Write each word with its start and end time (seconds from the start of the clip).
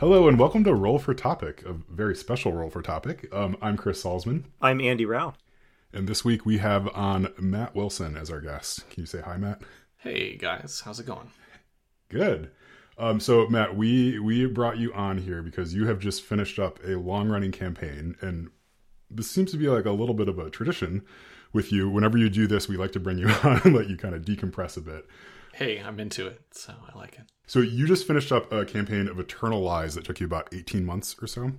Hello 0.00 0.28
and 0.28 0.38
welcome 0.38 0.64
to 0.64 0.72
Roll 0.72 0.98
for 0.98 1.12
Topic, 1.12 1.62
a 1.66 1.74
very 1.74 2.16
special 2.16 2.54
Roll 2.54 2.70
for 2.70 2.80
Topic. 2.80 3.28
Um, 3.34 3.54
I'm 3.60 3.76
Chris 3.76 4.02
Salzman, 4.02 4.44
I'm 4.58 4.80
Andy 4.80 5.04
Rao. 5.04 5.34
and 5.92 6.08
this 6.08 6.24
week 6.24 6.46
we 6.46 6.56
have 6.56 6.88
on 6.96 7.28
Matt 7.38 7.74
Wilson 7.74 8.16
as 8.16 8.30
our 8.30 8.40
guest. 8.40 8.88
Can 8.88 9.02
you 9.02 9.06
say 9.06 9.20
hi, 9.20 9.36
Matt? 9.36 9.60
Hey 9.98 10.36
guys, 10.38 10.80
how's 10.86 11.00
it 11.00 11.06
going? 11.06 11.30
Good. 12.08 12.50
Um, 12.96 13.20
so 13.20 13.46
Matt, 13.48 13.76
we 13.76 14.18
we 14.18 14.46
brought 14.46 14.78
you 14.78 14.90
on 14.94 15.18
here 15.18 15.42
because 15.42 15.74
you 15.74 15.86
have 15.86 15.98
just 15.98 16.22
finished 16.22 16.58
up 16.58 16.78
a 16.82 16.96
long 16.96 17.28
running 17.28 17.52
campaign, 17.52 18.16
and 18.22 18.48
this 19.10 19.30
seems 19.30 19.50
to 19.50 19.58
be 19.58 19.68
like 19.68 19.84
a 19.84 19.90
little 19.90 20.14
bit 20.14 20.30
of 20.30 20.38
a 20.38 20.48
tradition 20.48 21.02
with 21.52 21.72
you. 21.72 21.90
Whenever 21.90 22.16
you 22.16 22.30
do 22.30 22.46
this, 22.46 22.70
we 22.70 22.78
like 22.78 22.92
to 22.92 23.00
bring 23.00 23.18
you 23.18 23.28
on 23.44 23.60
and 23.64 23.74
let 23.74 23.90
you 23.90 23.98
kind 23.98 24.14
of 24.14 24.22
decompress 24.22 24.78
a 24.78 24.80
bit. 24.80 25.04
Hey, 25.60 25.78
I'm 25.78 26.00
into 26.00 26.26
it, 26.26 26.40
so 26.52 26.72
I 26.72 26.96
like 26.96 27.16
it. 27.16 27.24
So 27.46 27.58
you 27.58 27.86
just 27.86 28.06
finished 28.06 28.32
up 28.32 28.50
a 28.50 28.64
campaign 28.64 29.06
of 29.08 29.20
Eternal 29.20 29.60
Lies 29.60 29.94
that 29.94 30.06
took 30.06 30.18
you 30.18 30.24
about 30.24 30.48
18 30.54 30.86
months 30.86 31.14
or 31.20 31.26
so. 31.26 31.52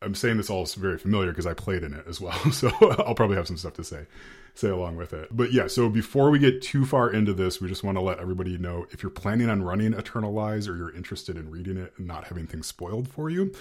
I'm 0.00 0.14
saying 0.14 0.36
this 0.36 0.48
all 0.48 0.62
is 0.62 0.74
very 0.76 0.98
familiar 0.98 1.32
because 1.32 1.48
I 1.48 1.54
played 1.54 1.82
in 1.82 1.92
it 1.92 2.04
as 2.06 2.20
well, 2.20 2.38
so 2.52 2.70
I'll 2.80 3.16
probably 3.16 3.34
have 3.34 3.48
some 3.48 3.56
stuff 3.56 3.72
to 3.74 3.82
say 3.82 4.06
say 4.54 4.68
along 4.68 4.96
with 4.96 5.12
it. 5.12 5.36
But 5.36 5.52
yeah, 5.52 5.66
so 5.66 5.88
before 5.88 6.30
we 6.30 6.38
get 6.38 6.62
too 6.62 6.84
far 6.84 7.12
into 7.12 7.32
this, 7.32 7.60
we 7.60 7.68
just 7.68 7.82
want 7.82 7.96
to 7.98 8.02
let 8.02 8.20
everybody 8.20 8.56
know 8.56 8.86
if 8.92 9.02
you're 9.02 9.10
planning 9.10 9.50
on 9.50 9.64
running 9.64 9.94
Eternal 9.94 10.32
Lies 10.32 10.68
or 10.68 10.76
you're 10.76 10.94
interested 10.94 11.36
in 11.36 11.50
reading 11.50 11.76
it 11.76 11.92
and 11.96 12.06
not 12.06 12.28
having 12.28 12.46
things 12.46 12.68
spoiled 12.68 13.08
for 13.08 13.30
you, 13.30 13.52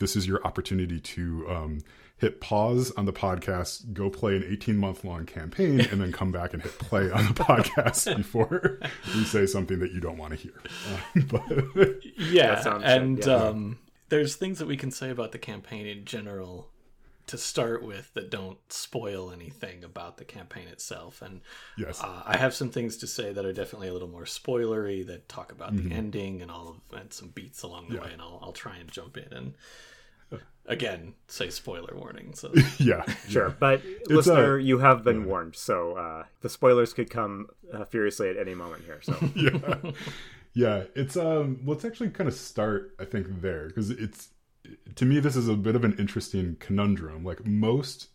this 0.00 0.16
is 0.16 0.26
your 0.26 0.44
opportunity 0.44 0.98
to 0.98 1.46
um, 1.48 1.78
hit 2.18 2.40
pause 2.40 2.90
on 2.92 3.04
the 3.04 3.12
podcast, 3.12 3.92
go 3.92 4.08
play 4.08 4.36
an 4.36 4.44
18 4.48 4.76
month 4.78 5.04
long 5.04 5.26
campaign, 5.26 5.80
and 5.80 6.00
then 6.00 6.12
come 6.12 6.32
back 6.32 6.54
and 6.54 6.62
hit 6.62 6.78
play 6.78 7.10
on 7.10 7.26
the 7.26 7.34
podcast 7.34 8.16
before 8.16 8.80
we 9.14 9.24
say 9.24 9.44
something 9.46 9.78
that 9.80 9.92
you 9.92 10.00
don't 10.00 10.16
want 10.16 10.30
to 10.32 10.36
hear. 10.38 10.54
Uh, 10.90 11.20
but 11.28 12.02
Yeah, 12.18 12.54
That 12.54 12.62
sounds 12.64 12.84
and 12.84 13.16
good, 13.16 13.26
yeah. 13.26 13.34
um, 13.34 13.78
there's 14.08 14.36
things 14.36 14.58
that 14.60 14.66
we 14.68 14.76
can 14.76 14.90
say 14.90 15.10
about 15.10 15.32
the 15.32 15.38
campaign 15.38 15.86
in 15.86 16.04
general 16.04 16.70
to 17.26 17.36
start 17.36 17.82
with 17.82 18.14
that 18.14 18.30
don't 18.30 18.58
spoil 18.72 19.32
anything 19.32 19.82
about 19.82 20.16
the 20.16 20.24
campaign 20.24 20.68
itself. 20.68 21.20
And 21.20 21.40
yes, 21.76 22.00
uh, 22.00 22.22
I 22.24 22.36
have 22.36 22.54
some 22.54 22.70
things 22.70 22.96
to 22.98 23.06
say 23.08 23.32
that 23.32 23.44
are 23.44 23.52
definitely 23.52 23.88
a 23.88 23.92
little 23.92 24.06
more 24.08 24.22
spoilery 24.24 25.04
that 25.08 25.28
talk 25.28 25.50
about 25.50 25.74
Mm-hmm. 25.74 25.88
the 25.88 25.94
ending 25.96 26.40
and 26.42 26.52
all 26.52 26.68
of 26.92 26.98
and 27.00 27.12
some 27.12 27.28
beats 27.30 27.62
along 27.64 27.88
the 27.88 27.96
Yeah. 27.96 28.02
way. 28.02 28.10
And 28.12 28.22
I'll 28.22 28.38
I'll 28.40 28.52
try 28.52 28.76
and 28.76 28.88
jump 28.90 29.16
in 29.16 29.32
and 29.32 29.54
again 30.66 31.14
say 31.28 31.50
spoiler 31.50 31.94
warning. 31.96 32.34
So. 32.34 32.52
Yeah, 32.78 33.04
Sure, 33.28 33.50
but 33.58 33.80
uh, 33.80 34.14
listener, 34.14 34.58
you 34.58 34.78
have 34.78 35.04
been 35.04 35.24
warned, 35.26 35.56
so 35.56 35.92
uh, 35.96 36.24
the 36.40 36.48
spoilers 36.48 36.92
could 36.92 37.10
come 37.10 37.48
uh, 37.72 37.84
furiously 37.84 38.28
at 38.28 38.36
any 38.36 38.54
moment 38.54 38.84
here. 38.84 39.00
So. 39.02 39.16
Yeah. 39.34 39.92
Yeah 40.56 40.84
it's 40.94 41.18
um 41.18 41.60
let's 41.66 41.84
actually 41.84 42.08
kind 42.08 42.26
of 42.26 42.34
start 42.34 42.94
i 42.98 43.04
think 43.04 43.42
there 43.42 43.66
because 43.66 43.90
it's 43.90 44.30
to 44.94 45.04
me 45.04 45.20
this 45.20 45.36
is 45.36 45.48
a 45.48 45.54
bit 45.54 45.76
of 45.76 45.84
an 45.84 45.94
interesting 45.98 46.56
conundrum. 46.58 47.24
Like 47.24 47.46
most 47.46 48.08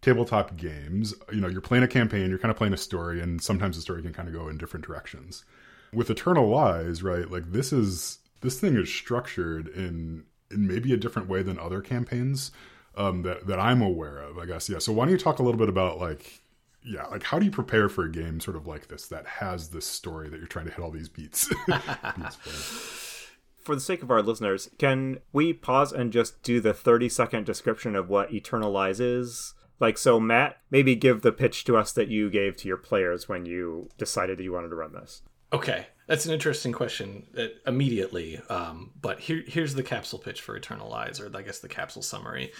tabletop 0.00 0.56
games 0.56 1.12
you 1.32 1.40
know 1.40 1.48
you're 1.48 1.60
playing 1.60 1.82
a 1.82 1.88
campaign 1.88 2.30
you're 2.30 2.38
kind 2.38 2.52
of 2.52 2.56
playing 2.56 2.72
a 2.72 2.78
story 2.78 3.20
and 3.20 3.42
sometimes 3.42 3.74
the 3.74 3.82
story 3.82 4.00
can 4.00 4.12
kind 4.12 4.28
of 4.28 4.34
go 4.34 4.48
in 4.48 4.56
different 4.56 4.86
directions. 4.86 5.44
With 5.92 6.08
eternal 6.08 6.48
lies 6.48 7.02
right 7.02 7.28
like 7.28 7.50
this 7.50 7.72
is 7.72 8.18
this 8.42 8.60
thing 8.60 8.76
is 8.76 8.88
structured 8.88 9.66
in 9.66 10.22
in 10.50 10.66
maybe 10.66 10.92
a 10.92 10.96
different 10.96 11.28
way 11.28 11.42
than 11.42 11.58
other 11.58 11.80
campaigns 11.80 12.50
um 12.96 13.22
that 13.22 13.46
that 13.46 13.58
i'm 13.58 13.82
aware 13.82 14.18
of 14.18 14.38
i 14.38 14.46
guess 14.46 14.68
yeah 14.68 14.78
so 14.78 14.92
why 14.92 15.04
don't 15.04 15.12
you 15.12 15.18
talk 15.18 15.38
a 15.38 15.42
little 15.42 15.58
bit 15.58 15.68
about 15.68 15.98
like 15.98 16.42
yeah, 16.84 17.06
like 17.06 17.22
how 17.22 17.38
do 17.38 17.44
you 17.44 17.50
prepare 17.50 17.88
for 17.88 18.04
a 18.04 18.10
game 18.10 18.40
sort 18.40 18.56
of 18.56 18.66
like 18.66 18.88
this 18.88 19.08
that 19.08 19.26
has 19.26 19.68
this 19.68 19.84
story 19.84 20.28
that 20.28 20.38
you're 20.38 20.46
trying 20.46 20.66
to 20.66 20.70
hit 20.70 20.80
all 20.80 20.90
these 20.90 21.08
beats? 21.08 21.48
beats 21.66 22.36
for? 22.36 23.18
for 23.68 23.74
the 23.74 23.80
sake 23.80 24.02
of 24.02 24.10
our 24.10 24.22
listeners, 24.22 24.70
can 24.78 25.18
we 25.30 25.52
pause 25.52 25.92
and 25.92 26.12
just 26.12 26.42
do 26.42 26.60
the 26.60 26.72
30 26.72 27.10
second 27.10 27.44
description 27.44 27.94
of 27.94 28.08
what 28.08 28.32
Eternal 28.32 28.70
Lies 28.70 29.00
is? 29.00 29.52
Like, 29.78 29.98
so 29.98 30.18
Matt, 30.18 30.56
maybe 30.70 30.94
give 30.94 31.20
the 31.20 31.30
pitch 31.30 31.64
to 31.64 31.76
us 31.76 31.92
that 31.92 32.08
you 32.08 32.30
gave 32.30 32.56
to 32.56 32.68
your 32.68 32.78
players 32.78 33.28
when 33.28 33.44
you 33.44 33.90
decided 33.98 34.38
that 34.38 34.42
you 34.42 34.52
wanted 34.52 34.70
to 34.70 34.74
run 34.74 34.92
this. 34.92 35.20
Okay, 35.52 35.88
that's 36.08 36.26
an 36.26 36.32
interesting 36.32 36.72
question 36.72 37.26
uh, 37.38 37.46
immediately. 37.66 38.40
Um, 38.48 38.90
but 39.00 39.20
here, 39.20 39.44
here's 39.46 39.74
the 39.74 39.82
capsule 39.82 40.18
pitch 40.18 40.40
for 40.40 40.56
Eternal 40.56 40.88
Lies, 40.88 41.20
or 41.20 41.30
I 41.36 41.42
guess 41.42 41.60
the 41.60 41.68
capsule 41.68 42.02
summary. 42.02 42.50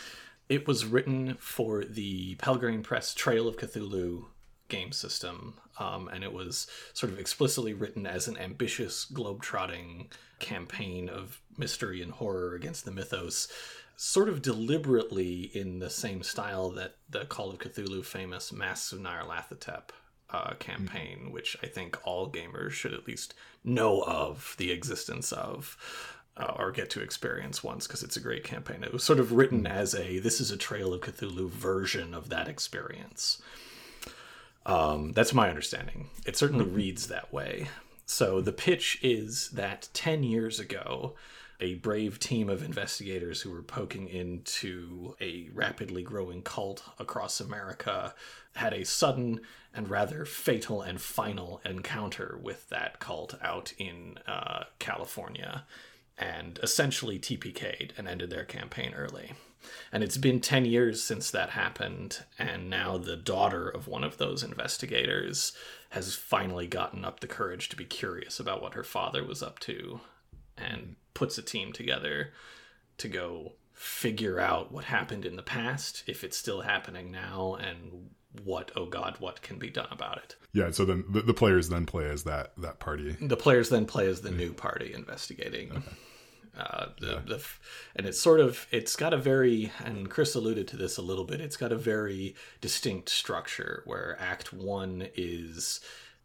It 0.48 0.68
was 0.68 0.84
written 0.84 1.36
for 1.40 1.84
the 1.84 2.36
Pelgrane 2.36 2.82
Press 2.82 3.14
Trail 3.14 3.48
of 3.48 3.56
Cthulhu 3.56 4.26
game 4.68 4.92
system, 4.92 5.54
um, 5.78 6.08
and 6.08 6.22
it 6.22 6.32
was 6.32 6.66
sort 6.92 7.10
of 7.10 7.18
explicitly 7.18 7.72
written 7.72 8.06
as 8.06 8.28
an 8.28 8.36
ambitious, 8.36 9.06
globe-trotting 9.06 10.10
campaign 10.40 11.08
of 11.08 11.40
mystery 11.56 12.02
and 12.02 12.12
horror 12.12 12.54
against 12.54 12.84
the 12.84 12.90
mythos, 12.90 13.48
sort 13.96 14.28
of 14.28 14.42
deliberately 14.42 15.50
in 15.54 15.78
the 15.78 15.90
same 15.90 16.22
style 16.22 16.70
that 16.70 16.96
the 17.08 17.24
Call 17.24 17.50
of 17.50 17.58
Cthulhu 17.58 18.04
famous 18.04 18.52
Masks 18.52 18.92
of 18.92 19.00
Nyarlathotep 19.00 19.90
uh, 20.30 20.54
campaign, 20.58 21.30
which 21.30 21.56
I 21.62 21.66
think 21.66 21.98
all 22.04 22.30
gamers 22.30 22.72
should 22.72 22.92
at 22.92 23.06
least 23.06 23.34
know 23.64 24.02
of 24.02 24.54
the 24.58 24.70
existence 24.70 25.32
of. 25.32 25.76
Uh, 26.40 26.54
or 26.56 26.70
get 26.70 26.88
to 26.88 27.00
experience 27.00 27.64
once 27.64 27.88
because 27.88 28.04
it's 28.04 28.16
a 28.16 28.20
great 28.20 28.44
campaign. 28.44 28.84
It 28.84 28.92
was 28.92 29.02
sort 29.02 29.18
of 29.18 29.32
written 29.32 29.66
as 29.66 29.92
a 29.92 30.20
this 30.20 30.40
is 30.40 30.52
a 30.52 30.56
Trail 30.56 30.94
of 30.94 31.00
Cthulhu 31.00 31.48
version 31.48 32.14
of 32.14 32.28
that 32.28 32.46
experience. 32.46 33.42
Um, 34.64 35.14
that's 35.14 35.34
my 35.34 35.48
understanding. 35.48 36.10
It 36.24 36.36
certainly 36.36 36.64
reads 36.64 37.08
that 37.08 37.32
way. 37.32 37.70
So 38.06 38.40
the 38.40 38.52
pitch 38.52 38.98
is 39.02 39.50
that 39.50 39.88
10 39.94 40.22
years 40.22 40.60
ago, 40.60 41.14
a 41.60 41.74
brave 41.76 42.18
team 42.18 42.48
of 42.48 42.62
investigators 42.62 43.42
who 43.42 43.50
were 43.50 43.62
poking 43.62 44.08
into 44.08 45.16
a 45.20 45.48
rapidly 45.52 46.02
growing 46.02 46.42
cult 46.42 46.82
across 46.98 47.40
America 47.40 48.14
had 48.54 48.72
a 48.72 48.84
sudden 48.84 49.40
and 49.74 49.90
rather 49.90 50.24
fatal 50.24 50.82
and 50.82 51.00
final 51.00 51.60
encounter 51.64 52.38
with 52.42 52.68
that 52.68 53.00
cult 53.00 53.34
out 53.42 53.72
in 53.78 54.18
uh, 54.26 54.64
California 54.78 55.64
and 56.16 56.58
essentially 56.62 57.18
TPK'd 57.18 57.92
and 57.96 58.08
ended 58.08 58.30
their 58.30 58.44
campaign 58.44 58.92
early. 58.94 59.32
And 59.92 60.04
it's 60.04 60.16
been 60.16 60.40
10 60.40 60.64
years 60.64 61.02
since 61.02 61.30
that 61.30 61.50
happened, 61.50 62.24
and 62.38 62.70
now 62.70 62.96
the 62.96 63.16
daughter 63.16 63.68
of 63.68 63.88
one 63.88 64.04
of 64.04 64.16
those 64.16 64.42
investigators 64.42 65.52
has 65.90 66.14
finally 66.14 66.66
gotten 66.66 67.04
up 67.04 67.20
the 67.20 67.26
courage 67.26 67.68
to 67.68 67.76
be 67.76 67.84
curious 67.84 68.38
about 68.38 68.62
what 68.62 68.74
her 68.74 68.84
father 68.84 69.24
was 69.24 69.42
up 69.42 69.58
to 69.60 70.00
and 70.56 70.96
puts 71.18 71.36
a 71.36 71.42
team 71.42 71.72
together 71.72 72.30
to 72.96 73.08
go 73.08 73.54
figure 73.72 74.38
out 74.38 74.70
what 74.70 74.84
happened 74.84 75.24
in 75.24 75.34
the 75.34 75.42
past, 75.42 76.04
if 76.06 76.22
it's 76.22 76.36
still 76.36 76.60
happening 76.60 77.10
now, 77.10 77.56
and 77.60 78.10
what, 78.44 78.70
oh 78.76 78.86
god, 78.86 79.16
what 79.18 79.42
can 79.42 79.58
be 79.58 79.68
done 79.68 79.88
about 79.90 80.18
it. 80.18 80.36
Yeah, 80.52 80.70
so 80.70 80.84
then 80.84 81.04
the, 81.10 81.22
the 81.22 81.34
players 81.34 81.68
then 81.68 81.86
play 81.86 82.08
as 82.08 82.22
that 82.22 82.52
that 82.58 82.78
party. 82.78 83.16
The 83.20 83.36
players 83.36 83.68
then 83.68 83.84
play 83.84 84.06
as 84.06 84.20
the 84.20 84.30
new 84.30 84.52
party 84.52 84.94
investigating. 84.94 85.82
Uh, 86.56 86.86
the, 87.00 87.22
the 87.26 87.36
f- 87.36 87.60
and 87.96 88.06
it's 88.06 88.20
sort 88.20 88.38
of 88.38 88.68
it's 88.70 88.94
got 88.94 89.12
a 89.12 89.16
very 89.16 89.72
and 89.84 90.08
Chris 90.08 90.36
alluded 90.36 90.68
to 90.68 90.76
this 90.76 90.98
a 90.98 91.02
little 91.02 91.24
bit. 91.24 91.40
It's 91.40 91.56
got 91.56 91.72
a 91.72 91.76
very 91.76 92.36
distinct 92.60 93.08
structure 93.08 93.82
where 93.86 94.16
Act 94.20 94.52
One 94.52 95.08
is 95.16 95.80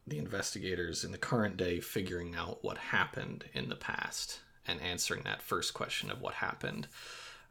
the 0.05 0.19
investigators 0.19 1.03
in 1.03 1.11
the 1.11 1.17
current 1.17 1.57
day 1.57 1.79
figuring 1.79 2.35
out 2.35 2.63
what 2.63 2.77
happened 2.77 3.45
in 3.53 3.69
the 3.69 3.75
past 3.75 4.39
and 4.67 4.81
answering 4.81 5.23
that 5.23 5.41
first 5.41 5.73
question 5.73 6.09
of 6.11 6.21
what 6.21 6.35
happened. 6.35 6.87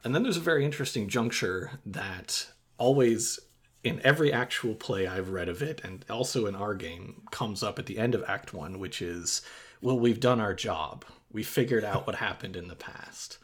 And 0.04 0.14
then 0.14 0.22
there's 0.22 0.36
a 0.36 0.40
very 0.40 0.64
interesting 0.64 1.08
juncture 1.08 1.72
that 1.86 2.48
always 2.78 3.38
in 3.84 4.00
every 4.04 4.32
actual 4.32 4.74
play 4.74 5.06
I've 5.06 5.30
read 5.30 5.48
of 5.48 5.62
it, 5.62 5.80
and 5.82 6.04
also 6.08 6.46
in 6.46 6.54
our 6.54 6.74
game, 6.74 7.22
comes 7.30 7.62
up 7.62 7.78
at 7.78 7.86
the 7.86 7.98
end 7.98 8.14
of 8.14 8.24
Act 8.28 8.54
One, 8.54 8.78
which 8.78 9.02
is, 9.02 9.42
well, 9.80 9.98
we've 9.98 10.20
done 10.20 10.40
our 10.40 10.54
job. 10.54 11.04
We 11.32 11.42
figured 11.42 11.84
out 11.84 12.06
what 12.06 12.16
happened 12.16 12.56
in 12.56 12.68
the 12.68 12.76
past. 12.76 13.38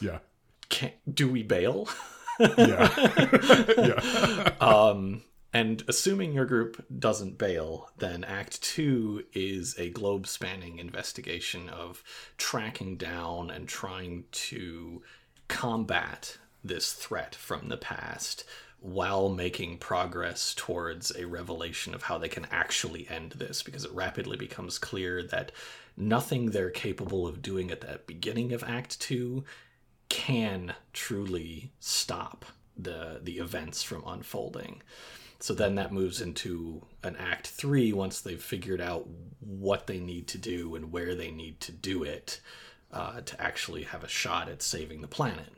Yeah. 0.00 0.18
Can, 0.68 0.92
do 1.12 1.28
we 1.28 1.42
bail? 1.42 1.88
Yeah. 2.38 2.90
yeah. 3.78 4.50
Um, 4.60 5.22
and 5.52 5.82
assuming 5.88 6.32
your 6.32 6.44
group 6.44 6.84
doesn't 6.96 7.38
bail, 7.38 7.90
then 7.98 8.22
Act 8.24 8.62
Two 8.62 9.24
is 9.32 9.74
a 9.78 9.90
globe 9.90 10.26
spanning 10.26 10.78
investigation 10.78 11.68
of 11.68 12.02
tracking 12.38 12.96
down 12.96 13.50
and 13.50 13.66
trying 13.66 14.24
to 14.32 15.02
combat 15.48 16.38
this 16.62 16.92
threat 16.92 17.34
from 17.34 17.68
the 17.68 17.76
past 17.76 18.44
while 18.80 19.28
making 19.28 19.76
progress 19.76 20.54
towards 20.54 21.14
a 21.16 21.26
revelation 21.26 21.94
of 21.94 22.04
how 22.04 22.16
they 22.16 22.28
can 22.28 22.46
actually 22.50 23.06
end 23.10 23.32
this 23.32 23.62
because 23.62 23.84
it 23.84 23.92
rapidly 23.92 24.36
becomes 24.36 24.78
clear 24.78 25.22
that 25.22 25.52
nothing 25.96 26.46
they're 26.50 26.70
capable 26.70 27.26
of 27.26 27.42
doing 27.42 27.70
at 27.70 27.82
the 27.82 28.00
beginning 28.06 28.52
of 28.52 28.64
act 28.64 28.98
2 29.00 29.44
can 30.08 30.72
truly 30.92 31.72
stop 31.78 32.46
the 32.76 33.20
the 33.22 33.38
events 33.38 33.82
from 33.82 34.02
unfolding 34.06 34.80
so 35.40 35.54
then 35.54 35.74
that 35.76 35.92
moves 35.92 36.20
into 36.20 36.82
an 37.02 37.16
act 37.16 37.46
3 37.48 37.92
once 37.92 38.20
they've 38.20 38.42
figured 38.42 38.80
out 38.80 39.08
what 39.40 39.86
they 39.86 39.98
need 39.98 40.28
to 40.28 40.38
do 40.38 40.74
and 40.74 40.92
where 40.92 41.14
they 41.14 41.30
need 41.30 41.60
to 41.60 41.72
do 41.72 42.02
it 42.02 42.40
uh, 42.92 43.20
to 43.22 43.40
actually 43.40 43.84
have 43.84 44.04
a 44.04 44.08
shot 44.08 44.48
at 44.48 44.62
saving 44.62 45.00
the 45.00 45.08
planet. 45.08 45.52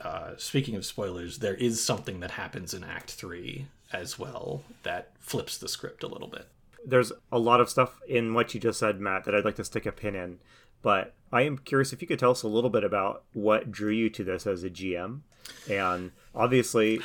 Uh, 0.00 0.32
speaking 0.36 0.76
of 0.76 0.84
spoilers, 0.84 1.38
there 1.38 1.54
is 1.54 1.82
something 1.82 2.20
that 2.20 2.32
happens 2.32 2.74
in 2.74 2.84
Act 2.84 3.10
3 3.12 3.66
as 3.92 4.18
well 4.18 4.62
that 4.82 5.12
flips 5.18 5.58
the 5.58 5.68
script 5.68 6.02
a 6.02 6.08
little 6.08 6.28
bit. 6.28 6.48
There's 6.84 7.12
a 7.32 7.38
lot 7.38 7.60
of 7.60 7.68
stuff 7.68 8.00
in 8.08 8.34
what 8.34 8.54
you 8.54 8.60
just 8.60 8.78
said, 8.78 9.00
Matt, 9.00 9.24
that 9.24 9.34
I'd 9.34 9.44
like 9.44 9.56
to 9.56 9.64
stick 9.64 9.86
a 9.86 9.92
pin 9.92 10.14
in. 10.14 10.38
But 10.82 11.14
I 11.32 11.42
am 11.42 11.58
curious 11.58 11.92
if 11.92 12.00
you 12.00 12.08
could 12.08 12.18
tell 12.18 12.30
us 12.30 12.42
a 12.42 12.48
little 12.48 12.70
bit 12.70 12.84
about 12.84 13.24
what 13.32 13.72
drew 13.72 13.90
you 13.90 14.08
to 14.10 14.22
this 14.22 14.46
as 14.46 14.62
a 14.62 14.70
GM. 14.70 15.20
And 15.68 16.12
obviously, 16.34 17.00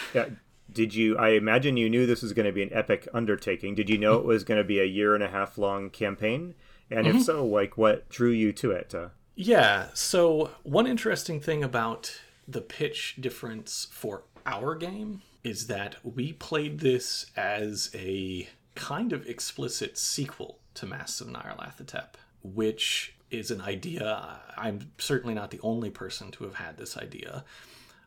did 0.73 0.95
you, 0.95 1.17
I 1.17 1.29
imagine 1.29 1.77
you 1.77 1.89
knew 1.89 2.05
this 2.05 2.21
was 2.21 2.33
going 2.33 2.45
to 2.45 2.51
be 2.51 2.63
an 2.63 2.73
epic 2.73 3.07
undertaking. 3.13 3.75
Did 3.75 3.89
you 3.89 3.97
know 3.97 4.17
it 4.17 4.25
was 4.25 4.43
going 4.43 4.59
to 4.59 4.63
be 4.63 4.79
a 4.79 4.85
year 4.85 5.15
and 5.15 5.23
a 5.23 5.29
half 5.29 5.57
long 5.57 5.89
campaign? 5.89 6.55
And 6.89 7.07
mm-hmm. 7.07 7.17
if 7.17 7.23
so, 7.23 7.45
like 7.45 7.77
what 7.77 8.09
drew 8.09 8.31
you 8.31 8.51
to 8.53 8.71
it? 8.71 8.93
Uh, 8.93 9.09
yeah. 9.35 9.87
So, 9.93 10.51
one 10.63 10.87
interesting 10.87 11.39
thing 11.39 11.63
about 11.63 12.21
the 12.47 12.61
pitch 12.61 13.15
difference 13.19 13.87
for 13.91 14.23
our 14.45 14.75
game 14.75 15.21
is 15.43 15.67
that 15.67 15.95
we 16.03 16.33
played 16.33 16.79
this 16.79 17.27
as 17.35 17.89
a 17.95 18.47
kind 18.75 19.13
of 19.13 19.25
explicit 19.27 19.97
sequel 19.97 20.59
to 20.75 20.85
Masks 20.85 21.21
of 21.21 21.27
Nyarlathotep, 21.27 22.15
which 22.43 23.15
is 23.29 23.51
an 23.51 23.61
idea. 23.61 24.39
I'm 24.57 24.91
certainly 24.97 25.33
not 25.33 25.51
the 25.51 25.59
only 25.61 25.89
person 25.89 26.31
to 26.31 26.43
have 26.43 26.55
had 26.55 26.77
this 26.77 26.97
idea, 26.97 27.43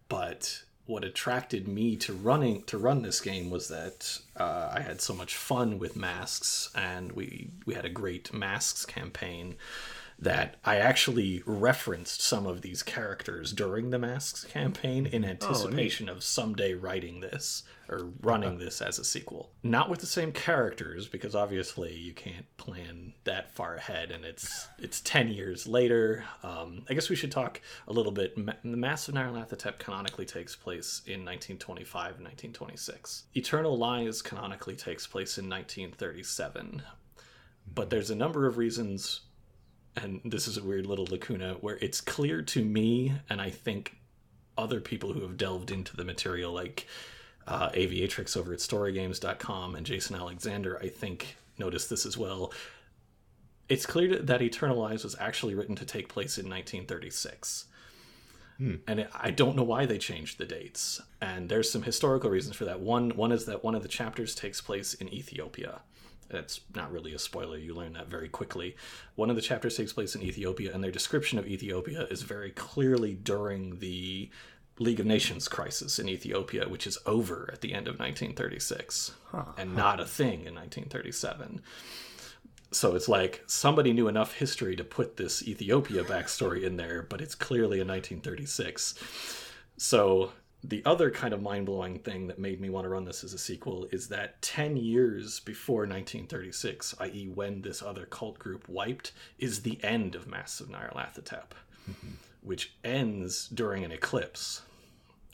but 0.09 0.64
what 0.87 1.05
attracted 1.05 1.67
me 1.67 1.97
to 1.97 2.13
running 2.13 2.63
to 2.65 2.77
run 2.77 3.03
this 3.03 3.21
game 3.21 3.51
was 3.51 3.69
that 3.69 4.19
uh, 4.37 4.71
I 4.73 4.81
had 4.81 5.01
so 5.01 5.15
much 5.15 5.37
fun 5.37 5.79
with 5.79 5.97
masks, 5.97 6.71
and 6.75 7.13
we 7.13 7.51
we 7.65 7.75
had 7.75 7.85
a 7.85 7.91
great 7.91 8.33
masks 8.33 8.85
campaign 8.85 9.57
that 10.19 10.57
I 10.65 10.77
actually 10.77 11.43
referenced 11.45 12.23
some 12.23 12.47
of 12.47 12.63
these 12.63 12.83
characters 12.83 13.53
during 13.53 13.91
the 13.91 13.99
Masks 13.99 14.45
campaign 14.45 15.07
in 15.07 15.25
oh, 15.25 15.29
anticipation 15.29 16.09
oh, 16.09 16.13
of 16.13 16.25
someday 16.25 16.75
writing 16.75 17.21
this 17.21 17.65
or 17.89 18.11
running 18.23 18.59
this 18.59 18.81
as 18.81 18.99
a 18.99 19.05
sequel. 19.05 19.51
Not 19.63 19.91
with 19.91 20.01
the 20.01 20.07
same 20.07 20.33
characters 20.33 21.07
because 21.07 21.35
obviously 21.35 21.95
you 21.95 22.15
can't 22.15 22.47
plan 22.57 23.13
that 23.25 23.51
far 23.51 23.75
ahead 23.75 24.11
and 24.11 24.25
it's 24.25 24.69
it's 24.79 25.01
10 25.03 25.29
years 25.29 25.67
later. 25.67 26.25
Um, 26.43 26.85
I 26.89 26.95
guess 26.95 27.11
we 27.11 27.17
should 27.17 27.33
talk 27.33 27.61
a 27.87 27.93
little 27.93 28.13
bit. 28.13 28.37
The 28.37 28.77
Masks 28.77 29.09
of 29.09 29.15
Nyarlathotep 29.15 29.79
canonically 29.79 30.25
takes 30.25 30.57
place 30.57 31.03
in 31.07 31.25
1925 31.25 32.17
and 32.17 32.25
1926. 32.25 33.25
Eternal 33.35 33.77
Lies 33.77 34.23
canonically 34.23 34.77
takes 34.77 35.07
place 35.07 35.37
in 35.39 35.49
1937. 35.49 36.83
But 37.75 37.91
there's 37.91 38.11
a 38.11 38.15
number 38.15 38.47
of 38.47 38.59
reasons 38.59 39.23
and 39.97 40.21
this 40.25 40.49
is 40.49 40.57
a 40.57 40.63
weird 40.63 40.87
little 40.87 41.07
lacuna 41.07 41.55
where 41.61 41.79
it's 41.81 42.01
clear 42.01 42.43
to 42.43 42.65
me 42.65 43.13
and 43.29 43.41
I 43.41 43.51
think 43.51 43.97
other 44.57 44.81
people 44.81 45.13
who 45.13 45.21
have 45.23 45.37
delved 45.37 45.71
into 45.71 45.97
the 45.97 46.05
material 46.05 46.53
like 46.53 46.87
uh, 47.47 47.71
Aviatrix 47.71 48.37
over 48.37 48.53
at 48.53 48.59
storygames.com 48.59 49.75
and 49.75 49.87
Justin 49.87 50.17
Alexander 50.17 50.79
I 50.83 50.89
think 50.89 51.37
noticed 51.59 51.91
this 51.91 52.07
as 52.07 52.17
well. 52.17 52.53
It's 53.69 53.87
clear 53.87 54.19
that 54.19 54.43
Eternal 54.43 54.79
Lies 54.79 55.05
was 55.05 55.17
actually 55.19 55.55
written 55.55 55.77
to 55.77 55.87
take 55.87 56.09
place 56.09 56.37
in 56.37 56.45
1936. 56.45 57.67
Hmm. 58.59 58.77
And 58.87 59.09
I 59.15 59.31
don't 59.31 59.57
know 59.57 59.63
why 59.63 59.87
they 59.87 59.99
changed 59.99 60.39
the 60.39 60.45
dates. 60.45 61.01
And 61.21 61.49
there's 61.49 61.71
some 61.71 61.83
historical 61.83 62.31
reasons 62.31 62.57
for 62.57 62.65
that. 62.67 62.81
One 62.81 63.11
one 63.11 63.33
is 63.33 63.47
that 63.47 63.65
one 63.65 63.75
of 63.75 63.83
the 63.83 63.89
chapters 63.89 64.35
takes 64.35 64.61
place 64.61 64.95
in 64.95 65.13
Ethiopia 65.13 65.81
that's 66.29 66.61
not 66.75 66.93
really 66.93 67.15
a 67.15 67.19
spoiler. 67.19 67.57
You 67.57 67.75
learn 67.75 67.93
that 67.95 68.09
very 68.09 68.29
quickly. 68.29 68.77
One 69.15 69.31
of 69.31 69.37
the 69.37 69.43
chapters 69.43 69.77
takes 69.77 69.93
place 69.93 70.15
in 70.15 70.23
Ethiopia, 70.23 70.73
and 70.73 70.83
their 70.83 70.91
description 70.91 71.39
of 71.39 71.47
Ethiopia 71.47 72.07
is 72.11 72.23
very 72.23 72.51
clearly 72.51 73.15
during 73.15 73.79
the 73.79 74.31
League 74.79 75.01
of 75.01 75.07
Nations 75.07 75.47
crisis 75.49 75.99
in 75.99 76.09
Ethiopia, 76.09 76.69
which 76.69 76.87
is 76.87 76.99
over 77.07 77.49
at 77.53 77.61
the 77.61 77.73
end 77.73 77.87
of 77.87 77.99
1936 77.99 79.13
huh. 79.31 79.45
and 79.57 79.77
not 79.77 80.01
a 80.01 80.05
thing 80.05 80.47
in 80.47 80.55
1937. 80.55 81.61
So 82.73 82.97
it's 82.97 83.09
like 83.09 83.45
somebody 83.47 83.93
knew 83.93 84.09
enough 84.09 84.35
history 84.35 84.75
to 84.75 84.83
put 84.83 85.17
this 85.17 85.47
Ethiopia 85.47 86.03
backstory 86.03 86.65
in 86.65 86.77
there, 86.77 87.03
but 87.03 87.21
it's 87.21 87.37
clearly 87.37 87.79
in 87.79 87.87
1936. 87.87 88.97
So 89.77 90.33
the 90.67 90.83
other 90.87 91.11
kind 91.11 91.35
of 91.35 91.43
mind 91.43 91.67
blowing 91.67 91.99
thing 91.99 92.27
that 92.29 92.39
made 92.39 92.59
me 92.61 92.71
want 92.71 92.87
to 92.87 92.89
run 92.89 93.05
this 93.05 93.23
as 93.23 93.35
a 93.35 93.39
sequel 93.39 93.87
is 93.93 94.09
that 94.09 94.41
10 94.41 94.79
years 94.79 95.41
before 95.41 95.81
1936, 95.81 96.95
i.e., 97.01 97.29
when 97.33 97.61
this 97.61 97.83
other 97.83 98.07
cult 98.07 98.39
group 98.39 98.67
wiped, 98.67 99.13
is 99.39 99.63
the 99.63 99.79
end 99.85 100.15
of 100.15 100.27
Masks 100.27 100.61
of 100.61 100.69
Nyarlathotep, 100.69 101.53
mm-hmm. 101.89 102.13
which 102.41 102.77
ends 102.83 103.47
during 103.49 103.85
an 103.85 103.93
eclipse, 103.93 104.63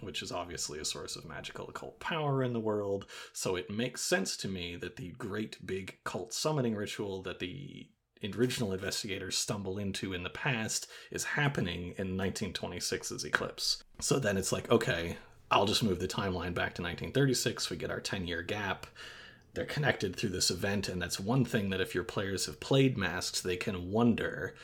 which 0.00 0.20
is 0.20 0.32
obviously 0.32 0.80
a 0.80 0.84
source 0.84 1.14
of 1.14 1.24
magical 1.24 1.68
occult 1.68 2.00
power 2.00 2.42
in 2.42 2.52
the 2.52 2.58
world. 2.58 3.06
So 3.32 3.54
it 3.54 3.70
makes 3.70 4.02
sense 4.02 4.36
to 4.38 4.48
me 4.48 4.74
that 4.76 4.96
the 4.96 5.10
great 5.10 5.64
big 5.64 5.98
cult 6.02 6.32
summoning 6.32 6.74
ritual 6.74 7.22
that 7.22 7.38
the 7.38 7.86
original 8.22 8.72
investigators 8.72 9.36
stumble 9.36 9.78
into 9.78 10.12
in 10.12 10.22
the 10.22 10.30
past 10.30 10.86
is 11.10 11.24
happening 11.24 11.94
in 11.96 12.16
1926's 12.16 13.24
eclipse. 13.24 13.82
So 14.00 14.18
then 14.18 14.36
it's 14.36 14.52
like, 14.52 14.70
okay, 14.70 15.16
I'll 15.50 15.66
just 15.66 15.82
move 15.82 15.98
the 15.98 16.08
timeline 16.08 16.54
back 16.54 16.74
to 16.74 16.82
1936. 16.82 17.70
We 17.70 17.76
get 17.76 17.90
our 17.90 18.00
10 18.00 18.26
year 18.26 18.42
gap. 18.42 18.86
They're 19.54 19.64
connected 19.64 20.14
through 20.14 20.30
this 20.30 20.50
event, 20.50 20.88
and 20.88 21.02
that's 21.02 21.18
one 21.18 21.44
thing 21.44 21.70
that 21.70 21.80
if 21.80 21.92
your 21.92 22.04
players 22.04 22.46
have 22.46 22.60
played 22.60 22.96
Masks, 22.96 23.40
they 23.40 23.56
can 23.56 23.90
wonder 23.90 24.54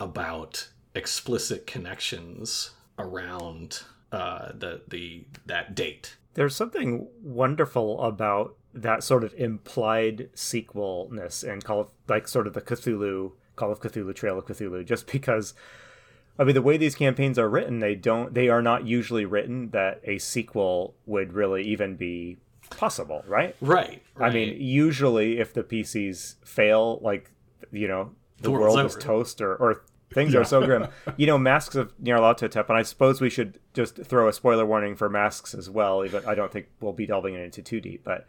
about 0.00 0.68
explicit 0.94 1.68
connections 1.68 2.70
around 2.98 3.82
uh, 4.10 4.50
the 4.52 4.82
the 4.88 5.24
that 5.46 5.76
date. 5.76 6.16
There's 6.34 6.56
something 6.56 7.06
wonderful 7.22 8.02
about 8.02 8.56
that 8.74 9.04
sort 9.04 9.22
of 9.24 9.32
implied 9.34 10.28
sequelness 10.34 11.44
and 11.44 11.64
call 11.64 11.80
of 11.80 11.90
like 12.08 12.26
sort 12.26 12.46
of 12.46 12.54
the 12.54 12.60
Cthulhu 12.60 13.32
Call 13.56 13.70
of 13.70 13.80
Cthulhu 13.80 14.14
Trail 14.14 14.36
of 14.36 14.46
Cthulhu 14.46 14.84
just 14.84 15.10
because 15.10 15.54
I 16.38 16.44
mean 16.44 16.54
the 16.54 16.62
way 16.62 16.76
these 16.76 16.96
campaigns 16.96 17.38
are 17.38 17.48
written 17.48 17.78
they 17.78 17.94
don't 17.94 18.34
they 18.34 18.48
are 18.48 18.62
not 18.62 18.84
usually 18.84 19.24
written 19.24 19.70
that 19.70 20.00
a 20.04 20.18
sequel 20.18 20.94
would 21.06 21.32
really 21.32 21.62
even 21.62 21.94
be 21.94 22.38
possible 22.70 23.24
right 23.28 23.54
right, 23.60 24.02
right. 24.16 24.30
I 24.30 24.34
mean 24.34 24.60
usually 24.60 25.38
if 25.38 25.54
the 25.54 25.62
PCs 25.62 26.36
fail 26.44 26.98
like 27.00 27.30
you 27.70 27.86
know 27.86 28.10
the, 28.38 28.44
the 28.44 28.50
world 28.50 28.80
is 28.80 28.96
toast 28.96 29.40
or, 29.40 29.54
or 29.54 29.84
things 30.12 30.34
yeah. 30.34 30.40
are 30.40 30.44
so 30.44 30.64
grim 30.64 30.88
you 31.16 31.28
know 31.28 31.38
masks 31.38 31.76
of 31.76 31.96
Nyarlathotep 31.98 32.68
and 32.68 32.76
I 32.76 32.82
suppose 32.82 33.20
we 33.20 33.30
should 33.30 33.60
just 33.72 34.02
throw 34.02 34.26
a 34.28 34.32
spoiler 34.32 34.66
warning 34.66 34.96
for 34.96 35.08
masks 35.08 35.54
as 35.54 35.70
well 35.70 36.04
even 36.04 36.24
I 36.26 36.34
don't 36.34 36.50
think 36.50 36.66
we'll 36.80 36.92
be 36.92 37.06
delving 37.06 37.34
into 37.34 37.62
too 37.62 37.80
deep 37.80 38.02
but 38.02 38.26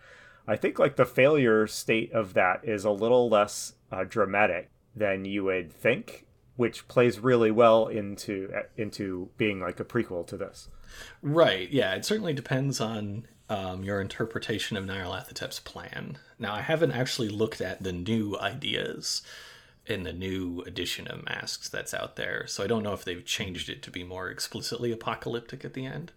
I 0.47 0.55
think 0.55 0.79
like 0.79 0.95
the 0.95 1.05
failure 1.05 1.67
state 1.67 2.11
of 2.11 2.33
that 2.33 2.61
is 2.63 2.85
a 2.85 2.91
little 2.91 3.29
less 3.29 3.73
uh, 3.91 4.03
dramatic 4.03 4.69
than 4.95 5.25
you 5.25 5.43
would 5.45 5.71
think, 5.71 6.25
which 6.55 6.87
plays 6.87 7.19
really 7.19 7.51
well 7.51 7.87
into 7.87 8.51
uh, 8.55 8.61
into 8.77 9.29
being 9.37 9.59
like 9.59 9.79
a 9.79 9.85
prequel 9.85 10.25
to 10.27 10.37
this. 10.37 10.69
Right. 11.21 11.69
Yeah. 11.69 11.93
It 11.95 12.05
certainly 12.05 12.33
depends 12.33 12.79
on 12.79 13.27
um, 13.49 13.83
your 13.83 14.01
interpretation 14.01 14.77
of 14.77 14.85
Nyarlathotep's 14.85 15.59
plan. 15.59 16.17
Now, 16.39 16.53
I 16.53 16.61
haven't 16.61 16.91
actually 16.91 17.29
looked 17.29 17.61
at 17.61 17.83
the 17.83 17.93
new 17.93 18.37
ideas 18.39 19.21
in 19.85 20.03
the 20.03 20.13
new 20.13 20.61
edition 20.61 21.07
of 21.07 21.23
Masks 21.25 21.69
that's 21.69 21.93
out 21.93 22.15
there, 22.15 22.47
so 22.47 22.63
I 22.63 22.67
don't 22.67 22.81
know 22.81 22.93
if 22.93 23.05
they've 23.05 23.23
changed 23.23 23.69
it 23.69 23.83
to 23.83 23.91
be 23.91 24.03
more 24.03 24.29
explicitly 24.29 24.91
apocalyptic 24.91 25.63
at 25.63 25.73
the 25.73 25.85
end. 25.85 26.11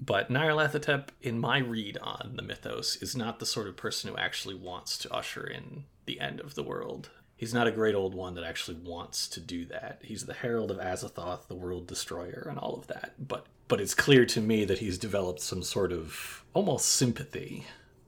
But 0.00 0.30
Nyarlathotep, 0.30 1.08
in 1.20 1.38
my 1.38 1.58
read 1.58 1.98
on 1.98 2.32
the 2.34 2.42
mythos, 2.42 2.96
is 2.96 3.14
not 3.14 3.38
the 3.38 3.46
sort 3.46 3.68
of 3.68 3.76
person 3.76 4.10
who 4.10 4.16
actually 4.16 4.54
wants 4.54 4.96
to 4.98 5.12
usher 5.12 5.46
in 5.46 5.84
the 6.06 6.20
end 6.20 6.40
of 6.40 6.54
the 6.54 6.62
world. 6.62 7.10
He's 7.36 7.54
not 7.54 7.66
a 7.66 7.72
great 7.72 7.94
old 7.94 8.14
one 8.14 8.34
that 8.34 8.44
actually 8.44 8.78
wants 8.78 9.28
to 9.28 9.40
do 9.40 9.64
that. 9.66 10.00
He's 10.02 10.26
the 10.26 10.34
herald 10.34 10.70
of 10.70 10.78
Azathoth, 10.78 11.48
the 11.48 11.54
world 11.54 11.86
destroyer, 11.86 12.46
and 12.48 12.58
all 12.58 12.74
of 12.74 12.86
that. 12.86 13.12
But 13.18 13.46
but 13.68 13.80
it's 13.80 13.94
clear 13.94 14.26
to 14.26 14.40
me 14.40 14.64
that 14.64 14.78
he's 14.78 14.98
developed 14.98 15.40
some 15.40 15.62
sort 15.62 15.92
of 15.92 16.44
almost 16.54 16.86
sympathy 16.86 17.66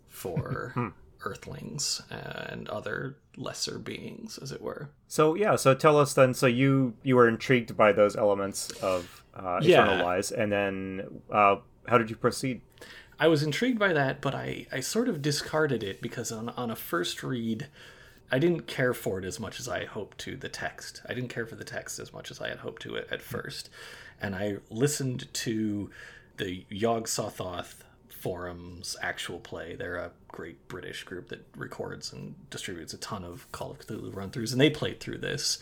for 0.08 0.72
hmm. 0.74 0.88
Earthlings 1.24 2.02
and 2.10 2.68
other 2.68 3.16
lesser 3.36 3.78
beings, 3.78 4.38
as 4.42 4.50
it 4.50 4.60
were. 4.60 4.90
So 5.08 5.34
yeah, 5.34 5.56
so 5.56 5.74
tell 5.74 5.98
us 5.98 6.14
then. 6.14 6.34
So 6.34 6.46
you 6.46 6.94
you 7.02 7.16
were 7.16 7.28
intrigued 7.28 7.76
by 7.76 7.92
those 7.92 8.16
elements 8.16 8.70
of 8.82 9.24
uh, 9.34 9.60
Eternal 9.62 9.98
yeah. 9.98 10.02
Lies, 10.02 10.32
and 10.32 10.50
then 10.50 11.22
uh, 11.30 11.56
how 11.86 11.98
did 11.98 12.10
you 12.10 12.16
proceed? 12.16 12.60
I 13.18 13.28
was 13.28 13.42
intrigued 13.42 13.78
by 13.78 13.92
that, 13.92 14.20
but 14.20 14.34
I, 14.34 14.66
I 14.72 14.80
sort 14.80 15.08
of 15.08 15.22
discarded 15.22 15.82
it 15.82 16.02
because 16.02 16.32
on, 16.32 16.48
on 16.50 16.70
a 16.70 16.76
first 16.76 17.22
read, 17.22 17.68
I 18.30 18.38
didn't 18.38 18.66
care 18.66 18.94
for 18.94 19.18
it 19.18 19.24
as 19.24 19.38
much 19.38 19.60
as 19.60 19.68
I 19.68 19.80
had 19.80 19.88
hoped 19.88 20.18
to. 20.18 20.36
The 20.36 20.48
text, 20.48 21.02
I 21.08 21.14
didn't 21.14 21.28
care 21.28 21.46
for 21.46 21.54
the 21.54 21.64
text 21.64 21.98
as 21.98 22.12
much 22.12 22.30
as 22.30 22.40
I 22.40 22.48
had 22.48 22.58
hoped 22.58 22.82
to 22.82 22.96
at, 22.96 23.12
at 23.12 23.20
hmm. 23.20 23.24
first, 23.24 23.70
and 24.20 24.34
I 24.34 24.56
listened 24.70 25.32
to 25.34 25.90
the 26.38 26.64
Yog 26.70 27.06
Sothoth 27.06 27.84
forums 28.08 28.96
actual 29.02 29.38
play. 29.38 29.74
They're 29.74 29.96
a 29.96 30.12
great 30.28 30.66
British 30.68 31.04
group 31.04 31.28
that 31.28 31.44
records 31.56 32.12
and 32.12 32.34
distributes 32.50 32.94
a 32.94 32.98
ton 32.98 33.24
of 33.24 33.50
Call 33.52 33.70
of 33.72 33.80
Cthulhu 33.80 34.14
run 34.14 34.30
throughs, 34.30 34.52
and 34.52 34.60
they 34.60 34.70
played 34.70 35.00
through 35.00 35.18
this. 35.18 35.58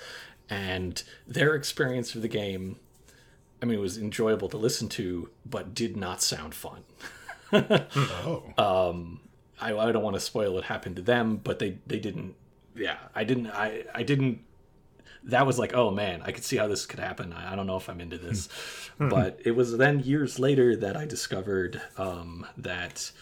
and 0.48 1.04
their 1.28 1.54
experience 1.54 2.14
of 2.16 2.22
the 2.22 2.28
game 2.28 2.76
I 3.62 3.66
mean, 3.66 3.78
it 3.78 3.82
was 3.82 3.98
enjoyable 3.98 4.48
to 4.48 4.56
listen 4.56 4.88
to, 4.90 5.30
but 5.44 5.74
did 5.74 5.96
not 5.96 6.22
sound 6.22 6.54
fun. 6.54 6.84
oh. 7.52 8.42
Um, 8.56 9.20
I, 9.60 9.76
I 9.76 9.92
don't 9.92 10.02
want 10.02 10.16
to 10.16 10.20
spoil 10.20 10.54
what 10.54 10.64
happened 10.64 10.96
to 10.96 11.02
them, 11.02 11.36
but 11.36 11.58
they, 11.58 11.78
they 11.86 11.98
didn't. 11.98 12.34
Yeah, 12.74 12.96
I 13.14 13.24
didn't. 13.24 13.48
I, 13.48 13.84
I 13.94 14.02
didn't. 14.02 14.40
That 15.24 15.46
was 15.46 15.58
like, 15.58 15.74
oh 15.74 15.90
man, 15.90 16.22
I 16.22 16.32
could 16.32 16.44
see 16.44 16.56
how 16.56 16.66
this 16.66 16.86
could 16.86 17.00
happen. 17.00 17.32
I, 17.34 17.52
I 17.52 17.56
don't 17.56 17.66
know 17.66 17.76
if 17.76 17.90
I'm 17.90 18.00
into 18.00 18.16
this, 18.16 18.48
but 18.98 19.38
it 19.44 19.50
was 19.50 19.76
then 19.76 20.00
years 20.00 20.38
later 20.38 20.74
that 20.76 20.96
I 20.96 21.04
discovered 21.04 21.82
um, 21.98 22.46
that 22.56 23.12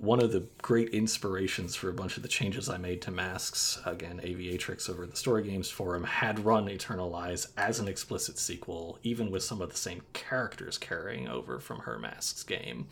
one 0.00 0.22
of 0.22 0.32
the 0.32 0.44
great 0.62 0.88
inspirations 0.90 1.76
for 1.76 1.90
a 1.90 1.92
bunch 1.92 2.16
of 2.16 2.22
the 2.22 2.28
changes 2.28 2.70
I 2.70 2.78
made 2.78 3.02
to 3.02 3.10
masks, 3.10 3.78
again, 3.84 4.18
Aviatrix 4.24 4.88
over 4.88 5.04
the 5.04 5.14
Story 5.14 5.42
Games 5.42 5.68
Forum, 5.68 6.04
had 6.04 6.42
run 6.44 6.68
Eternal 6.68 7.10
Lies 7.10 7.48
as 7.58 7.80
an 7.80 7.86
explicit 7.86 8.38
sequel, 8.38 8.98
even 9.02 9.30
with 9.30 9.42
some 9.42 9.60
of 9.60 9.68
the 9.68 9.76
same 9.76 10.00
characters 10.14 10.78
carrying 10.78 11.28
over 11.28 11.60
from 11.60 11.80
her 11.80 11.98
masks 11.98 12.42
game. 12.42 12.88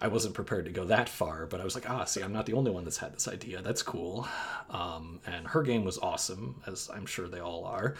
I 0.00 0.08
wasn't 0.08 0.34
prepared 0.34 0.64
to 0.64 0.72
go 0.72 0.86
that 0.86 1.10
far, 1.10 1.44
but 1.44 1.60
I 1.60 1.64
was 1.64 1.74
like, 1.74 1.88
ah, 1.88 2.04
see, 2.04 2.22
I'm 2.22 2.32
not 2.32 2.46
the 2.46 2.54
only 2.54 2.70
one 2.70 2.84
that's 2.84 2.96
had 2.96 3.14
this 3.14 3.28
idea. 3.28 3.60
That's 3.60 3.82
cool. 3.82 4.26
Um, 4.70 5.20
and 5.26 5.46
her 5.48 5.62
game 5.62 5.84
was 5.84 5.98
awesome, 5.98 6.62
as 6.66 6.90
I'm 6.92 7.04
sure 7.04 7.28
they 7.28 7.40
all 7.40 7.64
are. 7.66 7.94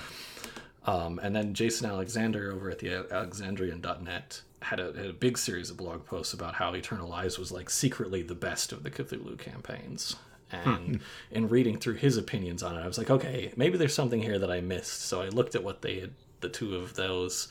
Um, 0.87 1.21
and 1.23 1.37
then 1.37 1.53
Justin 1.53 1.91
Alexander 1.91 2.51
over 2.51 2.71
at 2.71 2.79
the 2.79 3.07
Alexandrian.net 3.12 4.41
had 4.62 4.81
a, 4.81 4.92
had 4.92 5.07
a 5.07 5.12
big 5.12 5.38
series 5.38 5.71
of 5.71 5.76
blog 5.76 6.04
posts 6.07 6.33
about 6.33 6.54
how 6.54 6.73
Eternal 6.73 7.09
Lies 7.09 7.38
was 7.38 7.52
like 7.52 7.71
secretly 7.71 8.23
the 8.23 8.35
best 8.35 8.73
of 8.73 8.83
the 8.83 8.90
Cthulhu 8.90 9.38
campaigns. 9.38 10.16
And 10.50 10.97
hmm. 10.97 11.02
in 11.31 11.49
reading 11.49 11.78
through 11.78 11.95
his 11.95 12.16
opinions 12.19 12.62
on 12.62 12.76
it, 12.76 12.81
I 12.83 12.87
was 12.87 12.99
like, 12.99 13.11
okay, 13.11 13.52
maybe 13.57 13.78
there's 13.78 13.95
something 13.95 14.23
here 14.23 14.38
that 14.38 14.50
I 14.50 14.61
missed. 14.61 15.02
So 15.02 15.23
I 15.23 15.28
looked 15.28 15.54
at 15.54 15.64
what 15.64 15.81
they 15.81 16.00
had, 16.00 16.11
the 16.40 16.50
two 16.50 16.76
of 16.76 16.95
those 16.95 17.49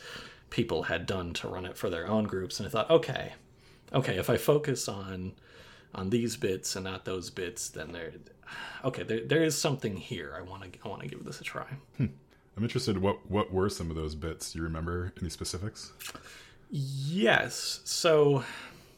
people 0.51 0.83
had 0.83 1.07
done 1.07 1.33
to 1.33 1.47
run 1.47 1.65
it 1.65 1.77
for 1.77 1.89
their 1.89 2.07
own 2.07 2.25
groups, 2.25 2.59
and 2.59 2.67
I 2.67 2.69
thought, 2.69 2.91
okay, 2.91 3.33
okay, 3.91 4.17
if 4.17 4.29
I 4.29 4.37
focus 4.37 4.87
on 4.87 5.33
on 5.93 6.09
these 6.09 6.37
bits 6.37 6.75
and 6.77 6.85
not 6.85 7.03
those 7.03 7.29
bits, 7.29 7.67
then 7.67 7.91
there, 7.91 8.13
okay, 8.85 9.03
there, 9.03 9.25
there 9.25 9.43
is 9.43 9.57
something 9.57 9.97
here. 9.97 10.33
I 10.37 10.41
want 10.41 10.71
to 10.71 10.79
I 10.85 10.87
want 10.87 11.01
to 11.01 11.07
give 11.07 11.25
this 11.25 11.41
a 11.41 11.43
try. 11.43 11.65
Hmm. 11.97 12.07
I'm 12.55 12.63
interested. 12.63 12.99
What 12.99 13.29
what 13.29 13.51
were 13.51 13.69
some 13.69 13.89
of 13.89 13.95
those 13.95 14.13
bits? 14.13 14.51
Do 14.51 14.59
you 14.59 14.63
remember 14.63 15.13
any 15.19 15.29
specifics? 15.29 15.93
Yes. 16.71 17.81
So, 17.83 18.43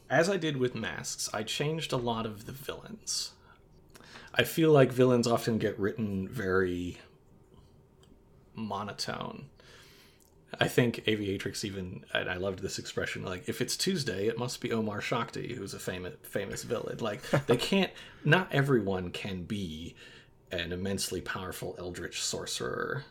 as 0.08 0.30
I 0.30 0.36
did 0.36 0.56
with 0.56 0.74
masks, 0.76 1.28
I 1.34 1.42
changed 1.42 1.92
a 1.92 1.96
lot 1.96 2.24
of 2.24 2.46
the 2.46 2.52
villains. 2.52 3.32
I 4.32 4.44
feel 4.44 4.70
like 4.70 4.92
villains 4.92 5.26
often 5.26 5.58
get 5.58 5.78
written 5.78 6.28
very 6.28 6.98
monotone. 8.54 9.46
I 10.60 10.68
think 10.68 11.04
Aviatrix 11.06 11.64
even, 11.64 12.04
and 12.12 12.30
I 12.30 12.36
loved 12.36 12.60
this 12.60 12.78
expression, 12.78 13.24
like, 13.24 13.48
if 13.48 13.60
it's 13.60 13.76
Tuesday, 13.76 14.28
it 14.28 14.38
must 14.38 14.60
be 14.60 14.70
Omar 14.70 15.00
Shakti, 15.00 15.54
who's 15.54 15.74
a 15.74 15.80
famous, 15.80 16.14
famous 16.22 16.62
villain. 16.62 16.98
Like, 17.00 17.28
they 17.46 17.56
can't, 17.70 17.90
not 18.24 18.48
everyone 18.52 19.10
can 19.10 19.42
be 19.42 19.96
an 20.52 20.70
immensely 20.72 21.20
powerful 21.20 21.74
eldritch 21.76 22.22
sorcerer 22.22 23.04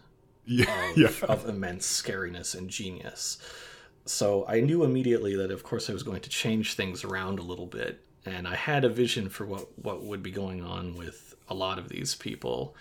Yeah, 0.46 0.91
of, 0.91 0.98
yeah. 0.98 1.10
of 1.27 1.50
immense 1.50 1.86
scariness 1.86 2.55
and 2.55 2.70
genius. 2.70 3.38
So 4.05 4.45
I 4.48 4.60
knew 4.60 4.83
immediately 4.83 5.36
that, 5.36 5.51
of 5.51 5.63
course, 5.63 5.89
I 5.89 5.93
was 5.93 6.03
going 6.03 6.22
to 6.22 6.29
change 6.29 6.74
things 6.74 7.03
around 7.03 7.39
a 7.39 7.43
little 7.43 7.65
bit, 7.65 8.03
and 8.25 8.48
I 8.48 8.55
had 8.55 8.83
a 8.83 8.89
vision 8.89 9.29
for 9.29 9.45
what 9.45 9.67
what 9.79 10.03
would 10.03 10.22
be 10.22 10.31
going 10.31 10.63
on 10.63 10.95
with 10.95 11.36
a 11.48 11.53
lot 11.53 11.79
of 11.79 11.89
these 11.89 12.15
people. 12.15 12.75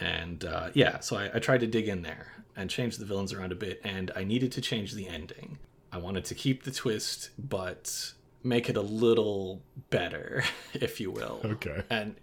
And 0.00 0.44
uh, 0.44 0.70
yeah, 0.74 1.00
so 1.00 1.16
I, 1.16 1.30
I 1.34 1.38
tried 1.38 1.60
to 1.60 1.66
dig 1.66 1.88
in 1.88 2.02
there 2.02 2.32
and 2.56 2.68
change 2.68 2.98
the 2.98 3.04
villains 3.04 3.32
around 3.32 3.52
a 3.52 3.56
bit, 3.56 3.80
and 3.84 4.10
I 4.14 4.24
needed 4.24 4.52
to 4.52 4.60
change 4.60 4.92
the 4.92 5.08
ending. 5.08 5.58
I 5.92 5.98
wanted 5.98 6.24
to 6.26 6.34
keep 6.34 6.64
the 6.64 6.70
twist, 6.70 7.30
but 7.38 8.12
make 8.42 8.68
it 8.68 8.76
a 8.76 8.82
little 8.82 9.62
better, 9.90 10.44
if 10.74 11.00
you 11.00 11.10
will. 11.10 11.40
Okay. 11.44 11.82
And 11.88 12.16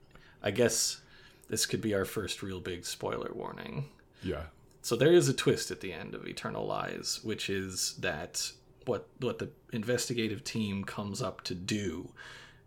I 0.44 0.52
guess 0.52 1.02
this 1.50 1.66
could 1.66 1.82
be 1.82 1.94
our 1.94 2.06
first 2.06 2.44
real 2.44 2.60
big 2.60 2.86
spoiler 2.86 3.32
warning. 3.34 3.90
Yeah. 4.24 4.44
So 4.82 4.96
there 4.96 5.14
is 5.14 5.30
a 5.30 5.34
twist 5.34 5.72
at 5.72 5.82
the 5.82 5.94
end 5.94 6.16
of 6.16 6.26
Eternal 6.26 6.66
Lies, 6.66 7.20
which 7.24 7.50
is 7.50 7.96
that 8.00 8.52
what 8.86 9.08
what 9.20 9.40
the 9.40 9.50
investigative 9.72 10.44
team 10.44 10.84
comes 10.84 11.22
up 11.22 11.42
to 11.42 11.56
do 11.56 12.12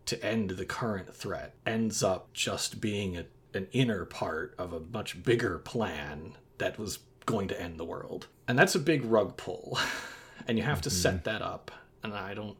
to 0.05 0.23
end 0.23 0.51
the 0.51 0.65
current 0.65 1.13
threat 1.13 1.55
ends 1.65 2.03
up 2.03 2.31
just 2.33 2.79
being 2.79 3.17
a, 3.17 3.25
an 3.53 3.67
inner 3.71 4.05
part 4.05 4.53
of 4.57 4.71
a 4.71 4.79
much 4.79 5.23
bigger 5.23 5.57
plan 5.57 6.37
that 6.57 6.77
was 6.77 6.99
going 7.25 7.47
to 7.47 7.59
end 7.59 7.79
the 7.79 7.85
world. 7.85 8.27
And 8.47 8.57
that's 8.57 8.75
a 8.75 8.79
big 8.79 9.03
rug 9.03 9.37
pull. 9.37 9.77
And 10.47 10.59
you 10.59 10.63
have 10.63 10.81
to 10.81 10.89
mm-hmm. 10.89 10.97
set 10.97 11.23
that 11.23 11.41
up. 11.41 11.71
And 12.03 12.13
I 12.13 12.35
don't 12.35 12.55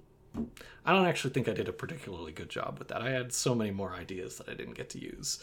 I 0.85 0.91
don't 0.91 1.05
actually 1.05 1.33
think 1.33 1.47
I 1.47 1.53
did 1.53 1.67
a 1.67 1.73
particularly 1.73 2.31
good 2.31 2.49
job 2.49 2.79
with 2.79 2.87
that. 2.87 3.01
I 3.01 3.11
had 3.11 3.31
so 3.31 3.53
many 3.53 3.69
more 3.69 3.93
ideas 3.93 4.37
that 4.37 4.49
I 4.49 4.55
didn't 4.55 4.73
get 4.73 4.89
to 4.91 4.99
use 4.99 5.39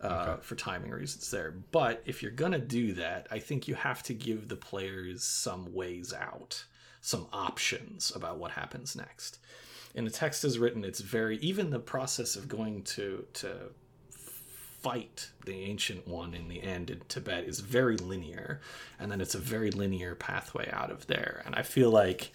uh, 0.00 0.36
for 0.36 0.54
timing 0.54 0.90
reasons 0.90 1.30
there. 1.30 1.54
But 1.72 2.02
if 2.04 2.22
you're 2.22 2.32
gonna 2.32 2.58
do 2.58 2.92
that, 2.94 3.26
I 3.30 3.38
think 3.38 3.68
you 3.68 3.74
have 3.74 4.02
to 4.04 4.14
give 4.14 4.48
the 4.48 4.56
players 4.56 5.24
some 5.24 5.72
ways 5.72 6.12
out, 6.12 6.64
some 7.00 7.26
options 7.32 8.12
about 8.14 8.38
what 8.38 8.52
happens 8.52 8.94
next. 8.96 9.38
And 9.94 10.06
the 10.06 10.10
text 10.10 10.44
is 10.44 10.58
written, 10.58 10.84
it's 10.84 11.00
very 11.00 11.38
even 11.38 11.70
the 11.70 11.78
process 11.78 12.36
of 12.36 12.48
going 12.48 12.82
to 12.82 13.24
to 13.34 13.70
fight 14.84 15.30
the 15.46 15.62
ancient 15.62 16.06
one 16.06 16.34
in 16.34 16.48
the 16.48 16.62
end 16.62 16.90
in 16.90 17.00
Tibet 17.08 17.44
is 17.44 17.60
very 17.60 17.96
linear, 17.96 18.60
and 19.00 19.10
then 19.10 19.22
it's 19.22 19.34
a 19.34 19.38
very 19.38 19.70
linear 19.70 20.14
pathway 20.14 20.68
out 20.70 20.90
of 20.90 21.06
there. 21.06 21.42
And 21.46 21.54
I 21.54 21.62
feel 21.62 21.90
like 21.90 22.32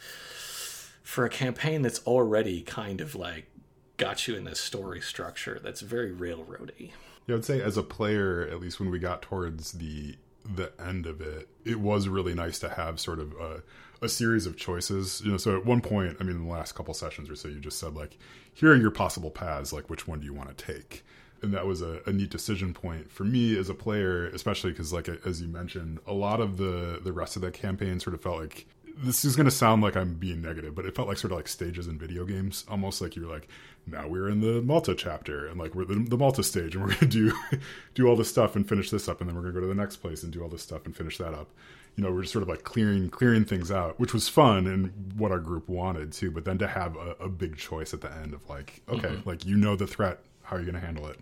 for 1.03 1.25
a 1.25 1.29
campaign 1.29 1.83
that's 1.83 1.99
already 2.07 2.61
kind 2.63 3.01
of 3.01 3.13
like 3.13 3.51
got 3.97 4.27
you 4.27 4.35
in 4.35 4.45
this 4.45 4.59
story 4.59 4.99
structure 4.99 5.59
that's 5.61 5.81
very 5.81 6.11
railroady. 6.11 6.91
Yeah, 7.29 7.35
I 7.35 7.37
would 7.37 7.45
say 7.45 7.61
as 7.61 7.77
a 7.77 7.83
player, 7.83 8.41
at 8.51 8.59
least 8.59 8.79
when 8.79 8.89
we 8.89 8.97
got 8.97 9.21
towards 9.21 9.73
the 9.73 10.15
the 10.43 10.71
end 10.83 11.05
of 11.05 11.21
it, 11.21 11.47
it 11.63 11.79
was 11.79 12.07
really 12.07 12.33
nice 12.33 12.57
to 12.57 12.69
have 12.69 12.99
sort 12.99 13.19
of 13.19 13.33
a, 13.33 13.61
a 14.01 14.09
series 14.09 14.47
of 14.47 14.57
choices. 14.57 15.21
You 15.23 15.31
know, 15.31 15.37
so 15.37 15.55
at 15.55 15.63
one 15.63 15.79
point, 15.79 16.17
I 16.19 16.23
mean, 16.23 16.37
in 16.37 16.45
the 16.45 16.51
last 16.51 16.73
couple 16.73 16.91
sessions 16.95 17.29
or 17.29 17.35
so, 17.35 17.47
you 17.47 17.59
just 17.59 17.77
said 17.77 17.93
like, 17.93 18.17
here 18.55 18.71
are 18.71 18.75
your 18.75 18.89
possible 18.89 19.29
paths. 19.29 19.71
Like, 19.71 19.91
which 19.91 20.07
one 20.07 20.21
do 20.21 20.25
you 20.25 20.33
want 20.33 20.57
to 20.57 20.65
take? 20.65 21.05
And 21.43 21.53
that 21.53 21.67
was 21.67 21.83
a, 21.83 22.01
a 22.07 22.11
neat 22.11 22.31
decision 22.31 22.73
point 22.73 23.11
for 23.11 23.25
me 23.25 23.55
as 23.55 23.69
a 23.69 23.75
player, 23.75 24.25
especially 24.29 24.71
because, 24.71 24.91
like 24.91 25.07
as 25.07 25.39
you 25.39 25.49
mentioned, 25.49 25.99
a 26.07 26.13
lot 26.13 26.41
of 26.41 26.57
the 26.57 26.99
the 27.03 27.13
rest 27.13 27.35
of 27.35 27.43
the 27.43 27.51
campaign 27.51 27.99
sort 27.99 28.15
of 28.15 28.23
felt 28.23 28.39
like 28.39 28.65
this 29.01 29.23
is 29.23 29.35
going 29.35 29.45
to 29.45 29.51
sound 29.51 29.81
like 29.81 29.95
I'm 29.95 30.15
being 30.15 30.41
negative, 30.41 30.75
but 30.75 30.85
it 30.85 30.95
felt 30.95 31.07
like 31.07 31.17
sort 31.17 31.31
of 31.31 31.37
like 31.37 31.47
stages 31.47 31.87
in 31.87 31.97
video 31.97 32.25
games, 32.25 32.65
almost 32.69 33.01
like 33.01 33.15
you're 33.15 33.29
like, 33.29 33.47
now 33.87 34.07
we're 34.07 34.29
in 34.29 34.41
the 34.41 34.61
Malta 34.61 34.93
chapter, 34.93 35.47
and 35.47 35.59
like 35.59 35.73
we're 35.73 35.85
the, 35.85 35.95
the 35.95 36.17
Malta 36.17 36.43
stage, 36.43 36.75
and 36.75 36.83
we're 36.83 36.93
going 36.95 36.99
to 36.99 37.05
do 37.07 37.33
do 37.95 38.07
all 38.07 38.15
this 38.15 38.29
stuff 38.29 38.55
and 38.55 38.67
finish 38.67 38.89
this 38.89 39.07
up, 39.07 39.21
and 39.21 39.29
then 39.29 39.35
we're 39.35 39.41
going 39.41 39.53
to 39.53 39.59
go 39.61 39.65
to 39.65 39.73
the 39.73 39.81
next 39.81 39.97
place 39.97 40.23
and 40.23 40.33
do 40.33 40.41
all 40.41 40.49
this 40.49 40.61
stuff 40.61 40.85
and 40.85 40.95
finish 40.95 41.17
that 41.17 41.33
up. 41.33 41.47
You 41.95 42.03
know, 42.03 42.11
we're 42.11 42.21
just 42.21 42.33
sort 42.33 42.43
of 42.43 42.49
like 42.49 42.63
clearing 42.63 43.09
clearing 43.09 43.45
things 43.45 43.71
out, 43.71 43.99
which 43.99 44.13
was 44.13 44.27
fun 44.27 44.67
and 44.67 45.13
what 45.17 45.31
our 45.31 45.39
group 45.39 45.69
wanted 45.69 46.11
too. 46.11 46.31
But 46.31 46.45
then 46.45 46.57
to 46.59 46.67
have 46.67 46.95
a, 46.97 47.15
a 47.21 47.29
big 47.29 47.57
choice 47.57 47.93
at 47.93 48.01
the 48.01 48.11
end 48.11 48.33
of 48.33 48.47
like, 48.49 48.81
okay, 48.89 49.17
like 49.25 49.45
you 49.45 49.57
know 49.57 49.75
the 49.75 49.87
threat, 49.87 50.19
how 50.43 50.57
are 50.57 50.59
you 50.59 50.65
going 50.65 50.79
to 50.79 50.85
handle 50.85 51.07
it? 51.07 51.19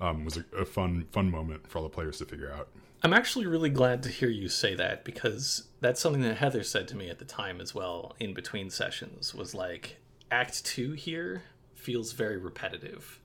Um, 0.00 0.24
was 0.24 0.36
a, 0.36 0.44
a 0.56 0.64
fun 0.64 1.06
fun 1.10 1.30
moment 1.30 1.68
for 1.68 1.78
all 1.78 1.84
the 1.84 1.90
players 1.90 2.18
to 2.18 2.24
figure 2.24 2.52
out. 2.52 2.68
I'm 3.02 3.12
actually 3.12 3.46
really 3.46 3.70
glad 3.70 4.02
to 4.04 4.08
hear 4.08 4.28
you 4.28 4.48
say 4.48 4.74
that 4.74 5.04
because 5.04 5.68
that's 5.80 6.00
something 6.00 6.22
that 6.22 6.38
Heather 6.38 6.64
said 6.64 6.88
to 6.88 6.96
me 6.96 7.08
at 7.08 7.18
the 7.18 7.24
time 7.24 7.60
as 7.60 7.74
well 7.74 8.16
in 8.18 8.34
between 8.34 8.70
sessions 8.70 9.34
was 9.34 9.54
like 9.54 9.98
act 10.30 10.64
2 10.64 10.92
here 10.92 11.42
feels 11.74 12.12
very 12.12 12.36
repetitive. 12.36 13.20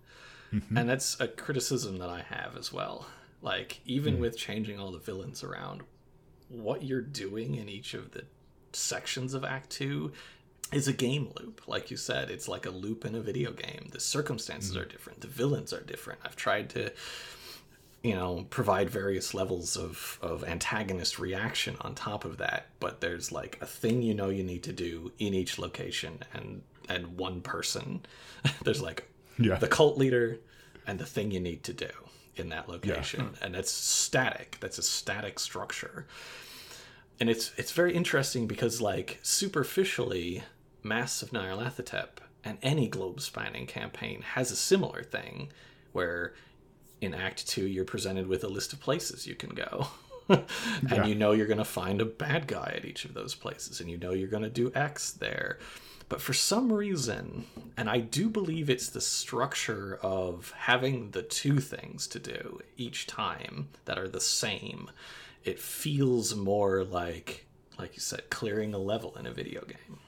Mm-hmm. 0.54 0.78
And 0.78 0.90
that's 0.90 1.20
a 1.20 1.28
criticism 1.28 1.98
that 1.98 2.10
I 2.10 2.22
have 2.22 2.56
as 2.56 2.72
well. 2.72 3.08
Like 3.42 3.82
even 3.86 4.18
mm. 4.18 4.20
with 4.20 4.38
changing 4.38 4.80
all 4.80 4.92
the 4.92 5.00
villains 5.00 5.44
around 5.44 5.82
what 6.50 6.84
you're 6.84 7.02
doing 7.02 7.56
in 7.56 7.68
each 7.68 7.96
of 7.96 8.12
the 8.12 8.26
sections 8.74 9.34
of 9.34 9.44
act 9.44 9.72
2 9.72 10.12
is 10.72 10.88
a 10.88 10.94
game 10.94 11.32
loop. 11.40 11.62
Like 11.68 11.90
you 11.90 11.98
said, 11.98 12.30
it's 12.30 12.48
like 12.48 12.68
a 12.68 12.72
loop 12.72 13.06
in 13.06 13.16
a 13.16 13.22
video 13.22 13.52
game. 13.52 13.90
The 13.92 14.00
circumstances 14.00 14.76
mm. 14.76 14.82
are 14.82 14.86
different, 14.86 15.22
the 15.22 15.28
villains 15.28 15.74
are 15.74 15.82
different. 15.82 16.20
I've 16.24 16.36
tried 16.36 16.70
to 16.72 16.92
you 18.04 18.14
know 18.14 18.46
provide 18.50 18.90
various 18.90 19.34
levels 19.34 19.76
of 19.78 20.20
of 20.22 20.44
antagonist 20.44 21.18
reaction 21.20 21.76
on 21.82 21.96
top 21.96 22.26
of 22.26 22.38
that 22.38 22.68
but 22.80 23.00
there's 23.02 23.32
like 23.32 23.58
a 23.62 23.66
thing 23.66 24.02
you 24.02 24.14
know 24.14 24.30
you 24.30 24.44
need 24.44 24.62
to 24.64 24.74
do 24.74 25.12
in 25.20 25.34
each 25.34 25.58
location 25.58 26.20
and 26.34 26.62
and 26.90 27.18
one 27.18 27.40
person. 27.40 28.06
There's 28.66 28.82
like 28.82 29.10
Yeah. 29.40 29.56
the 29.56 29.70
cult 29.70 29.98
leader 29.98 30.40
and 30.86 31.00
the 31.00 31.06
thing 31.06 31.32
you 31.32 31.40
need 31.40 31.64
to 31.64 31.72
do 31.72 31.88
in 32.36 32.50
that 32.50 32.68
location. 32.68 33.30
And 33.42 33.56
it's 33.56 33.72
static. 33.72 34.58
That's 34.60 34.78
a 34.78 34.84
static 34.84 35.40
structure. 35.40 36.06
And 37.22 37.30
it's 37.30 37.54
it's 37.56 37.72
very 37.72 37.94
interesting 37.96 38.48
because 38.48 38.82
like 38.82 39.20
superficially 39.24 40.44
Masks 40.84 41.22
of 41.22 41.30
Nyarlathotep 41.32 42.20
and 42.44 42.58
any 42.62 42.90
globe 42.90 43.22
spanning 43.22 43.66
campaign 43.66 44.22
has 44.34 44.52
a 44.52 44.58
similar 44.58 45.04
thing 45.04 45.54
where 45.94 46.34
in 47.04 47.14
act 47.14 47.48
2 47.48 47.68
you're 47.68 47.86
presented 47.86 48.28
with 48.28 48.44
a 48.44 48.48
list 48.48 48.74
of 48.74 48.80
places 48.80 49.28
you 49.28 49.36
can 49.36 49.50
go 49.56 49.88
and 50.30 50.46
Yeah. 50.90 51.06
you 51.06 51.16
know 51.16 51.32
you're 51.34 51.48
going 51.48 51.58
to 51.58 51.66
find 51.66 52.00
a 52.02 52.06
bad 52.06 52.48
guy 52.48 52.74
at 52.78 52.86
each 52.86 53.04
of 53.04 53.14
those 53.14 53.36
places, 53.36 53.82
and 53.82 53.90
you 53.90 53.98
know 53.98 54.12
you're 54.12 54.30
going 54.30 54.44
to 54.44 54.50
do 54.50 54.72
X 54.74 55.12
there. 55.12 55.60
But 56.08 56.22
for 56.22 56.32
some 56.34 56.72
reason, 56.72 57.46
and 57.76 57.90
I 57.90 58.00
do 58.00 58.30
believe 58.30 58.70
it's 58.70 58.88
the 58.90 59.02
structure 59.02 60.00
of 60.02 60.54
having 60.56 61.12
the 61.12 61.24
two 61.24 61.60
things 61.60 62.08
to 62.08 62.20
do 62.20 62.62
each 62.78 63.06
time 63.06 63.68
that 63.84 63.98
are 64.00 64.08
the 64.08 64.22
same, 64.22 64.90
it 65.44 65.60
feels 65.60 66.36
more 66.36 66.84
like, 66.86 67.46
like 67.78 67.96
you 67.96 68.02
said, 68.02 68.30
clearing 68.30 68.74
a 68.74 68.78
level 68.80 69.16
in 69.18 69.26
a 69.26 69.32
video 69.34 69.62
game. 69.66 70.00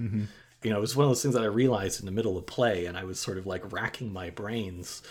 Mm-hmm. 0.00 0.24
You 0.64 0.70
know, 0.70 0.78
it 0.78 0.80
was 0.80 0.96
one 0.96 1.04
of 1.04 1.10
those 1.10 1.22
things 1.22 1.34
that 1.34 1.42
I 1.42 1.46
realized 1.46 2.00
in 2.00 2.06
the 2.06 2.12
middle 2.12 2.36
of 2.36 2.46
play, 2.46 2.86
and 2.86 2.96
I 2.96 3.04
was 3.04 3.20
sort 3.20 3.38
of 3.38 3.46
like 3.46 3.72
racking 3.72 4.12
my 4.12 4.30
brains 4.30 5.02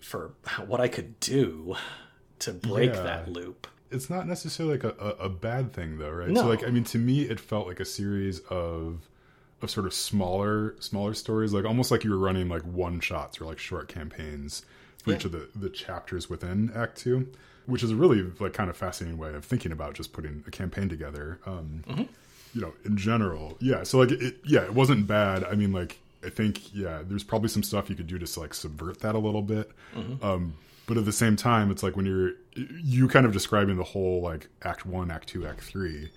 for 0.00 0.32
what 0.66 0.80
I 0.80 0.88
could 0.88 1.18
do 1.20 1.76
to 2.40 2.52
break 2.52 2.92
Yeah. 2.94 3.02
that 3.02 3.28
loop. 3.32 3.66
it's 3.90 4.10
not 4.10 4.26
necessarily 4.26 4.76
like 4.78 4.84
a, 4.84 4.94
a, 5.00 5.08
a 5.26 5.28
bad 5.28 5.72
thing 5.72 5.98
though 5.98 6.10
right 6.10 6.28
No. 6.28 6.42
so 6.42 6.48
like 6.48 6.64
i 6.66 6.70
mean 6.70 6.84
to 6.84 6.98
me 6.98 7.22
it 7.22 7.38
felt 7.38 7.66
like 7.68 7.78
a 7.80 7.84
series 7.84 8.40
of 8.50 9.08
of 9.62 9.70
sort 9.70 9.86
of 9.86 9.94
smaller 9.94 10.74
smaller 10.80 11.14
stories 11.14 11.52
like 11.52 11.64
almost 11.64 11.90
like 11.92 12.02
you 12.04 12.10
were 12.10 12.18
running 12.18 12.48
like 12.48 12.62
one 12.62 12.98
shots 13.00 13.40
or 13.40 13.44
like 13.44 13.58
short 13.58 13.86
campaigns 13.88 14.64
for 15.02 15.12
each 15.12 15.24
of 15.24 15.32
the 15.32 15.48
the 15.54 15.70
chapters 15.70 16.28
within 16.28 16.72
act 16.74 16.98
two 16.98 17.28
which 17.66 17.82
is 17.84 17.90
a 17.92 17.96
really 17.96 18.22
like 18.40 18.52
kind 18.52 18.68
of 18.68 18.76
fascinating 18.76 19.16
way 19.18 19.32
of 19.32 19.44
thinking 19.44 19.70
about 19.72 19.94
just 19.94 20.12
putting 20.12 20.42
a 20.46 20.50
campaign 20.50 20.88
together 20.88 21.38
um 21.46 21.84
you 22.52 22.60
know 22.60 22.72
in 22.84 22.96
general 22.96 23.56
yeah 23.60 23.84
so 23.84 23.98
like 23.98 24.10
it 24.10 24.36
yeah 24.44 24.62
it 24.64 24.74
wasn't 24.74 25.06
bad 25.06 25.44
i 25.44 25.54
mean 25.54 25.72
like 25.72 25.98
i 26.24 26.30
think 26.30 26.74
yeah 26.74 27.02
there's 27.04 27.24
probably 27.24 27.48
some 27.48 27.62
stuff 27.62 27.88
you 27.90 27.96
could 27.96 28.06
do 28.06 28.18
to 28.18 28.40
like 28.40 28.54
subvert 28.54 29.00
that 29.00 29.14
a 29.14 29.18
little 29.18 29.42
bit. 29.42 29.70
Um 30.22 30.54
but 30.86 30.98
at 30.98 31.04
the 31.06 31.12
same 31.12 31.36
time 31.36 31.70
it's 31.70 31.82
like 31.82 31.96
when 31.96 32.06
you're 32.06 32.32
you 32.56 33.08
kind 33.08 33.26
of 33.26 33.32
describing 33.32 33.76
the 33.76 33.84
whole 33.84 34.20
like 34.20 34.48
act 34.62 34.84
one 34.86 35.10
act 35.10 35.28
two 35.28 35.46
act 35.46 35.60
three 35.60 36.10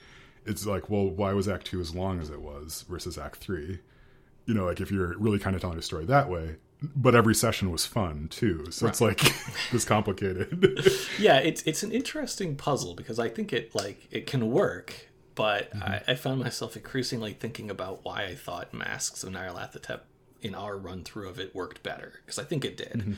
it's 0.46 0.66
like 0.66 0.90
well 0.90 1.08
why 1.10 1.34
was 1.34 1.48
act 1.48 1.68
two 1.68 1.80
as 1.80 1.94
long 1.96 2.20
as 2.20 2.30
it 2.30 2.42
was 2.42 2.86
versus 2.90 3.18
act 3.18 3.38
three? 3.38 3.80
You 4.46 4.54
know 4.54 4.66
like 4.66 4.80
if 4.82 4.92
you're 4.92 5.18
really 5.18 5.40
kind 5.40 5.56
of 5.56 5.62
telling 5.62 5.78
a 5.78 5.82
story 5.82 6.06
that 6.06 6.30
way 6.30 6.56
but 6.96 7.16
every 7.16 7.34
session 7.34 7.72
was 7.72 7.88
fun 7.88 8.28
too. 8.30 8.68
So 8.70 8.86
it's 8.86 9.02
like 9.02 9.20
this 9.72 9.84
complicated. 9.84 10.64
Yeah 11.20 11.38
it's 11.38 11.64
it's 11.64 11.82
an 11.82 11.92
interesting 11.92 12.56
puzzle 12.56 12.94
because 12.94 13.18
i 13.20 13.28
think 13.28 13.52
it 13.52 13.74
like 13.74 14.08
it 14.12 14.28
can 14.28 14.52
work 14.52 15.07
but 15.38 15.72
mm-hmm. 15.72 15.84
I, 15.84 16.01
I 16.10 16.15
found 16.15 16.41
myself 16.41 16.75
increasingly 16.75 17.32
thinking 17.32 17.70
about 17.70 18.03
why 18.03 18.25
i 18.25 18.36
thought 18.36 18.74
masks 18.74 19.24
of 19.24 19.32
nyarlathotep 19.32 20.01
in 20.41 20.53
our 20.53 20.77
run 20.77 21.03
through 21.06 21.29
of 21.29 21.39
it 21.39 21.56
worked 21.56 21.82
better 21.84 22.20
because 22.25 22.38
i 22.38 22.44
think 22.44 22.65
it 22.65 22.75
did. 22.75 22.94
Mm-hmm. 22.94 23.13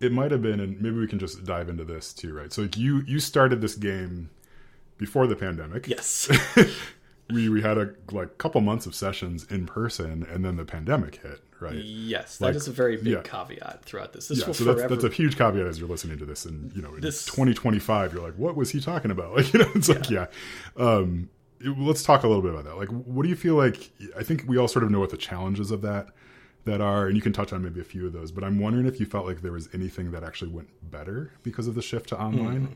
It 0.00 0.10
might 0.10 0.32
have 0.32 0.42
been 0.42 0.58
and 0.58 0.80
maybe 0.80 0.96
we 0.98 1.06
can 1.06 1.20
just 1.20 1.44
dive 1.44 1.68
into 1.68 1.84
this 1.84 2.12
too 2.12 2.32
right? 2.32 2.52
So 2.52 2.62
like 2.62 2.76
you 2.76 3.02
you 3.02 3.20
started 3.20 3.60
this 3.60 3.74
game 3.74 4.30
before 4.98 5.26
the 5.26 5.36
pandemic. 5.36 5.86
Yes 5.86 6.30
we 7.30 7.48
we 7.48 7.62
had 7.62 7.78
a 7.78 7.94
like 8.10 8.38
couple 8.38 8.60
months 8.60 8.84
of 8.86 8.94
sessions 8.94 9.44
in 9.50 9.66
person 9.66 10.26
and 10.30 10.44
then 10.44 10.56
the 10.56 10.64
pandemic 10.64 11.16
hit 11.22 11.40
right? 11.60 11.74
Yes 11.76 12.38
that 12.38 12.46
Like, 12.46 12.54
is 12.56 12.66
a 12.68 12.72
very 12.72 12.96
big 12.96 13.06
yeah. 13.06 13.20
caveat 13.22 13.84
throughout 13.84 14.12
this. 14.12 14.28
This 14.28 14.40
yeah, 14.40 14.46
will 14.46 14.54
so 14.54 14.64
that's, 14.64 14.78
forever 14.80 14.94
that's 14.96 15.04
a 15.04 15.14
huge 15.16 15.36
caveat 15.38 15.66
as 15.66 15.78
you're 15.78 15.88
listening 15.88 16.18
to 16.18 16.24
this 16.26 16.44
and 16.44 16.74
you 16.74 16.82
know 16.82 16.94
in 16.94 17.00
This- 17.00 17.24
2025 17.26 18.12
you're 18.12 18.22
like 18.22 18.34
what 18.34 18.56
was 18.56 18.70
he 18.70 18.80
talking 18.80 19.10
about? 19.10 19.32
Like 19.36 19.52
you 19.52 19.60
know 19.60 19.70
it's 19.74 19.88
like 19.88 20.10
yeah. 20.10 20.26
um 20.76 21.30
it- 21.60 21.78
let's 21.78 22.02
talk 22.02 22.24
a 22.24 22.26
little 22.28 22.42
bit 22.42 22.50
about 22.52 22.64
that. 22.64 22.76
Like 22.76 22.88
what 22.88 23.22
do 23.22 23.28
you 23.28 23.36
feel 23.36 23.54
like 23.54 23.90
i 24.18 24.22
think 24.24 24.44
we 24.48 24.58
all 24.58 24.68
sort 24.68 24.82
of 24.84 24.90
know 24.90 25.00
what 25.00 25.10
the 25.10 25.16
challenges 25.16 25.70
of 25.70 25.82
that 25.82 26.08
that 26.64 26.80
are 26.80 27.06
and 27.06 27.16
you 27.16 27.22
can 27.22 27.32
touch 27.32 27.52
on 27.52 27.62
maybe 27.62 27.80
a 27.80 27.84
few 27.84 28.06
of 28.06 28.12
those 28.12 28.30
but 28.32 28.44
i'm 28.44 28.58
wondering 28.60 28.86
if 28.86 29.00
you 29.00 29.06
felt 29.06 29.26
like 29.26 29.42
there 29.42 29.50
was 29.52 29.68
anything 29.72 30.10
that 30.12 30.22
actually 30.22 30.50
went 30.50 30.68
better 30.90 31.32
because 31.42 31.66
of 31.68 31.74
the 31.74 31.82
shift 31.82 32.08
to 32.10 32.18
online? 32.20 32.66
Hmm. 32.66 32.72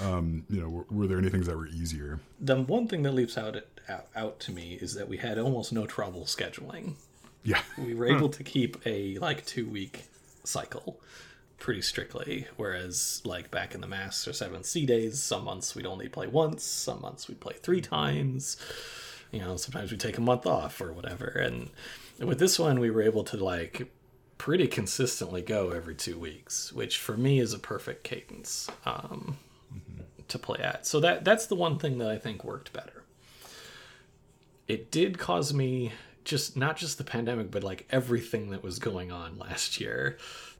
Um 0.00 0.44
you 0.50 0.60
know 0.60 0.68
were, 0.68 0.86
were 0.90 1.06
there 1.06 1.18
any 1.18 1.30
things 1.30 1.46
that 1.46 1.56
were 1.56 1.66
easier? 1.68 2.20
The 2.40 2.60
one 2.60 2.88
thing 2.88 3.02
that 3.04 3.12
leaps 3.12 3.38
out, 3.38 3.56
out 3.88 4.06
out 4.16 4.40
to 4.40 4.52
me 4.52 4.78
is 4.80 4.94
that 4.94 5.08
we 5.08 5.18
had 5.18 5.38
almost 5.38 5.72
no 5.72 5.86
trouble 5.86 6.22
scheduling. 6.24 6.94
Yeah. 7.42 7.60
We 7.78 7.94
were 7.94 8.06
able 8.06 8.30
to 8.30 8.42
keep 8.42 8.78
a 8.86 9.18
like 9.18 9.44
two 9.44 9.68
week 9.68 10.04
cycle 10.44 10.98
pretty 11.58 11.82
strictly 11.82 12.46
whereas 12.56 13.22
like 13.24 13.50
back 13.50 13.74
in 13.74 13.80
the 13.80 13.86
master 13.86 14.32
7 14.32 14.64
c 14.64 14.84
days 14.84 15.22
some 15.22 15.44
months 15.44 15.74
we'd 15.74 15.86
only 15.86 16.08
play 16.08 16.26
once 16.26 16.62
some 16.62 17.00
months 17.00 17.28
we'd 17.28 17.40
play 17.40 17.54
three 17.54 17.80
times. 17.80 18.56
You 19.30 19.40
know 19.40 19.56
sometimes 19.56 19.90
we'd 19.90 20.00
take 20.00 20.18
a 20.18 20.22
month 20.22 20.46
off 20.46 20.80
or 20.80 20.92
whatever. 20.92 21.26
And 21.26 21.70
with 22.18 22.38
this 22.38 22.58
one 22.58 22.80
we 22.80 22.90
were 22.90 23.02
able 23.02 23.24
to 23.24 23.36
like 23.36 23.90
pretty 24.36 24.66
consistently 24.66 25.42
go 25.42 25.70
every 25.70 25.94
two 25.94 26.18
weeks 26.18 26.72
which 26.72 26.98
for 26.98 27.16
me 27.16 27.38
is 27.38 27.52
a 27.52 27.58
perfect 27.58 28.04
cadence. 28.04 28.68
Um, 28.84 29.38
to 30.34 30.38
play 30.38 30.58
at. 30.58 30.86
So 30.86 31.00
that 31.00 31.24
that's 31.24 31.46
the 31.46 31.54
one 31.54 31.78
thing 31.78 31.98
that 31.98 32.10
i 32.10 32.18
think 32.18 32.44
worked 32.44 32.72
better. 32.72 33.04
It 34.66 34.90
did 34.90 35.18
cause 35.18 35.54
me 35.54 35.92
just 36.24 36.56
not 36.56 36.76
just 36.76 36.98
the 36.98 37.04
pandemic 37.04 37.50
but 37.50 37.62
like 37.62 37.86
everything 37.90 38.50
that 38.50 38.62
was 38.62 38.78
going 38.78 39.10
on 39.10 39.38
last 39.38 39.80
year. 39.80 40.18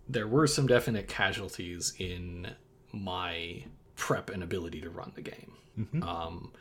There 0.09 0.29
were 0.29 0.47
some 0.47 0.67
definite 0.67 1.09
casualties 1.09 1.95
in 1.99 2.55
my 2.93 3.65
prep 3.97 4.31
and 4.31 4.43
ability 4.43 4.81
to 4.83 4.91
run 4.91 5.13
the 5.15 5.23
game. 5.23 5.53
Um 6.03 6.53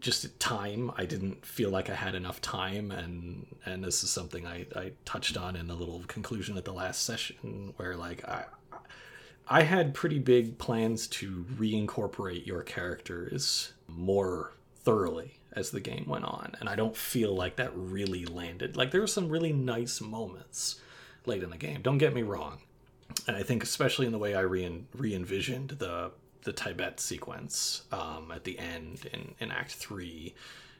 just 0.00 0.38
time. 0.38 0.90
I 0.98 1.06
didn't 1.06 1.46
feel 1.46 1.70
like 1.70 1.88
i 1.88 1.94
had 1.94 2.14
enough 2.14 2.40
time 2.42 2.90
and 2.90 3.46
and 3.64 3.82
this 3.82 4.04
is 4.04 4.10
something 4.10 4.46
i 4.46 4.66
i 4.76 4.92
touched 5.06 5.36
on 5.38 5.56
in 5.56 5.66
the 5.66 5.74
little 5.74 6.02
conclusion 6.08 6.58
at 6.58 6.66
the 6.66 6.74
last 6.74 7.04
session 7.04 7.72
where 7.76 7.96
like 7.96 8.22
i 8.28 8.44
I 9.48 9.62
had 9.62 9.94
pretty 9.94 10.18
big 10.18 10.58
plans 10.58 11.06
to 11.08 11.44
reincorporate 11.58 12.46
your 12.46 12.62
characters 12.62 13.72
more 13.86 14.52
thoroughly 14.82 15.34
as 15.52 15.70
the 15.70 15.80
game 15.80 16.04
went 16.08 16.24
on, 16.24 16.54
and 16.60 16.68
I 16.68 16.74
don't 16.74 16.96
feel 16.96 17.34
like 17.34 17.56
that 17.56 17.70
really 17.74 18.24
landed. 18.24 18.76
Like 18.76 18.90
there 18.90 19.00
were 19.00 19.06
some 19.06 19.28
really 19.28 19.52
nice 19.52 20.00
moments 20.00 20.80
late 21.26 21.42
in 21.42 21.50
the 21.50 21.56
game. 21.56 21.82
Don't 21.82 21.98
get 21.98 22.14
me 22.14 22.22
wrong, 22.22 22.58
and 23.26 23.36
I 23.36 23.42
think 23.42 23.62
especially 23.62 24.06
in 24.06 24.12
the 24.12 24.18
way 24.18 24.34
I 24.34 24.40
re 24.40 24.64
envisioned 25.14 25.70
the 25.70 26.10
the 26.42 26.52
Tibet 26.52 27.00
sequence 27.00 27.82
um, 27.92 28.30
at 28.34 28.44
the 28.44 28.58
end 28.58 29.08
in 29.12 29.34
in 29.38 29.50
Act 29.50 29.72
Three, 29.74 30.34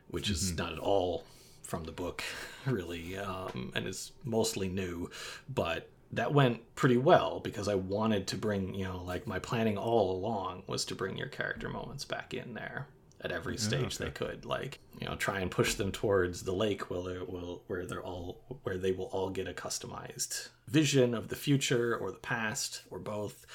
which 0.09 0.31
is 0.31 0.57
not 0.57 0.73
at 0.73 0.79
all 0.79 1.25
from 1.63 1.85
the 1.85 1.93
book, 1.93 2.23
really, 2.67 3.17
um, 3.19 3.73
and 3.75 3.87
is 3.87 4.13
mostly 4.25 4.69
new, 4.69 5.11
but 5.49 5.89
that 6.17 6.33
went 6.33 6.75
pretty 6.75 6.97
well 6.97 7.41
because 7.41 7.69
I 7.69 7.75
wanted 7.75 8.27
to 8.29 8.37
bring, 8.37 8.75
you 8.75 8.85
know, 8.85 9.03
like 9.03 9.27
my 9.27 9.39
planning 9.39 9.77
all 9.77 10.13
along 10.13 10.63
was 10.67 10.85
to 10.87 10.95
bring 10.95 11.17
your 11.17 11.29
character 11.29 11.69
moments 11.69 12.05
back 12.05 12.35
in 12.35 12.55
there 12.55 12.87
at 13.21 13.33
every 13.33 13.57
stage 13.57 13.97
they 13.97 14.11
could, 14.11 14.45
like 14.45 14.81
you 15.01 15.07
know, 15.09 15.17
try 15.17 15.41
and 15.41 15.51
push 15.51 15.75
them 15.75 15.91
towards 15.91 16.43
the 16.43 16.53
lake 16.53 16.91
where 16.91 17.03
they 17.03 17.19
will 17.19 17.63
where 17.67 17.87
they're 17.87 18.03
all 18.03 18.41
where 18.65 18.77
they 18.77 18.93
will 18.93 19.07
all 19.07 19.31
get 19.31 19.49
a 19.49 19.53
customized 19.53 20.49
vision 20.69 21.15
of 21.15 21.29
the 21.29 21.37
future 21.37 21.97
or 21.97 22.11
the 22.11 22.19
past 22.19 22.83
or 22.91 22.99
both. 22.99 23.47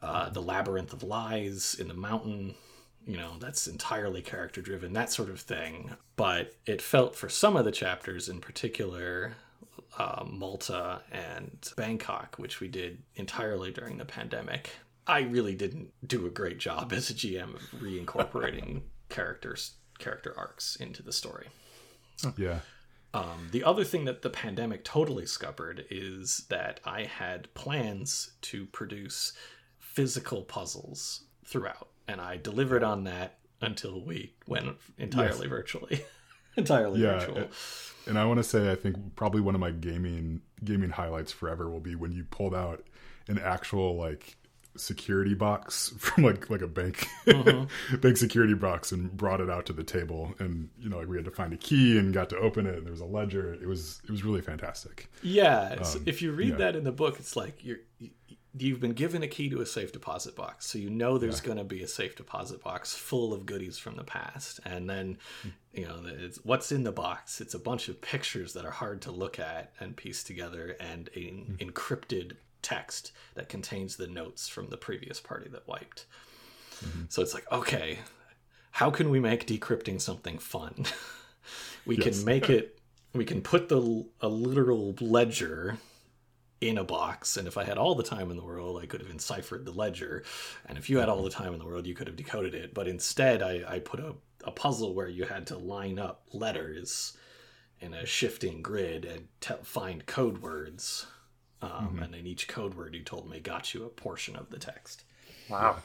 Uh, 0.00 0.30
the 0.30 0.40
labyrinth 0.40 0.92
of 0.92 1.02
lies 1.02 1.74
in 1.74 1.88
the 1.88 1.94
mountain 1.94 2.54
you 3.04 3.16
know 3.16 3.32
that's 3.40 3.66
entirely 3.66 4.22
character 4.22 4.60
driven 4.60 4.92
that 4.92 5.10
sort 5.10 5.28
of 5.28 5.40
thing 5.40 5.90
but 6.14 6.54
it 6.66 6.80
felt 6.80 7.16
for 7.16 7.28
some 7.28 7.56
of 7.56 7.64
the 7.64 7.72
chapters 7.72 8.28
in 8.28 8.38
particular 8.38 9.32
uh, 9.98 10.24
malta 10.26 11.02
and 11.12 11.70
bangkok 11.76 12.36
which 12.38 12.60
we 12.60 12.68
did 12.68 13.02
entirely 13.16 13.70
during 13.70 13.98
the 13.98 14.04
pandemic. 14.04 14.70
I 15.06 15.20
really 15.20 15.54
didn't 15.54 15.90
do 16.06 16.26
a 16.26 16.30
great 16.30 16.58
job 16.58 16.92
as 16.94 17.10
a 17.10 17.14
gm 17.14 17.54
of 17.54 17.62
reincorporating 17.80 18.82
characters 19.08 19.74
character 19.98 20.32
arcs 20.36 20.76
into 20.76 21.02
the 21.02 21.12
story. 21.12 21.48
Yeah. 22.36 22.60
Um, 23.14 23.48
the 23.52 23.64
other 23.64 23.84
thing 23.84 24.04
that 24.04 24.22
the 24.22 24.30
pandemic 24.30 24.84
totally 24.84 25.26
scuppered 25.26 25.86
is 25.90 26.44
that 26.50 26.80
I 26.84 27.04
had 27.04 27.52
plans 27.54 28.32
to 28.42 28.66
produce 28.66 29.32
physical 29.78 30.42
puzzles 30.42 31.22
throughout, 31.44 31.88
and 32.06 32.20
I 32.20 32.36
delivered 32.36 32.84
on 32.84 33.04
that 33.04 33.38
until 33.60 34.00
we 34.00 34.34
went 34.46 34.76
entirely 34.98 35.48
virtually. 35.48 36.04
entirely 36.56 37.00
Yeah, 37.02 37.18
virtual. 37.18 37.38
it- 37.38 37.50
and 38.06 38.18
I 38.18 38.24
want 38.24 38.38
to 38.38 38.44
say 38.44 38.70
I 38.70 38.74
think 38.74 39.16
probably 39.16 39.42
one 39.42 39.54
of 39.54 39.60
my 39.60 39.70
gaming 39.70 40.40
gaming 40.64 40.90
highlights 40.90 41.30
forever 41.30 41.68
will 41.68 41.80
be 41.80 41.94
when 41.94 42.10
you 42.12 42.24
pulled 42.24 42.54
out 42.54 42.82
an 43.28 43.38
actual 43.38 43.96
like 43.96 44.36
security 44.76 45.34
box 45.34 45.92
from 45.98 46.24
like 46.24 46.48
like 46.48 46.62
a 46.62 46.66
bank 46.68 47.06
mm-hmm. 47.26 47.96
bank 48.00 48.16
security 48.16 48.54
box 48.54 48.92
and 48.92 49.14
brought 49.16 49.40
it 49.40 49.50
out 49.50 49.66
to 49.66 49.72
the 49.74 49.84
table. 49.84 50.34
And 50.38 50.70
you 50.78 50.88
know 50.88 50.98
like 50.98 51.08
we 51.08 51.16
had 51.16 51.24
to 51.26 51.30
find 51.30 51.52
a 51.52 51.56
key 51.58 51.98
and 51.98 52.14
got 52.14 52.30
to 52.30 52.38
open 52.38 52.66
it 52.66 52.76
and 52.76 52.86
there 52.86 52.92
was 52.92 53.00
a 53.02 53.06
ledger. 53.06 53.52
It 53.54 53.66
was 53.66 54.00
it 54.04 54.10
was 54.10 54.24
really 54.24 54.40
fantastic. 54.40 55.10
Yeah, 55.22 55.72
it's- 55.72 55.96
um, 55.96 56.04
if 56.06 56.22
you 56.22 56.32
read 56.32 56.50
yeah. 56.50 56.56
that 56.56 56.76
in 56.76 56.84
the 56.84 56.92
book, 56.92 57.18
it's 57.18 57.36
like 57.36 57.62
you're 57.64 57.78
you- 57.98 58.10
you've 58.56 58.80
been 58.80 58.92
given 58.92 59.22
a 59.22 59.28
key 59.28 59.48
to 59.50 59.60
a 59.60 59.66
safe 59.66 59.92
deposit 59.92 60.34
box, 60.34 60.66
so 60.66 60.78
you 60.78 60.90
know 60.90 61.18
there's 61.18 61.40
going 61.40 61.58
to 61.58 61.64
be 61.64 61.82
a 61.82 61.88
safe 61.88 62.16
deposit 62.16 62.62
box 62.62 62.94
full 62.94 63.32
of 63.32 63.46
goodies 63.46 63.78
from 63.78 63.96
the 63.96 64.04
past, 64.04 64.60
and 64.64 64.88
then 64.88 65.18
you 65.72 65.86
know 65.86 66.00
it's 66.04 66.38
what's 66.44 66.72
in 66.72 66.84
the 66.84 66.92
box. 66.92 67.40
It's 67.40 67.54
a 67.54 67.58
bunch 67.58 67.88
of 67.88 68.00
pictures 68.00 68.52
that 68.54 68.64
are 68.64 68.70
hard 68.70 69.02
to 69.02 69.10
look 69.10 69.38
at 69.38 69.72
and 69.80 69.96
piece 69.96 70.22
together, 70.22 70.76
and 70.80 71.08
an 71.14 71.56
hmm. 71.58 71.68
encrypted 71.68 72.36
text 72.62 73.12
that 73.34 73.48
contains 73.48 73.96
the 73.96 74.06
notes 74.06 74.48
from 74.48 74.68
the 74.68 74.76
previous 74.76 75.20
party 75.20 75.48
that 75.50 75.66
wiped. 75.68 76.06
Mm-hmm. 76.84 77.02
So 77.08 77.22
it's 77.22 77.34
like, 77.34 77.50
okay, 77.50 77.98
how 78.72 78.90
can 78.90 79.10
we 79.10 79.20
make 79.20 79.46
decrypting 79.46 80.00
something 80.00 80.38
fun? 80.38 80.86
we 81.86 81.96
Yes. 81.96 82.16
can 82.16 82.24
make 82.24 82.50
it. 82.50 82.78
We 83.14 83.24
can 83.24 83.40
put 83.40 83.68
the 83.68 84.04
a 84.20 84.28
literal 84.28 84.94
ledger 85.00 85.78
in 86.60 86.78
a 86.78 86.84
box, 86.84 87.36
and 87.36 87.46
if 87.46 87.56
I 87.56 87.64
had 87.64 87.78
all 87.78 87.94
the 87.94 88.02
time 88.02 88.30
in 88.30 88.36
the 88.36 88.44
world, 88.44 88.80
I 88.82 88.86
could 88.86 89.00
have 89.00 89.10
enciphered 89.10 89.64
the 89.64 89.72
ledger. 89.72 90.24
And 90.66 90.76
if 90.76 90.90
you 90.90 90.98
had 90.98 91.08
all 91.08 91.22
the 91.22 91.30
time 91.30 91.52
in 91.52 91.58
the 91.58 91.64
world, 91.66 91.86
you 91.86 91.94
could 91.94 92.06
have 92.08 92.16
decoded 92.16 92.54
it. 92.54 92.74
But 92.74 92.88
instead, 92.88 93.42
I, 93.42 93.62
I 93.68 93.78
put 93.78 94.00
a, 94.00 94.14
a 94.44 94.50
puzzle 94.50 94.94
where 94.94 95.08
you 95.08 95.24
had 95.24 95.46
to 95.48 95.56
line 95.58 95.98
up 95.98 96.22
letters 96.32 97.16
in 97.80 97.94
a 97.94 98.04
shifting 98.04 98.60
grid 98.60 99.04
and 99.04 99.28
te- 99.40 99.54
find 99.62 100.04
code 100.06 100.38
words. 100.42 101.06
Um, 101.62 102.00
And 102.02 102.12
then 102.14 102.26
each 102.26 102.48
code 102.48 102.74
word 102.74 102.94
you 102.94 103.02
told 103.02 103.28
me 103.30 103.40
got 103.40 103.72
you 103.74 103.84
a 103.84 103.88
portion 103.88 104.36
of 104.36 104.48
the 104.50 104.58
text 104.58 105.04
Wow. 105.48 105.76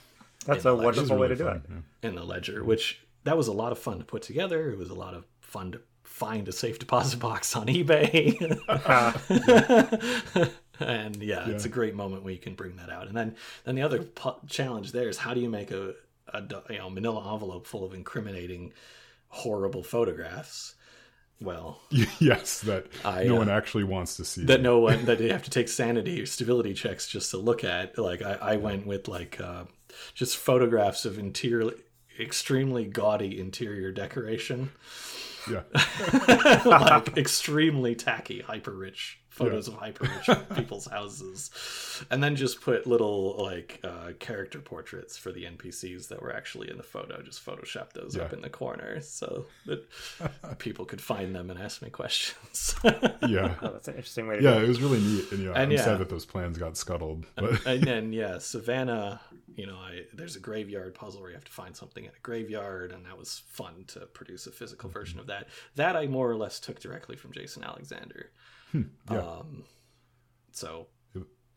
That's 0.46 0.60
a 0.66 0.70
the 0.70 0.74
ledger. 0.74 0.92
This 0.92 1.04
is 1.04 1.10
wonderful 1.10 1.18
way 1.18 1.28
really 1.28 1.36
to 1.36 1.44
do 1.44 1.50
fun, 1.50 1.58
it. 1.58 1.84
yeah. 2.04 2.10
in 2.10 2.16
the 2.16 2.24
ledger, 2.24 2.64
which 2.64 3.02
that 3.24 3.38
was 3.38 3.48
a 3.48 3.54
lot 3.54 3.72
of 3.72 3.80
fun 3.80 3.98
to 4.00 4.04
put 4.04 4.22
together. 4.24 4.72
It 4.72 4.78
was 4.78 4.90
a 4.90 4.94
lot 4.96 5.14
of 5.14 5.26
fun 5.40 5.72
to 5.74 5.82
find 6.04 6.48
a 6.48 6.52
safe 6.52 6.78
deposit 6.80 7.20
box 7.28 7.56
on 7.56 7.68
eBay. 7.68 8.38
and 10.80 11.16
yeah, 11.18 11.48
it's 11.50 11.66
a 11.66 11.70
great 11.70 11.96
moment 11.96 12.24
where 12.24 12.34
you 12.34 12.40
can 12.40 12.56
bring 12.56 12.76
that 12.78 12.90
out. 12.90 13.08
And 13.08 13.16
then 13.16 13.36
then 13.64 13.76
the 13.76 13.82
other 13.82 14.04
pu- 14.04 14.48
challenge 14.48 14.92
there 14.92 15.10
is 15.10 15.18
how 15.18 15.34
do 15.34 15.42
you 15.42 15.50
make 15.50 15.72
a, 15.72 15.94
a 16.30 16.44
you 16.70 16.78
know 16.78 16.90
manila 16.90 17.34
envelope 17.34 17.68
full 17.68 17.84
of 17.86 17.94
incriminating 17.94 18.74
horrible 19.30 19.84
photographs? 19.84 20.76
Well, 21.42 21.82
yes, 22.20 22.62
that 22.62 22.88
I, 23.04 23.26
no 23.26 23.36
uh, 23.36 23.40
one 23.40 23.50
actually 23.50 23.84
wants 23.84 24.16
to 24.18 24.26
see. 24.26 24.46
that 24.46 24.62
no 24.62 24.80
one 24.80 25.06
that 25.06 25.20
you 25.20 25.32
have 25.32 25.44
to 25.44 25.50
take 25.50 25.68
sanity 25.68 26.22
or 26.22 26.26
stability 26.26 26.74
checks 26.74 27.08
just 27.08 27.32
to 27.32 27.38
look 27.38 27.64
at. 27.64 27.98
Like 27.98 28.22
I, 28.22 28.34
I 28.34 28.56
went 28.56 28.88
with 28.88 29.08
like 29.08 29.40
uh, 29.40 29.66
just 30.14 30.38
photographs 30.38 31.06
of 31.06 31.20
interior, 31.20 31.72
extremely 32.20 32.86
gaudy 32.86 33.40
interior 33.40 33.92
decoration, 33.92 34.72
yeah, 35.52 35.64
like 36.66 37.18
extremely 37.18 37.96
tacky, 37.96 38.42
hyper 38.42 38.72
rich 38.72 39.20
photos 39.34 39.68
of 39.68 39.74
hyper 39.74 40.06
rich 40.06 40.38
people's 40.56 40.86
houses, 40.88 41.50
and 42.12 42.24
then 42.24 42.36
just 42.36 42.62
put 42.62 42.86
little 42.88 43.36
like 43.44 43.80
uh, 43.84 44.12
character 44.20 44.60
portraits 44.60 45.18
for 45.18 45.32
the 45.32 45.44
NPCs 45.46 46.08
that 46.10 46.22
were 46.22 46.34
actually 46.34 46.70
in 46.70 46.78
the 46.78 46.84
photo. 46.84 47.22
Just 47.22 47.46
Photoshop 47.46 47.94
those 47.94 48.16
up 48.18 48.32
in 48.32 48.42
the 48.42 48.50
corner 48.50 49.02
so 49.02 49.46
that 49.66 49.84
people 50.60 50.86
could 50.86 51.02
find 51.02 51.36
them 51.36 51.50
and 51.50 51.60
ask 51.60 51.82
me 51.82 51.90
questions. 51.90 52.76
yeah, 53.28 53.56
Oh, 53.62 53.72
that's 53.74 53.88
an 53.88 53.96
interesting 53.96 54.28
way 54.28 54.38
to 54.38 54.44
yeah. 54.44 54.60
do 54.60 54.66
It 54.66 54.68
was 54.68 54.82
really 54.82 55.00
neat, 55.00 55.32
and 55.32 55.40
you 55.40 55.46
know, 55.48 55.54
And 55.54 55.64
I'm 55.64 55.72
yeah. 55.72 55.84
sad 55.84 56.00
that 56.00 56.10
those 56.10 56.26
plans 56.26 56.58
got 56.58 56.78
scuttled. 56.78 57.26
But 57.36 57.66
and 57.66 57.84
then 57.84 58.14
yeah, 58.14 58.38
Savannah. 58.38 59.20
You 59.56 59.68
know, 59.68 59.76
I 59.76 60.06
there's 60.14 60.36
a 60.36 60.40
graveyard 60.40 60.96
puzzle 60.96 61.22
where 61.22 61.30
you 61.30 61.36
have 61.36 61.44
to 61.46 61.52
find 61.52 61.76
something 61.76 62.04
in 62.06 62.10
a 62.10 62.20
graveyard, 62.24 62.92
and 62.92 63.06
that 63.06 63.18
was 63.18 63.44
fun 63.50 63.84
to 63.90 64.02
produce 64.08 64.48
a 64.48 64.52
physical 64.52 64.90
Mm-hmm. 64.90 65.00
version 65.00 65.20
of 65.20 65.28
that. 65.28 65.48
That 65.76 65.96
I 65.96 66.08
more 66.08 66.30
or 66.30 66.36
less 66.36 66.60
took 66.60 66.80
directly 66.80 67.16
from 67.16 67.32
Justin 67.32 67.64
Alexander. 67.64 68.32
Hmm, 68.74 68.82
yeah. 69.10 69.20
Um, 69.20 69.64
so 70.52 70.88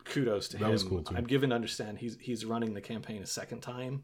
kudos 0.05 0.47
to 0.49 0.57
That 0.57 0.65
him. 0.67 0.71
was 0.71 0.83
cool, 0.83 1.03
too. 1.03 1.15
I'm 1.17 1.25
given 1.25 1.49
to 1.49 1.55
understand 1.55 1.97
he's 1.97 2.17
he's 2.21 2.45
running 2.45 2.73
the 2.73 2.79
campaign 2.81 3.21
a 3.21 3.25
second 3.27 3.59
time. 3.61 4.03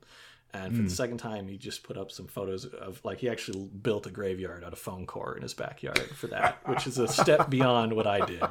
And 0.56 0.72
Hmm. 0.72 0.78
for 0.78 0.84
the 0.84 0.90
second 0.96 1.18
time, 1.18 1.48
he 1.48 1.58
just 1.58 1.82
put 1.84 1.98
up 1.98 2.12
some 2.12 2.28
photos 2.28 2.66
of 2.66 3.00
like 3.06 3.20
he 3.20 3.30
actually 3.30 3.66
built 3.82 4.06
a 4.06 4.12
graveyard 4.12 4.64
out 4.64 4.74
of 4.74 4.78
foam 4.80 5.06
core 5.06 5.36
in 5.36 5.42
his 5.42 5.54
backyard 5.54 5.98
for 6.16 6.28
that, 6.28 6.60
which 6.68 6.86
is 6.86 6.98
a 7.00 7.08
step 7.08 7.50
beyond 7.58 7.94
what 7.94 8.06
I 8.06 8.24
did. 8.26 8.44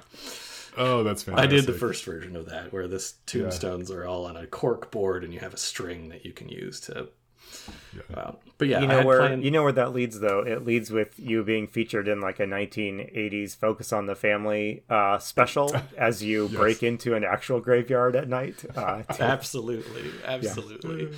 oh, 0.76 1.04
that's 1.04 1.28
I 1.28 1.46
did 1.46 1.66
the 1.66 1.72
first 1.74 2.04
version 2.04 2.34
of 2.34 2.46
that 2.46 2.72
where 2.72 2.88
this 2.88 3.12
tombstones 3.26 3.90
are 3.90 4.04
all 4.06 4.24
on 4.26 4.36
a 4.36 4.46
cork 4.48 4.90
board 4.90 5.22
and 5.22 5.32
you 5.32 5.38
have 5.40 5.54
a 5.54 5.58
string 5.58 6.08
that 6.08 6.24
you 6.24 6.32
can 6.32 6.48
use 6.48 6.80
to. 6.82 7.08
Yeah. 7.94 8.16
Wow. 8.16 8.36
But 8.58 8.68
yeah, 8.68 8.80
you 8.80 8.86
know 8.86 9.04
where 9.04 9.18
planned- 9.18 9.44
you 9.44 9.50
know 9.50 9.62
where 9.62 9.72
that 9.72 9.92
leads 9.92 10.18
though 10.20 10.40
it 10.40 10.64
leads 10.64 10.90
with 10.90 11.18
you 11.18 11.42
being 11.44 11.66
featured 11.66 12.08
in 12.08 12.20
like 12.20 12.40
a 12.40 12.44
1980s 12.46 13.54
focus 13.56 13.92
on 13.92 14.06
the 14.06 14.14
family 14.14 14.82
uh, 14.88 15.18
special 15.18 15.74
as 15.98 16.22
you 16.22 16.48
break 16.48 16.82
into 16.82 17.14
an 17.14 17.24
actual 17.24 17.60
graveyard 17.60 18.16
at 18.16 18.28
night 18.28 18.64
uh, 18.76 19.02
to- 19.02 19.22
absolutely, 19.22 20.10
absolutely. 20.24 21.10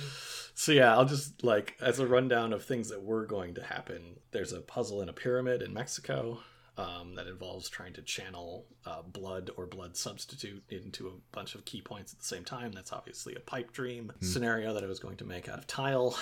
So 0.53 0.71
yeah, 0.71 0.93
I'll 0.95 1.05
just 1.05 1.43
like 1.43 1.75
as 1.81 1.99
a 1.99 2.07
rundown 2.07 2.53
of 2.53 2.63
things 2.63 2.89
that 2.89 3.03
were 3.03 3.25
going 3.25 3.55
to 3.55 3.63
happen. 3.63 4.17
There's 4.31 4.53
a 4.53 4.61
puzzle 4.61 5.01
in 5.01 5.09
a 5.09 5.13
pyramid 5.13 5.61
in 5.61 5.73
Mexico 5.73 6.39
um, 6.77 7.15
that 7.15 7.27
involves 7.27 7.69
trying 7.69 7.93
to 7.93 8.01
channel 8.01 8.65
uh, 8.85 9.01
blood 9.03 9.49
or 9.57 9.65
blood 9.65 9.95
substitute 9.95 10.63
into 10.69 11.07
a 11.07 11.11
bunch 11.35 11.55
of 11.55 11.63
key 11.65 11.81
points 11.81 12.11
at 12.13 12.19
the 12.19 12.25
same 12.25 12.43
time. 12.43 12.71
That's 12.73 12.91
obviously 12.91 13.35
a 13.35 13.39
pipe 13.39 13.71
dream 13.71 14.11
scenario 14.21 14.73
that 14.73 14.83
I 14.83 14.87
was 14.87 14.99
going 14.99 15.17
to 15.17 15.25
make 15.25 15.47
out 15.49 15.57
of 15.59 15.67
tile. 15.67 16.17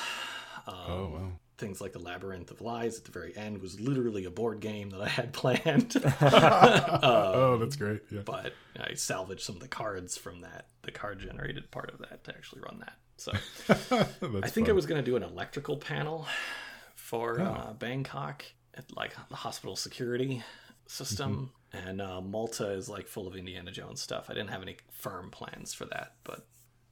Um, 0.67 0.75
Oh 0.87 1.11
wow. 1.13 1.31
things 1.57 1.81
like 1.81 1.91
the 1.91 1.99
labyrinth 1.99 2.49
of 2.51 2.61
lies 2.61 2.97
at 2.97 3.03
the 3.05 3.11
very 3.11 3.35
end 3.35 3.61
was 3.61 3.79
literally 3.81 4.23
a 4.25 4.29
board 4.31 4.59
game 4.61 4.91
that 4.91 5.01
i 5.01 5.09
had 5.09 5.33
planned 5.41 5.93
oh, 6.21 7.57
that's 7.59 7.75
great. 7.75 8.01
Yeah. 8.09 8.21
but 8.23 8.53
i 8.79 8.93
salvaged 8.93 9.41
some 9.41 9.55
of 9.55 9.61
the 9.61 9.67
cards 9.67 10.15
from 10.17 10.39
that 10.41 10.67
the 10.83 10.91
card 10.91 11.19
generated 11.19 11.69
part 11.71 11.91
of 11.91 11.99
that 11.99 12.23
to 12.23 12.31
actually 12.31 12.61
run 12.61 12.79
that 12.79 12.93
so 13.17 13.31
i 14.41 14.47
think 14.47 14.69
i 14.69 14.71
was 14.71 14.85
going 14.85 15.03
to 15.03 15.05
do 15.05 15.17
an 15.17 15.23
electrical 15.23 15.75
panel 15.77 16.25
for 16.95 17.41
uh, 17.41 17.73
bangkok 17.73 18.45
like 18.95 19.13
the 19.29 19.35
hospital 19.35 19.75
security 19.75 20.43
system 20.87 21.51
and 21.71 22.01
uh, 22.01 22.19
malta 22.21 22.69
is 22.71 22.89
like 22.89 23.07
full 23.07 23.27
of 23.27 23.35
indiana 23.35 23.71
jones 23.71 24.01
stuff 24.01 24.25
i 24.29 24.33
didn't 24.33 24.49
have 24.49 24.61
any 24.61 24.77
firm 24.91 25.29
plans 25.31 25.73
for 25.73 25.85
that 25.85 26.13
but 26.23 26.45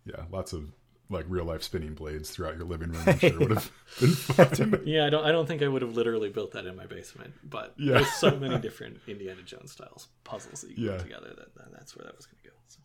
Yeah, 0.06 0.24
lots 0.32 0.54
of 0.54 0.72
like 1.10 1.26
real 1.28 1.44
life 1.44 1.62
spinning 1.62 1.94
blades 1.94 2.30
throughout 2.32 2.56
your 2.56 2.66
living 2.66 2.90
room. 2.92 3.04
I'm 3.06 3.20
sure 3.20 3.38
would 3.40 3.52
have 3.52 3.72
been 4.00 4.10
fun. 4.14 4.82
yeah 4.86 5.06
i 5.06 5.10
don't 5.10 5.26
i 5.26 5.32
don't 5.32 5.46
think 5.46 5.62
i 5.62 5.68
would 5.68 5.82
have 5.82 5.94
literally 5.94 6.30
built 6.30 6.52
that 6.54 6.66
in 6.66 6.76
my 6.76 6.86
basement 6.86 7.34
but 7.44 7.74
Yeah. 7.78 7.96
there's 7.96 8.14
so 8.14 8.38
many 8.40 8.58
different 8.68 9.00
indiana 9.08 9.42
jones 9.44 9.74
styles 9.74 10.08
puzzles 10.24 10.62
that 10.62 10.70
you 10.70 10.76
can 10.76 10.84
Yeah. 10.86 10.92
put 10.92 11.02
together 11.02 11.34
that, 11.38 11.54
that 11.56 11.72
that's 11.74 11.96
where 11.98 12.06
that 12.06 12.16
was 12.16 12.26
going 12.26 12.38
to 12.44 12.50
go 12.50 12.56
so. 12.70 12.80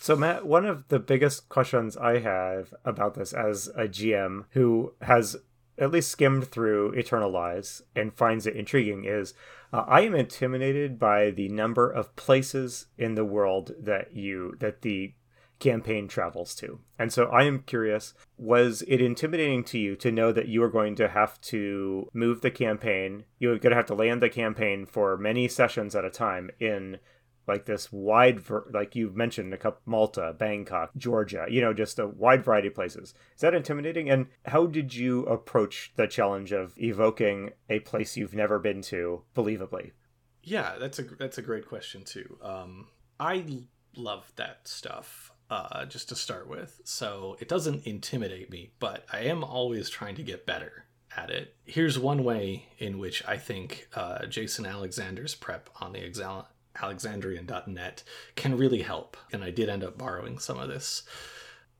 So, 0.00 0.14
Matt, 0.16 0.46
one 0.46 0.64
of 0.64 0.86
the 0.88 1.00
biggest 1.00 1.48
questions 1.48 1.96
I 1.96 2.20
have 2.20 2.72
about 2.84 3.14
this 3.14 3.32
as 3.32 3.66
a 3.74 3.88
GM 3.88 4.44
who 4.50 4.94
has 5.02 5.36
at 5.78 5.90
least 5.90 6.10
skimmed 6.10 6.48
through 6.48 6.92
Eternal 6.92 7.30
Lies 7.30 7.82
and 7.94 8.14
finds 8.14 8.46
it 8.46 8.56
intriguing 8.56 9.04
is 9.04 9.34
uh, 9.72 9.84
I 9.86 10.00
am 10.02 10.14
intimidated 10.14 10.98
by 10.98 11.30
the 11.30 11.48
number 11.48 11.90
of 11.90 12.16
places 12.16 12.86
in 12.96 13.14
the 13.14 13.24
world 13.24 13.72
that 13.78 14.14
you 14.14 14.56
that 14.60 14.82
the 14.82 15.14
campaign 15.58 16.08
travels 16.08 16.54
to. 16.54 16.78
And 16.98 17.12
so 17.12 17.24
I 17.26 17.42
am 17.42 17.60
curious, 17.60 18.14
was 18.36 18.82
it 18.86 19.00
intimidating 19.00 19.64
to 19.64 19.78
you 19.78 19.96
to 19.96 20.12
know 20.12 20.32
that 20.32 20.48
you 20.48 20.60
were 20.60 20.70
going 20.70 20.94
to 20.96 21.08
have 21.08 21.40
to 21.42 22.08
move 22.12 22.40
the 22.40 22.50
campaign, 22.50 23.24
you 23.38 23.48
were 23.48 23.58
going 23.58 23.70
to 23.70 23.76
have 23.76 23.86
to 23.86 23.94
land 23.94 24.22
the 24.22 24.28
campaign 24.28 24.86
for 24.86 25.16
many 25.16 25.48
sessions 25.48 25.94
at 25.96 26.04
a 26.04 26.10
time 26.10 26.50
in 26.60 26.98
like 27.48 27.66
this 27.66 27.90
wide 27.90 28.42
like 28.72 28.94
you've 28.94 29.16
mentioned 29.16 29.52
a 29.52 29.56
couple 29.56 29.80
malta 29.86 30.34
bangkok 30.38 30.90
georgia 30.96 31.46
you 31.48 31.60
know 31.60 31.72
just 31.72 31.98
a 31.98 32.06
wide 32.06 32.44
variety 32.44 32.68
of 32.68 32.74
places 32.74 33.14
is 33.34 33.40
that 33.40 33.54
intimidating 33.54 34.10
and 34.10 34.26
how 34.46 34.66
did 34.66 34.94
you 34.94 35.24
approach 35.24 35.92
the 35.96 36.06
challenge 36.06 36.52
of 36.52 36.78
evoking 36.78 37.50
a 37.68 37.80
place 37.80 38.16
you've 38.16 38.34
never 38.34 38.58
been 38.58 38.82
to 38.82 39.22
believably 39.34 39.92
Yeah, 40.42 40.76
that's 40.78 40.98
a 40.98 41.02
that's 41.02 41.38
a 41.38 41.42
great 41.42 41.66
question 41.68 42.04
too. 42.04 42.38
Um, 42.42 42.88
I 43.20 43.44
love 43.96 44.32
that 44.36 44.66
stuff. 44.66 45.32
Uh, 45.50 45.86
just 45.86 46.10
to 46.10 46.14
start 46.14 46.46
with, 46.46 46.78
so 46.84 47.36
it 47.40 47.48
doesn't 47.48 47.86
intimidate 47.86 48.50
me, 48.50 48.70
but 48.78 49.06
I 49.10 49.20
am 49.20 49.42
always 49.42 49.88
trying 49.88 50.14
to 50.16 50.22
get 50.22 50.44
better 50.44 50.84
at 51.16 51.30
it. 51.30 51.54
Here's 51.64 51.98
one 51.98 52.22
way 52.22 52.68
in 52.78 52.98
which 52.98 53.24
I 53.26 53.38
think 53.38 53.88
uh, 53.94 54.26
Justin 54.26 54.66
Alexander's 54.66 55.34
prep 55.34 55.70
on 55.80 55.92
the 55.92 56.00
Exal- 56.00 56.46
Alexandrian.net 56.80 58.02
can 58.36 58.56
really 58.56 58.82
help, 58.82 59.16
and 59.32 59.42
I 59.44 59.50
did 59.50 59.68
end 59.68 59.84
up 59.84 59.98
borrowing 59.98 60.38
some 60.38 60.58
of 60.58 60.68
this. 60.68 61.02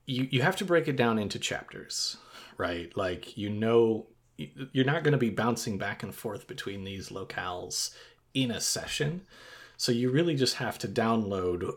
You 0.06 0.28
you 0.30 0.42
have 0.42 0.56
to 0.56 0.64
break 0.64 0.88
it 0.88 0.96
down 0.96 1.18
into 1.18 1.38
chapters, 1.38 2.16
right? 2.56 2.94
Like 2.96 3.36
you 3.36 3.50
know 3.50 4.06
you're 4.36 4.84
not 4.84 5.02
going 5.02 5.12
to 5.12 5.18
be 5.18 5.30
bouncing 5.30 5.78
back 5.78 6.02
and 6.02 6.14
forth 6.14 6.46
between 6.46 6.84
these 6.84 7.08
locales 7.08 7.92
in 8.34 8.50
a 8.50 8.60
session. 8.60 9.22
So 9.76 9.92
you 9.92 10.10
really 10.10 10.34
just 10.34 10.56
have 10.56 10.78
to 10.78 10.88
download 10.88 11.76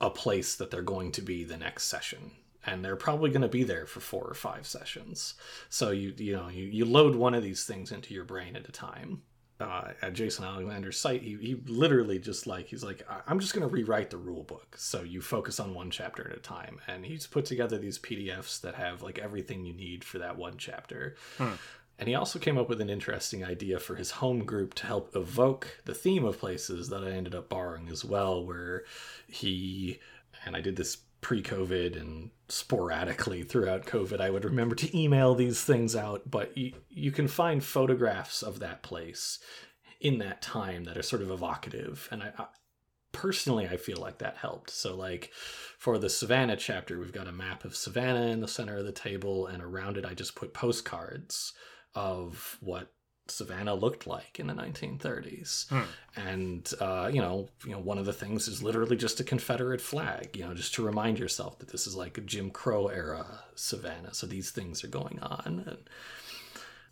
a 0.00 0.10
place 0.10 0.54
that 0.56 0.70
they're 0.70 0.82
going 0.82 1.12
to 1.12 1.22
be 1.22 1.44
the 1.44 1.56
next 1.56 1.84
session. 1.84 2.32
And 2.64 2.84
they're 2.84 2.96
probably 2.96 3.30
going 3.30 3.42
to 3.42 3.48
be 3.48 3.64
there 3.64 3.86
for 3.86 4.00
four 4.00 4.24
or 4.24 4.34
five 4.34 4.66
sessions. 4.66 5.34
So 5.68 5.90
you 5.90 6.14
you 6.16 6.32
know 6.32 6.48
you, 6.48 6.64
you 6.64 6.84
load 6.84 7.14
one 7.14 7.34
of 7.34 7.42
these 7.42 7.64
things 7.64 7.90
into 7.90 8.14
your 8.14 8.24
brain 8.24 8.56
at 8.56 8.68
a 8.68 8.72
time. 8.72 9.22
Uh, 9.62 9.92
at 10.02 10.12
Justin 10.12 10.44
Alexander's 10.44 10.98
site, 10.98 11.22
he, 11.22 11.36
he 11.40 11.54
literally 11.66 12.18
just 12.18 12.46
like 12.46 12.66
he's 12.66 12.82
like 12.84 13.02
"I- 13.08 13.20
I'm 13.26 13.38
just 13.40 13.54
going 13.54 13.66
to 13.66 13.72
rewrite 13.72 14.10
the 14.10 14.16
rule 14.18 14.42
book. 14.42 14.74
So 14.76 15.02
you 15.02 15.20
focus 15.22 15.60
on 15.60 15.72
one 15.74 15.90
chapter 15.90 16.28
at 16.28 16.36
a 16.36 16.40
time, 16.40 16.80
and 16.88 17.06
he's 17.06 17.26
put 17.26 17.44
together 17.44 17.78
these 17.78 17.98
PDFs 17.98 18.60
that 18.62 18.74
have 18.74 19.02
like 19.02 19.18
everything 19.18 19.64
you 19.64 19.72
need 19.72 20.02
for 20.04 20.18
that 20.18 20.36
one 20.36 20.56
chapter. 20.58 21.16
And 21.98 22.08
he 22.08 22.14
also 22.16 22.38
came 22.40 22.58
up 22.58 22.68
with 22.68 22.80
an 22.80 22.90
interesting 22.90 23.44
idea 23.44 23.78
for 23.78 23.94
his 23.94 24.10
home 24.12 24.44
group 24.44 24.74
to 24.74 24.86
help 24.86 25.14
evoke 25.14 25.78
the 25.84 25.94
theme 25.94 26.24
of 26.24 26.38
places 26.38 26.88
that 26.88 27.04
I 27.04 27.10
ended 27.12 27.34
up 27.34 27.48
borrowing 27.48 27.88
as 27.90 28.04
well, 28.04 28.44
where 28.44 28.82
he, 29.28 30.00
and 30.44 30.56
I 30.56 30.60
did 30.62 30.74
this 30.76 30.96
pre-COVID 31.22 31.98
and 31.98 32.30
sporadically 32.48 33.42
throughout 33.42 33.86
COVID, 33.86 34.20
I 34.20 34.28
would 34.28 34.44
remember 34.44 34.74
to 34.74 34.98
email 34.98 35.34
these 35.34 35.62
things 35.64 35.96
out. 35.96 36.30
But 36.30 36.56
you, 36.58 36.74
you 36.90 37.10
can 37.10 37.28
find 37.28 37.64
photographs 37.64 38.42
of 38.42 38.58
that 38.58 38.82
place 38.82 39.38
in 40.00 40.18
that 40.18 40.42
time 40.42 40.84
that 40.84 40.98
are 40.98 41.02
sort 41.02 41.22
of 41.22 41.30
evocative, 41.30 42.08
and 42.10 42.22
I, 42.22 42.32
I 42.36 42.46
personally 43.12 43.68
I 43.68 43.76
feel 43.76 43.98
like 43.98 44.18
that 44.18 44.36
helped. 44.36 44.70
So 44.70 44.96
like 44.96 45.30
for 45.78 45.96
the 45.96 46.10
Savannah 46.10 46.56
chapter, 46.56 46.98
we've 46.98 47.12
got 47.12 47.28
a 47.28 47.32
map 47.32 47.64
of 47.64 47.76
Savannah 47.76 48.26
in 48.26 48.40
the 48.40 48.48
center 48.48 48.78
of 48.78 48.84
the 48.84 48.92
table, 48.92 49.46
and 49.46 49.62
around 49.62 49.96
it 49.96 50.04
I 50.04 50.14
just 50.14 50.34
put 50.34 50.52
postcards 50.52 51.52
of 51.94 52.58
what 52.60 52.92
Savannah 53.28 53.74
looked 53.74 54.06
like 54.06 54.40
in 54.40 54.46
the 54.46 54.54
1930s. 54.54 55.68
Hmm. 55.68 55.80
And 56.16 56.72
uh, 56.80 57.10
you 57.12 57.20
know, 57.20 57.48
you 57.64 57.72
know, 57.72 57.78
one 57.78 57.98
of 57.98 58.06
the 58.06 58.12
things 58.12 58.48
is 58.48 58.62
literally 58.62 58.96
just 58.96 59.20
a 59.20 59.24
Confederate 59.24 59.80
flag. 59.80 60.36
You 60.36 60.46
know, 60.46 60.54
just 60.54 60.74
to 60.74 60.84
remind 60.84 61.18
yourself 61.18 61.58
that 61.58 61.68
this 61.68 61.86
is 61.86 61.94
like 61.94 62.18
a 62.18 62.22
Jim 62.22 62.50
Crow 62.50 62.88
era 62.88 63.40
Savannah. 63.54 64.14
So 64.14 64.26
these 64.26 64.50
things 64.50 64.84
are 64.84 64.88
going 64.88 65.18
on, 65.20 65.64
and 65.66 65.78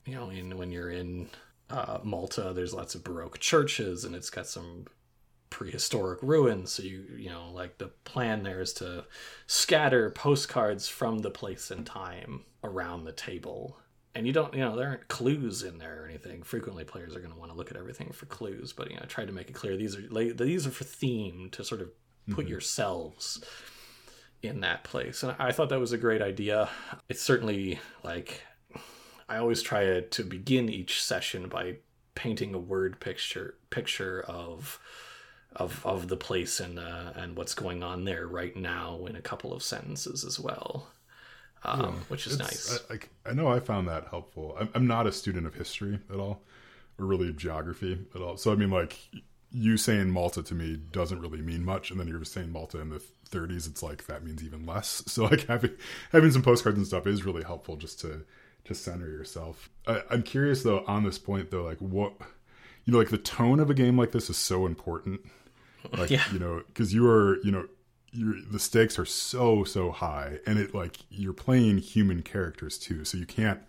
you 0.06 0.14
know, 0.14 0.30
in 0.30 0.56
when 0.56 0.70
you're 0.70 0.90
in 0.90 1.28
uh, 1.68 1.98
Malta, 2.02 2.52
there's 2.54 2.74
lots 2.74 2.94
of 2.94 3.04
Baroque 3.04 3.38
churches, 3.38 4.04
and 4.04 4.14
it's 4.14 4.30
got 4.30 4.46
some 4.46 4.86
prehistoric 5.50 6.20
ruins. 6.22 6.72
So 6.72 6.84
you 6.84 7.04
you 7.16 7.28
know, 7.30 7.50
like 7.52 7.78
the 7.78 7.88
plan 8.04 8.44
there 8.44 8.60
is 8.60 8.72
to 8.74 9.04
scatter 9.46 10.10
postcards 10.10 10.88
from 10.88 11.18
the 11.18 11.30
place 11.30 11.70
and 11.70 11.84
time 11.84 12.44
around 12.62 13.04
the 13.04 13.12
table 13.12 13.79
and 14.14 14.26
you 14.26 14.32
don't 14.32 14.52
you 14.54 14.60
know 14.60 14.76
there 14.76 14.88
aren't 14.88 15.08
clues 15.08 15.62
in 15.62 15.78
there 15.78 16.02
or 16.02 16.06
anything. 16.06 16.42
Frequently 16.42 16.84
players 16.84 17.14
are 17.14 17.20
going 17.20 17.32
to 17.32 17.38
want 17.38 17.50
to 17.50 17.56
look 17.56 17.70
at 17.70 17.76
everything 17.76 18.10
for 18.12 18.26
clues 18.26 18.72
but 18.72 18.90
you 18.90 18.96
know 18.96 19.04
try 19.06 19.24
to 19.24 19.32
make 19.32 19.48
it 19.50 19.54
clear 19.54 19.76
these 19.76 19.96
are 19.96 20.04
like, 20.10 20.36
these 20.36 20.66
are 20.66 20.70
for 20.70 20.84
theme 20.84 21.48
to 21.52 21.64
sort 21.64 21.80
of 21.80 21.90
put 22.30 22.46
yourselves 22.46 23.42
in 24.42 24.60
that 24.60 24.84
place. 24.84 25.22
And 25.22 25.34
i 25.38 25.52
thought 25.52 25.68
that 25.68 25.80
was 25.80 25.92
a 25.92 25.98
great 25.98 26.22
idea. 26.22 26.68
It's 27.08 27.22
certainly 27.22 27.78
like 28.02 28.42
i 29.28 29.36
always 29.36 29.62
try 29.62 30.00
to 30.00 30.24
begin 30.24 30.68
each 30.68 31.02
session 31.02 31.48
by 31.48 31.76
painting 32.14 32.54
a 32.54 32.58
word 32.58 33.00
picture 33.00 33.54
picture 33.70 34.22
of 34.26 34.78
of 35.56 35.84
of 35.86 36.08
the 36.08 36.16
place 36.16 36.60
and 36.60 36.78
uh, 36.78 37.12
and 37.14 37.36
what's 37.36 37.54
going 37.54 37.82
on 37.82 38.04
there 38.04 38.26
right 38.26 38.56
now 38.56 39.06
in 39.06 39.16
a 39.16 39.22
couple 39.22 39.52
of 39.52 39.62
sentences 39.62 40.24
as 40.24 40.38
well 40.38 40.88
um, 41.64 42.00
which 42.08 42.26
is 42.26 42.38
nice 42.38 42.78
I, 42.88 42.92
like 42.92 43.08
I 43.26 43.32
know 43.32 43.48
I 43.48 43.60
found 43.60 43.88
that 43.88 44.08
helpful. 44.08 44.56
I'm, 44.58 44.68
I'm 44.74 44.86
not 44.86 45.06
a 45.06 45.12
student 45.12 45.46
of 45.46 45.54
history 45.54 45.98
at 46.12 46.16
all, 46.18 46.42
or 46.98 47.06
really 47.06 47.32
geography 47.32 47.98
at 48.14 48.20
all. 48.20 48.36
So 48.36 48.52
I 48.52 48.56
mean, 48.56 48.70
like 48.70 48.98
you 49.52 49.76
saying 49.76 50.10
Malta 50.10 50.42
to 50.44 50.54
me 50.54 50.76
doesn't 50.92 51.20
really 51.20 51.42
mean 51.42 51.64
much, 51.64 51.90
and 51.90 51.98
then 51.98 52.06
you're 52.08 52.24
saying 52.24 52.52
Malta 52.52 52.80
in 52.80 52.90
the 52.90 53.02
30s. 53.30 53.68
It's 53.68 53.82
like 53.82 54.06
that 54.06 54.24
means 54.24 54.42
even 54.42 54.64
less. 54.66 55.02
So 55.08 55.24
like 55.24 55.46
having 55.46 55.72
having 56.12 56.30
some 56.30 56.42
postcards 56.42 56.78
and 56.78 56.86
stuff 56.86 57.06
is 57.06 57.24
really 57.24 57.42
helpful 57.42 57.76
just 57.76 58.00
to 58.00 58.24
to 58.64 58.74
center 58.74 59.08
yourself. 59.08 59.68
I, 59.86 60.02
I'm 60.10 60.22
curious 60.22 60.62
though 60.62 60.84
on 60.86 61.04
this 61.04 61.18
point 61.18 61.50
though, 61.50 61.64
like 61.64 61.78
what 61.78 62.12
you 62.84 62.92
know, 62.92 62.98
like 62.98 63.10
the 63.10 63.18
tone 63.18 63.60
of 63.60 63.68
a 63.70 63.74
game 63.74 63.98
like 63.98 64.12
this 64.12 64.30
is 64.30 64.36
so 64.36 64.66
important. 64.66 65.20
Like 65.92 66.10
Yeah. 66.10 66.24
you 66.32 66.38
know, 66.38 66.62
because 66.66 66.94
you 66.94 67.06
are 67.08 67.38
you 67.44 67.50
know 67.50 67.66
the 68.12 68.58
stakes 68.58 68.98
are 68.98 69.04
so 69.04 69.62
so 69.64 69.90
high 69.90 70.38
and 70.46 70.58
it 70.58 70.74
like 70.74 70.98
you're 71.10 71.32
playing 71.32 71.78
human 71.78 72.22
characters 72.22 72.76
too 72.78 73.04
so 73.04 73.16
you 73.16 73.26
can't 73.26 73.60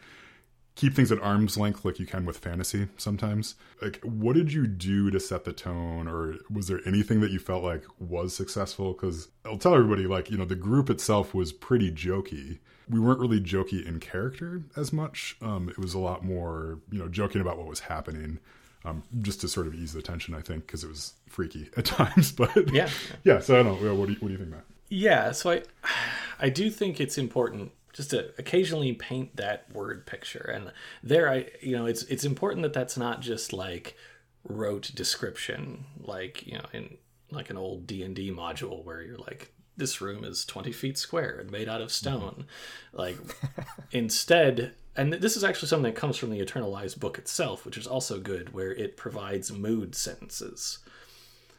keep 0.76 0.96
things 0.96 1.12
at 1.12 1.22
arm's 1.22 1.58
length 1.58 1.84
like 1.84 2.00
you 2.00 2.06
can 2.06 2.26
with 2.26 2.38
fantasy 2.38 2.88
sometimes. 2.98 3.56
Like 3.82 4.00
what 4.04 4.36
did 4.36 4.54
you 4.54 4.68
do 4.68 5.12
to 5.12 5.20
set 5.20 5.44
the 5.44 5.54
tone 5.54 6.08
or 6.08 6.38
was 6.50 6.68
there 6.68 6.80
anything 6.86 7.22
that 7.22 7.32
you 7.32 7.40
felt 7.40 7.64
like 7.64 7.84
was 8.00 8.36
successful? 8.36 8.94
Because 8.94 9.28
i'll 9.46 9.58
tell 9.58 9.76
everybody 9.76 10.08
like 10.08 10.32
you 10.32 10.38
know 10.38 10.46
the 10.46 10.56
group 10.56 10.90
itself 10.90 11.34
was 11.34 11.52
pretty 11.52 11.92
jokey. 11.92 12.60
We 12.90 13.00
weren't 13.00 13.20
really 13.20 13.40
jokey 13.40 13.86
in 13.86 14.00
character 14.00 14.64
as 14.76 14.92
much. 14.92 15.38
Um, 15.42 15.70
it 15.70 15.78
was 15.78 15.94
a 15.94 16.00
lot 16.00 16.24
more 16.24 16.80
you 16.92 17.00
know 17.00 17.08
joking 17.08 17.42
about 17.42 17.58
what 17.58 17.68
was 17.68 17.82
happening 17.82 18.40
um, 18.86 19.04
just 19.22 19.42
to 19.42 19.48
sort 19.48 19.68
of 19.68 19.76
ease 19.76 19.94
the 19.94 20.02
tension 20.02 20.34
i 20.34 20.42
think 20.42 20.66
because 20.66 20.84
it 20.84 20.88
was 20.88 21.14
freaky 21.28 21.70
at 21.78 21.86
times 21.98 22.32
but 22.32 22.72
Yeah. 22.74 22.90
yeah 23.24 23.40
so 23.40 23.60
i 23.60 23.64
don't 23.64 23.82
know 23.84 23.96
what 23.96 24.08
do 24.08 24.14
you, 24.14 24.20
what 24.20 24.28
do 24.30 24.34
you 24.34 24.38
think 24.40 24.50
matt 24.52 24.64
Yeah, 24.90 25.32
so 25.32 25.52
I 25.52 25.64
I 26.40 26.50
do 26.50 26.70
think 26.70 27.00
it's 27.00 27.18
important 27.18 27.72
just 27.94 28.10
to 28.12 28.32
occasionally 28.38 28.94
paint 28.94 29.36
that 29.38 29.72
word 29.74 30.06
picture. 30.06 30.50
And 30.54 30.72
there 31.04 31.30
I 31.30 31.48
you 31.62 31.78
know, 31.78 31.86
it's 31.86 32.04
it's 32.04 32.24
important 32.26 32.64
that 32.64 32.74
that's 32.74 32.98
not 32.98 33.22
just 33.22 33.54
like 33.54 33.96
rote 34.44 34.92
description 34.96 35.86
like, 36.00 36.46
you 36.48 36.56
know, 36.58 36.66
in 36.74 36.98
like 37.30 37.50
an 37.50 37.58
old 37.58 37.88
D&D 37.88 38.32
module 38.32 38.84
where 38.84 39.02
you're 39.02 39.18
like 39.18 39.54
this 39.78 40.02
room 40.02 40.24
is 40.24 40.46
20 40.46 40.72
feet 40.72 40.98
square 40.98 41.38
and 41.40 41.52
made 41.52 41.70
out 41.70 41.82
of 41.82 41.90
mm-hmm. 41.90 42.08
stone. 42.08 42.46
Like 42.94 43.18
instead 43.92 44.74
and 44.96 45.14
this 45.14 45.38
is 45.38 45.44
actually 45.44 45.70
something 45.70 45.94
that 45.94 46.00
comes 46.00 46.18
from 46.18 46.32
the 46.32 46.40
Eternal 46.40 46.70
Lies 46.70 46.96
book 46.96 47.18
itself, 47.18 47.66
which 47.66 47.78
is 47.78 47.88
also 47.88 48.20
good, 48.20 48.54
where 48.54 48.72
it 48.72 48.98
provides 48.98 49.52
mood 49.52 49.96
sentences. 49.96 50.80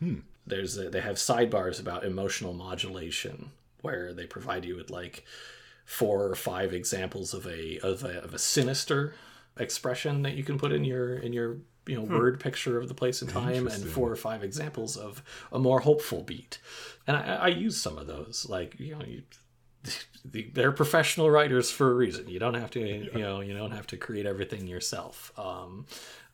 Hmm. 0.01 0.20
There's 0.46 0.77
a, 0.77 0.90
they 0.90 1.01
have 1.01 1.16
sidebars 1.16 1.81
about 1.81 2.05
emotional 2.05 2.53
modulation 2.53 3.51
where 3.81 4.12
they 4.12 4.27
provide 4.27 4.64
you 4.64 4.77
with 4.77 4.90
like 4.90 5.25
four 5.85 6.27
or 6.27 6.35
five 6.35 6.75
examples 6.75 7.33
of 7.33 7.46
a 7.46 7.79
of 7.79 8.05
a, 8.05 8.22
of 8.22 8.35
a 8.35 8.38
sinister 8.38 9.14
expression 9.57 10.22
that 10.22 10.35
you 10.35 10.44
can 10.44 10.59
put 10.59 10.72
in 10.72 10.85
your 10.85 11.16
in 11.16 11.33
your 11.33 11.57
you 11.86 11.96
know 11.96 12.02
word 12.02 12.38
picture 12.40 12.78
of 12.78 12.88
the 12.88 12.94
place 12.94 13.22
and 13.22 13.30
time 13.30 13.66
and 13.66 13.84
four 13.92 14.10
or 14.10 14.16
five 14.16 14.44
examples 14.44 14.96
of 14.96 15.22
a 15.50 15.58
more 15.58 15.80
hopeful 15.80 16.22
beat 16.22 16.58
and 17.06 17.16
i, 17.16 17.22
I 17.34 17.48
use 17.48 17.76
some 17.80 17.98
of 17.98 18.06
those 18.06 18.46
like 18.48 18.78
you 18.78 18.94
know 18.94 19.04
you 19.06 19.22
the- 20.24 20.50
they're 20.54 20.70
professional 20.72 21.28
writers 21.28 21.70
for 21.72 21.90
a 21.90 21.94
reason. 21.94 22.28
You 22.28 22.38
don't 22.38 22.54
have 22.54 22.70
to, 22.70 22.80
you 22.80 23.10
know, 23.18 23.40
you 23.40 23.52
don't 23.56 23.72
have 23.72 23.88
to 23.88 23.96
create 23.96 24.26
everything 24.26 24.68
yourself. 24.68 25.32
Um, 25.36 25.86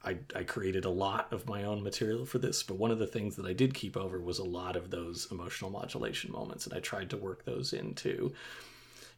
I, 0.05 0.19
I 0.37 0.43
created 0.43 0.85
a 0.85 0.91
lot 0.91 1.33
of 1.33 1.49
my 1.49 1.65
own 1.65 1.83
material 1.83 2.27
for 2.27 2.39
this, 2.39 2.63
but 2.63 2.77
one 2.77 2.91
of 2.91 2.99
the 2.99 3.07
things 3.07 3.37
that 3.37 3.47
I 3.47 3.55
did 3.55 3.73
keep 3.73 3.97
over 3.97 4.21
was 4.21 4.39
a 4.39 4.45
lot 4.45 4.77
of 4.77 4.91
those 4.91 5.29
emotional 5.31 5.71
modulation 5.71 6.31
moments, 6.31 6.67
and 6.67 6.75
I 6.75 6.81
tried 6.81 7.09
to 7.11 7.17
work 7.17 7.47
those 7.47 7.73
into, 7.73 8.35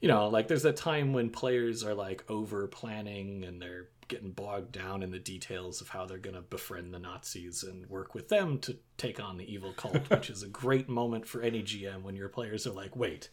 you 0.01 0.07
know, 0.07 0.29
like 0.29 0.47
there's 0.47 0.65
a 0.65 0.73
time 0.73 1.13
when 1.13 1.29
players 1.31 1.83
are 1.83 1.95
like 1.95 2.23
over 2.31 2.69
planning 2.69 3.45
and 3.45 3.61
they're 3.61 3.89
getting 4.11 4.33
bogged 4.33 4.73
down 4.73 5.03
in 5.03 5.11
the 5.11 5.19
details 5.19 5.81
of 5.81 5.89
how 5.89 6.05
they're 6.05 6.19
going 6.19 6.37
to 6.37 6.43
befriend 6.43 6.93
the 6.93 6.99
Nazis 6.99 7.63
and 7.63 7.87
work 7.89 8.15
with 8.15 8.29
them 8.29 8.59
to 8.59 8.77
take 8.99 9.19
on 9.19 9.39
the 9.39 9.51
evil 9.51 9.73
cult, 9.73 10.11
which 10.11 10.29
is 10.29 10.43
a 10.43 10.49
great 10.63 10.89
moment 10.89 11.27
for 11.27 11.41
any 11.41 11.63
GM 11.63 12.03
when 12.03 12.17
your 12.17 12.29
players 12.29 12.67
are 12.67 12.73
like, 12.73 12.95
wait, 12.95 13.31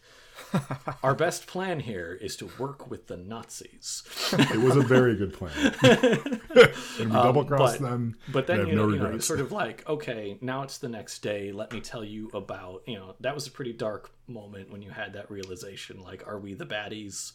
our 1.02 1.14
best 1.14 1.46
plan 1.46 1.80
here 1.80 2.16
is 2.18 2.36
to 2.36 2.48
work 2.58 2.88
with 2.90 3.08
the 3.08 3.16
Nazis. 3.16 4.04
It 4.38 4.60
was 4.60 4.76
a 4.76 4.80
very 4.80 5.16
good 5.16 5.34
plan. 5.34 5.74
and 5.82 7.10
we 7.10 7.12
double 7.12 7.44
crossed 7.44 7.80
Um, 7.82 7.82
but- 7.82 7.90
them. 7.90 8.16
But 8.32 8.46
then 8.46 8.56
I 8.56 8.60
have 8.60 8.68
you 8.68 8.74
know, 8.76 8.86
no 8.86 8.94
you 8.94 9.00
know, 9.00 9.10
it's 9.16 9.26
sort 9.26 9.40
of 9.40 9.52
like, 9.52 9.86
okay, 9.88 10.38
now 10.40 10.62
it's 10.62 10.78
the 10.78 10.88
next 10.88 11.18
day. 11.20 11.52
Let 11.52 11.72
me 11.72 11.80
tell 11.80 12.04
you 12.04 12.30
about, 12.32 12.82
you 12.86 12.94
know, 12.96 13.16
that 13.20 13.34
was 13.34 13.46
a 13.46 13.50
pretty 13.50 13.72
dark 13.74 14.10
moment 14.28 14.70
when 14.70 14.82
you 14.82 14.90
had 14.90 15.12
that 15.14 15.30
realization. 15.30 16.00
Like, 16.02 16.26
are 16.26 16.38
we 16.38 16.54
the 16.54 16.66
baddies? 16.66 17.32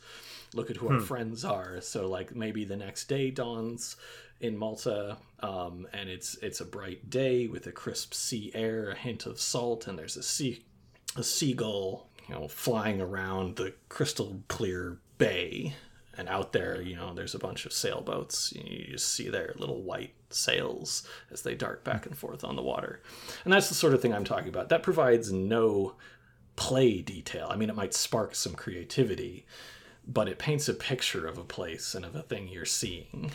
Look 0.54 0.70
at 0.70 0.78
who 0.78 0.88
Hmm. 0.88 0.94
our 0.96 1.00
friends 1.00 1.44
are. 1.44 1.82
So, 1.82 2.08
like, 2.08 2.36
maybe 2.36 2.66
the 2.66 2.78
next 2.78 3.06
day 3.08 3.32
dawns 3.32 3.96
in 4.40 4.58
Malta, 4.58 5.18
um, 5.40 5.88
and 5.94 6.10
it's 6.10 6.36
it's 6.42 6.60
a 6.62 6.66
bright 6.66 7.10
day 7.10 7.48
with 7.48 7.66
a 7.68 7.72
crisp 7.72 8.14
sea 8.14 8.52
air, 8.54 8.90
a 8.90 8.96
hint 8.96 9.26
of 9.26 9.40
salt, 9.40 9.88
and 9.88 9.98
there's 9.98 10.18
a 10.18 10.24
sea 10.24 10.64
a 11.16 11.24
seagull, 11.24 12.10
you 12.28 12.36
know, 12.36 12.48
flying 12.48 13.00
around 13.00 13.56
the 13.56 13.74
crystal 13.90 14.42
clear 14.48 14.98
bay. 15.18 15.76
And 16.16 16.30
out 16.30 16.54
there, 16.54 16.80
you 16.80 16.96
know, 16.96 17.12
there's 17.16 17.34
a 17.34 17.40
bunch 17.40 17.66
of 17.66 17.74
sailboats. 17.74 18.54
You 18.54 18.86
just 18.92 19.08
see 19.08 19.30
their 19.30 19.54
little 19.58 19.82
white 19.82 20.14
sails 20.30 21.08
as 21.32 21.42
they 21.42 21.56
dart 21.56 21.84
back 21.84 22.06
and 22.06 22.16
forth 22.16 22.44
on 22.44 22.56
the 22.56 22.62
water. 22.62 23.02
And 23.44 23.52
that's 23.52 23.68
the 23.70 23.74
sort 23.74 23.96
of 23.96 24.02
thing 24.02 24.14
I'm 24.14 24.24
talking 24.24 24.50
about. 24.50 24.70
That 24.70 24.84
provides 24.84 25.32
no 25.32 25.96
play 26.56 27.02
detail. 27.02 27.48
I 27.50 27.56
mean, 27.56 27.70
it 27.70 27.76
might 27.76 27.94
spark 27.94 28.36
some 28.36 28.54
creativity, 28.54 29.46
but 30.08 30.28
it 30.28 30.38
paints 30.40 30.68
a 30.70 30.74
picture 30.74 31.26
of 31.28 31.38
a 31.38 31.44
place 31.44 31.96
and 31.96 32.06
of 32.06 32.16
a 32.16 32.22
thing 32.22 32.48
you're 32.48 32.66
seeing. 32.66 33.32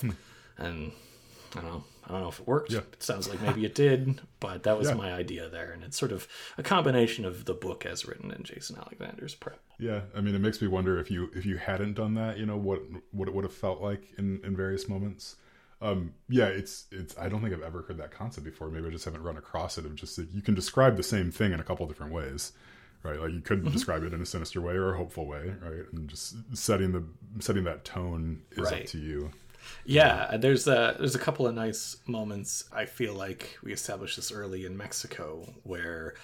Hmm. 0.00 0.10
And 0.58 0.92
I 1.54 1.60
don't 1.60 1.70
know. 1.70 1.84
I 2.08 2.12
don't 2.12 2.20
know 2.22 2.28
if 2.28 2.38
it 2.40 2.46
worked. 2.46 2.72
Yeah. 2.72 2.80
It 2.92 3.02
sounds 3.02 3.28
like 3.28 3.42
maybe 3.42 3.64
it 3.64 3.74
did, 3.74 4.20
but 4.38 4.62
that 4.62 4.78
was 4.78 4.88
Yeah. 4.88 4.94
my 4.94 5.12
idea 5.12 5.48
there. 5.48 5.72
And 5.72 5.82
it's 5.82 5.98
sort 5.98 6.12
of 6.12 6.28
a 6.56 6.62
combination 6.62 7.24
of 7.24 7.46
the 7.46 7.54
book 7.54 7.84
as 7.84 8.06
written 8.06 8.30
and 8.30 8.44
Justin 8.44 8.76
Alexander's 8.76 9.34
prep. 9.34 9.60
Yeah, 9.78 10.02
I 10.14 10.20
mean, 10.20 10.34
it 10.34 10.38
makes 10.40 10.62
me 10.62 10.68
wonder 10.68 10.98
if 11.00 11.10
you 11.10 11.30
if 11.34 11.44
you 11.44 11.56
hadn't 11.56 11.94
done 11.94 12.14
that, 12.14 12.38
you 12.38 12.46
know, 12.46 12.56
what 12.56 12.80
what 13.10 13.26
it 13.28 13.34
would 13.34 13.44
have 13.44 13.52
felt 13.54 13.80
like 13.80 14.02
in 14.18 14.40
in 14.44 14.56
various 14.56 14.88
moments. 14.88 15.36
Um, 15.82 16.14
yeah, 16.28 16.46
it's 16.46 16.86
it's. 16.90 17.16
I 17.18 17.28
don't 17.28 17.42
think 17.42 17.52
I've 17.54 17.62
ever 17.62 17.82
heard 17.82 17.98
that 17.98 18.10
concept 18.10 18.44
before. 18.44 18.68
Maybe 18.70 18.88
I 18.88 18.90
just 18.90 19.04
haven't 19.04 19.22
run 19.22 19.36
across 19.36 19.76
it. 19.78 19.84
Of 19.84 19.94
just 19.94 20.16
that 20.16 20.30
you 20.30 20.40
can 20.42 20.54
describe 20.54 20.96
the 20.96 21.02
same 21.02 21.30
thing 21.30 21.52
in 21.52 21.60
a 21.60 21.62
couple 21.64 21.86
different 21.86 22.12
ways, 22.12 22.52
right? 23.02 23.20
Like 23.20 23.32
you 23.32 23.40
could 23.40 23.60
Mm-hmm. 23.62 23.72
describe 23.72 24.02
it 24.04 24.14
in 24.14 24.20
a 24.22 24.26
sinister 24.26 24.60
way 24.60 24.72
or 24.74 24.94
a 24.94 24.96
hopeful 24.96 25.26
way, 25.26 25.54
right? 25.62 25.84
And 25.92 26.08
just 26.08 26.34
setting 26.56 26.92
the 26.92 27.04
setting 27.40 27.64
that 27.64 27.84
tone 27.84 28.42
is 28.52 28.58
Right. 28.70 28.82
up 28.82 28.86
to 28.88 28.98
you. 28.98 29.30
Yeah, 29.84 30.28
and 30.32 30.42
there's 30.42 30.66
a 30.68 30.96
there's 30.98 31.14
a 31.16 31.18
couple 31.18 31.46
of 31.46 31.54
nice 31.54 31.96
moments. 32.06 32.64
I 32.72 32.84
feel 32.86 33.14
like 33.14 33.58
we 33.62 33.72
established 33.72 34.16
this 34.16 34.30
early 34.32 34.64
in 34.64 34.76
Mexico, 34.76 35.52
where 35.64 36.14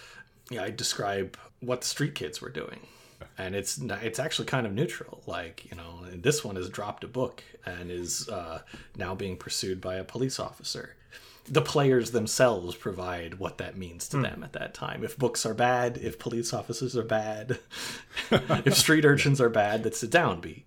yeah, 0.50 0.62
I 0.64 0.70
describe 0.70 1.36
what 1.60 1.80
the 1.82 1.86
street 1.88 2.14
kids 2.14 2.40
were 2.40 2.50
doing. 2.50 2.86
And 3.38 3.54
it's 3.54 3.78
it's 3.78 4.18
actually 4.18 4.46
kind 4.46 4.66
of 4.66 4.72
neutral. 4.72 5.22
Like 5.26 5.64
you 5.70 5.76
know, 5.76 6.04
this 6.14 6.44
one 6.44 6.56
has 6.56 6.68
dropped 6.68 7.04
a 7.04 7.08
book 7.08 7.42
and 7.64 7.90
is 7.90 8.28
uh, 8.28 8.62
now 8.96 9.14
being 9.14 9.36
pursued 9.36 9.80
by 9.80 9.96
a 9.96 10.04
police 10.04 10.38
officer. 10.38 10.96
The 11.46 11.62
players 11.62 12.12
themselves 12.12 12.76
provide 12.76 13.40
what 13.40 13.58
that 13.58 13.76
means 13.76 14.08
to 14.08 14.18
them 14.18 14.44
at 14.44 14.52
that 14.52 14.74
time. 14.74 15.02
If 15.02 15.18
books 15.18 15.44
are 15.44 15.54
bad, 15.54 15.98
if 15.98 16.20
police 16.20 16.52
officers 16.52 16.96
are 16.96 17.02
bad, 17.02 17.58
if 18.30 18.76
street 18.76 19.04
urchins 19.04 19.40
are 19.40 19.48
bad, 19.48 19.82
that's 19.82 20.02
a 20.04 20.08
downbeat. 20.08 20.62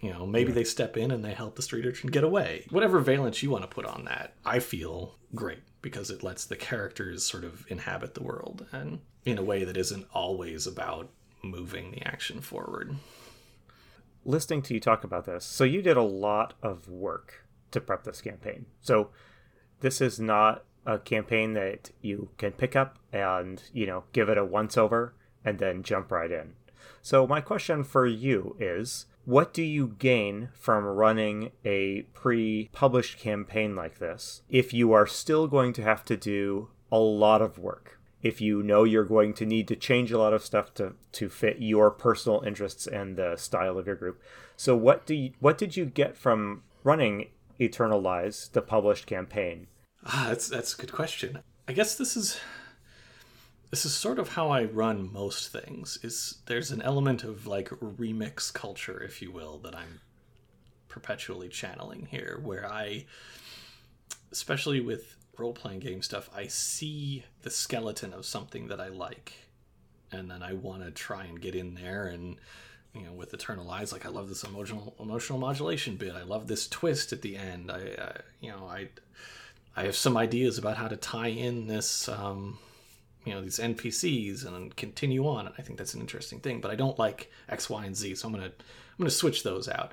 You 0.00 0.12
know, 0.12 0.26
maybe 0.26 0.52
they 0.52 0.64
step 0.64 0.96
in 0.96 1.10
and 1.10 1.24
they 1.24 1.34
help 1.34 1.56
the 1.56 1.62
street 1.62 1.84
urchin 1.86 2.10
get 2.10 2.24
away. 2.24 2.66
Whatever 2.70 3.00
valence 3.00 3.42
you 3.42 3.50
want 3.50 3.64
to 3.64 3.74
put 3.74 3.86
on 3.86 4.04
that, 4.06 4.34
I 4.44 4.60
feel 4.60 5.16
great 5.34 5.62
because 5.82 6.10
it 6.10 6.22
lets 6.22 6.46
the 6.46 6.56
characters 6.56 7.24
sort 7.24 7.44
of 7.44 7.66
inhabit 7.68 8.14
the 8.14 8.22
world 8.22 8.66
and 8.72 9.00
in 9.24 9.38
a 9.38 9.42
way 9.42 9.64
that 9.64 9.76
isn't 9.76 10.06
always 10.12 10.66
about 10.66 11.10
moving 11.44 11.90
the 11.90 12.02
action 12.02 12.40
forward. 12.40 12.96
Listening 14.24 14.62
to 14.62 14.74
you 14.74 14.80
talk 14.80 15.04
about 15.04 15.26
this, 15.26 15.44
so 15.44 15.64
you 15.64 15.82
did 15.82 15.96
a 15.96 16.02
lot 16.02 16.54
of 16.62 16.88
work 16.88 17.46
to 17.70 17.80
prep 17.80 18.04
this 18.04 18.22
campaign. 18.22 18.66
So 18.80 19.10
this 19.80 20.00
is 20.00 20.18
not 20.18 20.64
a 20.86 20.98
campaign 20.98 21.54
that 21.54 21.90
you 22.00 22.30
can 22.38 22.52
pick 22.52 22.74
up 22.74 22.98
and, 23.12 23.62
you 23.72 23.86
know, 23.86 24.04
give 24.12 24.28
it 24.28 24.38
a 24.38 24.44
once 24.44 24.78
over 24.78 25.14
and 25.44 25.58
then 25.58 25.82
jump 25.82 26.10
right 26.10 26.30
in. 26.30 26.54
So 27.02 27.26
my 27.26 27.40
question 27.40 27.84
for 27.84 28.06
you 28.06 28.56
is 28.58 29.06
what 29.24 29.54
do 29.54 29.62
you 29.62 29.96
gain 29.98 30.50
from 30.54 30.84
running 30.84 31.52
a 31.64 32.02
pre 32.12 32.68
published 32.72 33.18
campaign 33.18 33.74
like 33.74 33.98
this 33.98 34.42
if 34.48 34.74
you 34.74 34.92
are 34.92 35.06
still 35.06 35.46
going 35.46 35.72
to 35.74 35.82
have 35.82 36.04
to 36.06 36.16
do 36.16 36.68
a 36.92 36.98
lot 36.98 37.40
of 37.40 37.58
work? 37.58 37.98
If 38.24 38.40
you 38.40 38.62
know 38.62 38.82
you're 38.82 39.04
going 39.04 39.34
to 39.34 39.46
need 39.46 39.68
to 39.68 39.76
change 39.76 40.10
a 40.10 40.18
lot 40.18 40.32
of 40.32 40.44
stuff 40.44 40.74
to, 40.74 40.94
to 41.12 41.28
fit 41.28 41.58
your 41.60 41.90
personal 41.90 42.42
interests 42.44 42.86
and 42.88 43.16
the 43.16 43.36
style 43.36 43.78
of 43.78 43.86
your 43.86 43.94
group. 43.94 44.20
So 44.56 44.74
what 44.74 45.06
do 45.06 45.14
you, 45.14 45.32
what 45.38 45.58
did 45.58 45.76
you 45.76 45.84
get 45.84 46.16
from 46.16 46.62
running 46.82 47.28
Eternal 47.60 48.00
Lies, 48.00 48.48
the 48.52 48.62
published 48.62 49.06
campaign? 49.06 49.68
Ah, 50.06 50.26
that's 50.28 50.48
that's 50.48 50.74
a 50.74 50.76
good 50.78 50.92
question. 50.92 51.40
I 51.68 51.72
guess 51.72 51.94
this 51.96 52.16
is 52.16 52.40
this 53.70 53.84
is 53.84 53.94
sort 53.94 54.18
of 54.18 54.30
how 54.30 54.50
I 54.50 54.64
run 54.64 55.12
most 55.12 55.52
things. 55.52 55.98
Is 56.02 56.38
there's 56.46 56.70
an 56.70 56.82
element 56.82 57.24
of 57.24 57.46
like 57.46 57.68
remix 57.70 58.52
culture, 58.52 59.02
if 59.02 59.20
you 59.20 59.30
will, 59.32 59.58
that 59.58 59.74
I'm 59.74 60.00
perpetually 60.88 61.48
channeling 61.48 62.06
here, 62.10 62.40
where 62.42 62.70
I, 62.70 63.06
especially 64.30 64.80
with 64.80 65.16
role 65.38 65.52
playing 65.52 65.80
game 65.80 66.02
stuff, 66.02 66.30
I 66.34 66.46
see 66.46 67.24
the 67.42 67.50
skeleton 67.50 68.12
of 68.12 68.26
something 68.26 68.68
that 68.68 68.80
I 68.80 68.88
like, 68.88 69.32
and 70.12 70.30
then 70.30 70.42
I 70.42 70.54
want 70.54 70.84
to 70.84 70.90
try 70.90 71.24
and 71.24 71.40
get 71.40 71.54
in 71.54 71.74
there 71.74 72.06
and. 72.06 72.36
You 72.96 73.06
know, 73.06 73.12
with 73.12 73.34
Eternal 73.34 73.64
Lies, 73.64 73.90
like 73.92 74.06
I 74.06 74.08
love 74.08 74.28
this 74.28 74.44
emotional 74.44 74.94
emotional 75.00 75.40
modulation 75.40 75.96
bit. 75.96 76.14
I 76.14 76.22
love 76.22 76.46
this 76.46 76.68
twist 76.68 77.12
at 77.12 77.22
the 77.22 77.36
end. 77.36 77.68
I, 77.68 77.78
I 77.98 78.20
you 78.40 78.52
know, 78.52 78.68
I 78.68 78.88
I 79.76 79.84
have 79.84 79.96
some 79.96 80.16
ideas 80.16 80.58
about 80.58 80.76
how 80.76 80.88
to 80.88 80.96
tie 80.96 81.28
in 81.28 81.66
this, 81.66 82.08
um, 82.08 82.58
you 83.24 83.34
know, 83.34 83.40
these 83.40 83.58
NPCs 83.58 84.46
and 84.46 84.74
continue 84.76 85.26
on. 85.26 85.46
And 85.46 85.54
I 85.58 85.62
think 85.62 85.78
that's 85.78 85.94
an 85.94 86.00
interesting 86.00 86.40
thing. 86.40 86.60
But 86.60 86.70
I 86.70 86.76
don't 86.76 86.98
like 86.98 87.30
X, 87.48 87.68
Y, 87.68 87.84
and 87.84 87.96
Z, 87.96 88.14
so 88.14 88.28
I'm 88.28 88.34
gonna 88.34 88.46
I'm 88.46 88.52
gonna 88.98 89.10
switch 89.10 89.42
those 89.42 89.68
out. 89.68 89.92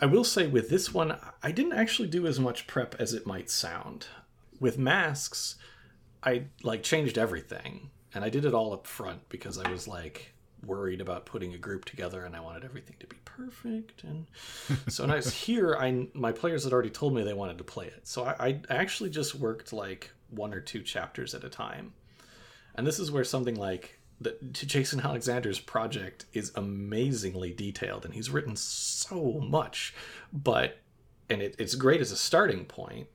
I 0.00 0.06
will 0.06 0.24
say 0.24 0.46
with 0.46 0.70
this 0.70 0.94
one, 0.94 1.16
I 1.42 1.52
didn't 1.52 1.74
actually 1.74 2.08
do 2.08 2.26
as 2.26 2.40
much 2.40 2.66
prep 2.66 2.94
as 2.98 3.12
it 3.12 3.26
might 3.26 3.50
sound. 3.50 4.06
With 4.60 4.78
masks, 4.78 5.56
I 6.22 6.44
like 6.62 6.82
changed 6.82 7.18
everything, 7.18 7.90
and 8.14 8.24
I 8.24 8.28
did 8.28 8.44
it 8.44 8.54
all 8.54 8.72
up 8.72 8.86
front 8.86 9.28
because 9.28 9.58
I 9.58 9.70
was 9.70 9.88
like 9.88 10.34
worried 10.66 11.00
about 11.00 11.26
putting 11.26 11.54
a 11.54 11.58
group 11.58 11.84
together 11.84 12.24
and 12.24 12.36
I 12.36 12.40
wanted 12.40 12.64
everything 12.64 12.96
to 13.00 13.06
be 13.06 13.16
perfect. 13.24 14.04
And 14.04 14.26
so 14.88 15.04
when 15.04 15.10
I 15.10 15.16
was 15.16 15.32
here, 15.32 15.76
I 15.76 16.08
my 16.14 16.32
players 16.32 16.64
had 16.64 16.72
already 16.72 16.90
told 16.90 17.14
me 17.14 17.22
they 17.22 17.34
wanted 17.34 17.58
to 17.58 17.64
play 17.64 17.86
it. 17.86 18.06
So 18.06 18.24
I, 18.24 18.34
I 18.40 18.60
actually 18.68 19.10
just 19.10 19.34
worked 19.34 19.72
like 19.72 20.10
one 20.30 20.54
or 20.54 20.60
two 20.60 20.82
chapters 20.82 21.34
at 21.34 21.44
a 21.44 21.48
time. 21.48 21.92
And 22.74 22.86
this 22.86 22.98
is 22.98 23.10
where 23.10 23.24
something 23.24 23.56
like 23.56 23.98
the, 24.20 24.36
to 24.52 24.66
Justin 24.66 25.00
Alexander's 25.00 25.58
project 25.58 26.26
is 26.32 26.52
amazingly 26.54 27.52
detailed 27.52 28.04
and 28.04 28.14
he's 28.14 28.30
written 28.30 28.56
so 28.56 29.40
much. 29.40 29.94
But 30.32 30.78
and 31.28 31.42
it, 31.42 31.56
it's 31.58 31.74
great 31.74 32.00
as 32.00 32.12
a 32.12 32.16
starting 32.16 32.64
point. 32.64 33.08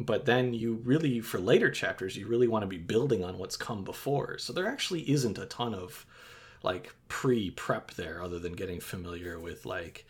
But 0.00 0.26
then 0.26 0.54
you 0.54 0.80
really, 0.84 1.20
for 1.20 1.38
later 1.38 1.70
chapters, 1.70 2.16
you 2.16 2.26
really 2.26 2.46
want 2.46 2.62
to 2.62 2.68
be 2.68 2.78
building 2.78 3.24
on 3.24 3.38
what's 3.38 3.56
come 3.56 3.82
before. 3.82 4.38
So 4.38 4.52
there 4.52 4.68
actually 4.68 5.10
isn't 5.10 5.38
a 5.38 5.46
ton 5.46 5.74
of 5.74 6.06
like 6.62 6.94
pre 7.08 7.50
prep 7.50 7.92
there 7.94 8.22
other 8.22 8.38
than 8.38 8.52
getting 8.52 8.80
familiar 8.80 9.38
with 9.38 9.66
like 9.66 10.06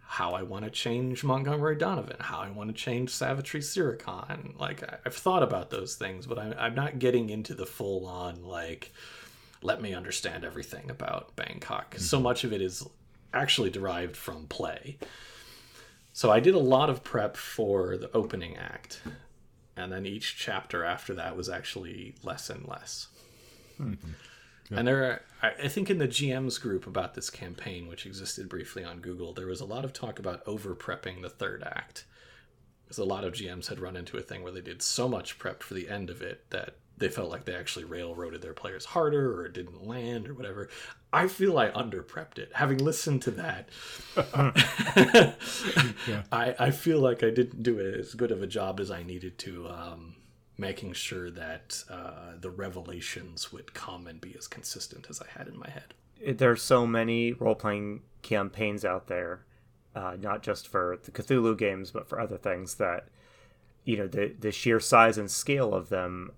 how 0.00 0.32
I 0.32 0.42
want 0.42 0.64
to 0.64 0.70
change 0.70 1.22
Montgomery 1.22 1.76
Donovan, 1.76 2.16
how 2.18 2.40
I 2.40 2.50
want 2.50 2.68
to 2.68 2.74
change 2.74 3.10
Savitri 3.10 3.60
Siricon. 3.60 4.58
Like 4.58 4.82
I've 5.06 5.14
thought 5.14 5.42
about 5.42 5.70
those 5.70 5.94
things, 5.94 6.26
but 6.26 6.38
I'm, 6.38 6.54
I'm 6.58 6.74
not 6.74 6.98
getting 6.98 7.30
into 7.30 7.54
the 7.54 7.66
full 7.66 8.06
on 8.06 8.44
like 8.44 8.92
let 9.62 9.80
me 9.80 9.94
understand 9.94 10.44
everything 10.44 10.90
about 10.90 11.34
Bangkok. 11.36 11.92
Mm-hmm. 11.92 12.02
So 12.02 12.20
much 12.20 12.44
of 12.44 12.52
it 12.52 12.60
is 12.60 12.86
actually 13.32 13.70
derived 13.70 14.16
from 14.16 14.46
play. 14.46 14.98
So 16.12 16.30
I 16.30 16.40
did 16.40 16.54
a 16.54 16.58
lot 16.58 16.90
of 16.90 17.04
prep 17.04 17.36
for 17.36 17.96
the 17.96 18.10
opening 18.12 18.56
act, 18.56 19.00
and 19.76 19.92
then 19.92 20.06
each 20.06 20.36
chapter 20.36 20.84
after 20.84 21.14
that 21.14 21.36
was 21.36 21.48
actually 21.48 22.14
less 22.22 22.50
and 22.50 22.66
less. 22.66 23.08
Mm-hmm. 23.80 24.12
And 24.72 24.86
there, 24.86 25.02
are, 25.02 25.22
I 25.42 25.68
think, 25.68 25.90
in 25.90 25.98
the 25.98 26.06
GM's 26.06 26.58
group 26.58 26.86
about 26.86 27.14
this 27.14 27.28
campaign, 27.28 27.88
which 27.88 28.06
existed 28.06 28.48
briefly 28.48 28.84
on 28.84 29.00
Google, 29.00 29.32
there 29.32 29.48
was 29.48 29.60
a 29.60 29.64
lot 29.64 29.84
of 29.84 29.92
talk 29.92 30.20
about 30.20 30.42
over 30.46 30.76
prepping 30.76 31.22
the 31.22 31.28
third 31.28 31.64
act. 31.64 32.04
Because 32.84 32.98
a 32.98 33.04
lot 33.04 33.24
of 33.24 33.32
GMs 33.32 33.68
had 33.68 33.80
run 33.80 33.96
into 33.96 34.16
a 34.16 34.22
thing 34.22 34.42
where 34.42 34.52
they 34.52 34.60
did 34.60 34.80
so 34.80 35.08
much 35.08 35.38
prep 35.38 35.62
for 35.62 35.74
the 35.74 35.88
end 35.88 36.08
of 36.08 36.22
it 36.22 36.48
that 36.50 36.76
they 36.98 37.08
felt 37.08 37.30
like 37.30 37.44
they 37.46 37.54
actually 37.54 37.84
railroaded 37.84 38.42
their 38.42 38.52
players 38.52 38.84
harder 38.84 39.32
or 39.40 39.46
it 39.46 39.54
didn't 39.54 39.86
land 39.86 40.28
or 40.28 40.34
whatever. 40.34 40.68
I 41.12 41.26
feel 41.26 41.58
I 41.58 41.70
under 41.70 42.02
prepped 42.02 42.38
it. 42.38 42.52
Having 42.54 42.78
listened 42.78 43.22
to 43.22 43.30
that, 43.32 43.68
yeah. 46.06 46.22
I, 46.32 46.54
I 46.58 46.70
feel 46.70 47.00
like 47.00 47.24
I 47.24 47.30
didn't 47.30 47.62
do 47.62 47.80
as 47.80 48.14
good 48.14 48.30
of 48.30 48.42
a 48.42 48.46
job 48.46 48.78
as 48.80 48.90
I 48.90 49.02
needed 49.02 49.38
to. 49.38 49.68
Um, 49.68 50.16
making 50.60 50.92
sure 50.92 51.30
that 51.30 51.82
uh, 51.90 52.32
the 52.38 52.50
revelations 52.50 53.50
would 53.50 53.72
come 53.72 54.06
and 54.06 54.20
be 54.20 54.36
as 54.38 54.46
consistent 54.46 55.06
as 55.08 55.20
I 55.20 55.38
had 55.38 55.48
in 55.48 55.58
my 55.58 55.70
head. 55.70 55.94
There's 56.36 56.62
so 56.62 56.86
many 56.86 57.32
role 57.32 57.54
playing 57.54 58.02
campaigns 58.20 58.84
out 58.84 59.06
there, 59.08 59.46
uh, 59.96 60.16
not 60.20 60.42
just 60.42 60.68
for 60.68 60.98
the 61.02 61.10
Cthulhu 61.10 61.56
games, 61.56 61.90
but 61.90 62.06
for 62.06 62.20
other 62.20 62.36
things 62.36 62.74
that, 62.74 63.08
you 63.84 63.96
know, 63.96 64.06
the, 64.06 64.34
the 64.38 64.52
sheer 64.52 64.78
size 64.78 65.16
and 65.16 65.30
scale 65.30 65.74
of 65.74 65.88
them, 65.88 66.32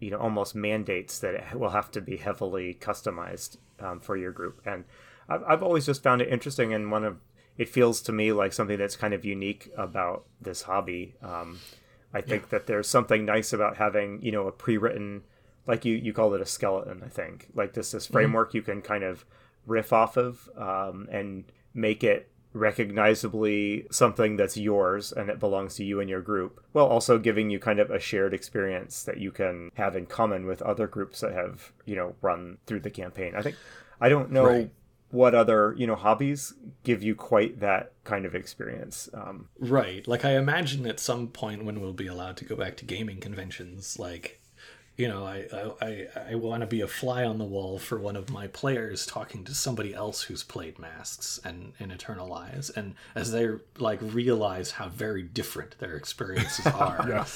you 0.00 0.10
know, 0.10 0.18
almost 0.18 0.54
mandates 0.54 1.18
that 1.20 1.34
it 1.34 1.58
will 1.58 1.70
have 1.70 1.90
to 1.92 2.00
be 2.00 2.16
heavily 2.16 2.76
customized 2.80 3.56
um, 3.80 4.00
for 4.00 4.16
your 4.16 4.32
group. 4.32 4.60
And 4.66 4.84
I've, 5.28 5.42
I've 5.44 5.62
always 5.62 5.86
just 5.86 6.02
found 6.02 6.20
it 6.22 6.28
interesting 6.28 6.74
and 6.74 6.90
one 6.90 7.04
of 7.04 7.18
it 7.56 7.68
feels 7.68 8.02
to 8.02 8.12
me 8.12 8.32
like 8.32 8.52
something 8.52 8.76
that's 8.76 8.96
kind 8.96 9.14
of 9.14 9.24
unique 9.24 9.70
about 9.76 10.26
this 10.40 10.62
hobby. 10.62 11.14
Um, 11.22 11.60
I 12.12 12.20
think 12.20 12.42
yeah. 12.44 12.48
that 12.50 12.66
there's 12.66 12.88
something 12.88 13.24
nice 13.24 13.52
about 13.52 13.76
having, 13.76 14.20
you 14.22 14.30
know, 14.32 14.46
a 14.46 14.52
pre-written 14.52 15.22
like 15.66 15.84
you 15.84 15.96
you 15.96 16.12
call 16.12 16.32
it 16.34 16.40
a 16.40 16.46
skeleton, 16.46 17.02
I 17.04 17.08
think. 17.08 17.48
Like 17.54 17.72
this 17.72 17.90
this 17.90 18.04
mm-hmm. 18.04 18.12
framework 18.12 18.48
mm-hmm. 18.48 18.56
you 18.58 18.62
can 18.62 18.82
kind 18.82 19.04
of 19.04 19.24
riff 19.66 19.92
off 19.92 20.16
of 20.16 20.48
um, 20.56 21.08
and 21.10 21.44
make 21.74 22.04
it 22.04 22.30
recognizably 22.56 23.86
something 23.90 24.36
that's 24.36 24.56
yours 24.56 25.12
and 25.12 25.28
it 25.28 25.38
belongs 25.38 25.74
to 25.74 25.84
you 25.84 26.00
and 26.00 26.08
your 26.08 26.22
group 26.22 26.64
while 26.72 26.86
also 26.86 27.18
giving 27.18 27.50
you 27.50 27.58
kind 27.58 27.78
of 27.78 27.90
a 27.90 28.00
shared 28.00 28.32
experience 28.32 29.02
that 29.04 29.18
you 29.18 29.30
can 29.30 29.70
have 29.74 29.94
in 29.94 30.06
common 30.06 30.46
with 30.46 30.62
other 30.62 30.86
groups 30.86 31.20
that 31.20 31.32
have 31.32 31.72
you 31.84 31.94
know 31.94 32.14
run 32.22 32.58
through 32.66 32.80
the 32.80 32.90
campaign. 32.90 33.34
I 33.36 33.42
think 33.42 33.56
i 34.00 34.08
don't 34.08 34.30
know 34.30 34.46
right. 34.46 34.70
what 35.10 35.34
other 35.34 35.74
you 35.76 35.86
know 35.86 35.94
hobbies 35.94 36.54
give 36.82 37.02
you 37.02 37.14
quite 37.14 37.60
that 37.60 37.92
kind 38.04 38.24
of 38.24 38.34
experience 38.34 39.08
um, 39.14 39.48
right. 39.58 40.06
Like 40.08 40.24
i 40.24 40.36
imagine 40.36 40.86
at 40.86 41.00
some 41.00 41.28
point 41.28 41.64
when 41.64 41.80
we'll 41.80 41.92
be 41.92 42.06
allowed 42.06 42.36
to 42.38 42.44
go 42.44 42.56
back 42.56 42.76
to 42.78 42.84
gaming 42.84 43.20
conventions 43.20 43.98
like 43.98 44.40
you 44.96 45.08
know 45.08 45.24
i 45.24 45.46
i 45.80 46.06
i 46.30 46.34
want 46.34 46.60
to 46.60 46.66
be 46.66 46.80
a 46.80 46.88
fly 46.88 47.24
on 47.24 47.38
the 47.38 47.44
wall 47.44 47.78
for 47.78 47.98
one 47.98 48.16
of 48.16 48.30
my 48.30 48.46
players 48.48 49.04
talking 49.06 49.44
to 49.44 49.54
somebody 49.54 49.94
else 49.94 50.22
who's 50.22 50.42
played 50.42 50.78
masks 50.78 51.38
and 51.44 51.72
in 51.78 51.90
eternal 51.90 52.26
lies 52.28 52.70
and 52.70 52.94
as 53.14 53.32
they 53.32 53.48
like 53.78 53.98
realize 54.02 54.72
how 54.72 54.88
very 54.88 55.22
different 55.22 55.78
their 55.78 55.96
experiences 55.96 56.66
are 56.74 57.26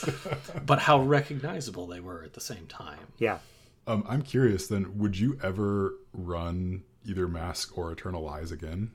but 0.65 0.79
how 0.79 1.01
recognizable 1.01 1.87
they 1.87 2.01
were 2.01 2.23
at 2.25 2.33
the 2.33 2.41
same 2.41 2.67
time 2.67 3.07
yeah 3.19 3.39
um, 3.87 4.05
i'm 4.09 4.23
curious 4.23 4.67
then 4.67 4.99
would 4.99 5.19
you 5.19 5.39
ever 5.43 5.95
run 6.13 6.83
either 7.05 7.29
Mask 7.29 7.77
or 7.77 7.93
Eternal 7.93 8.23
Lies 8.23 8.53
again? 8.53 8.93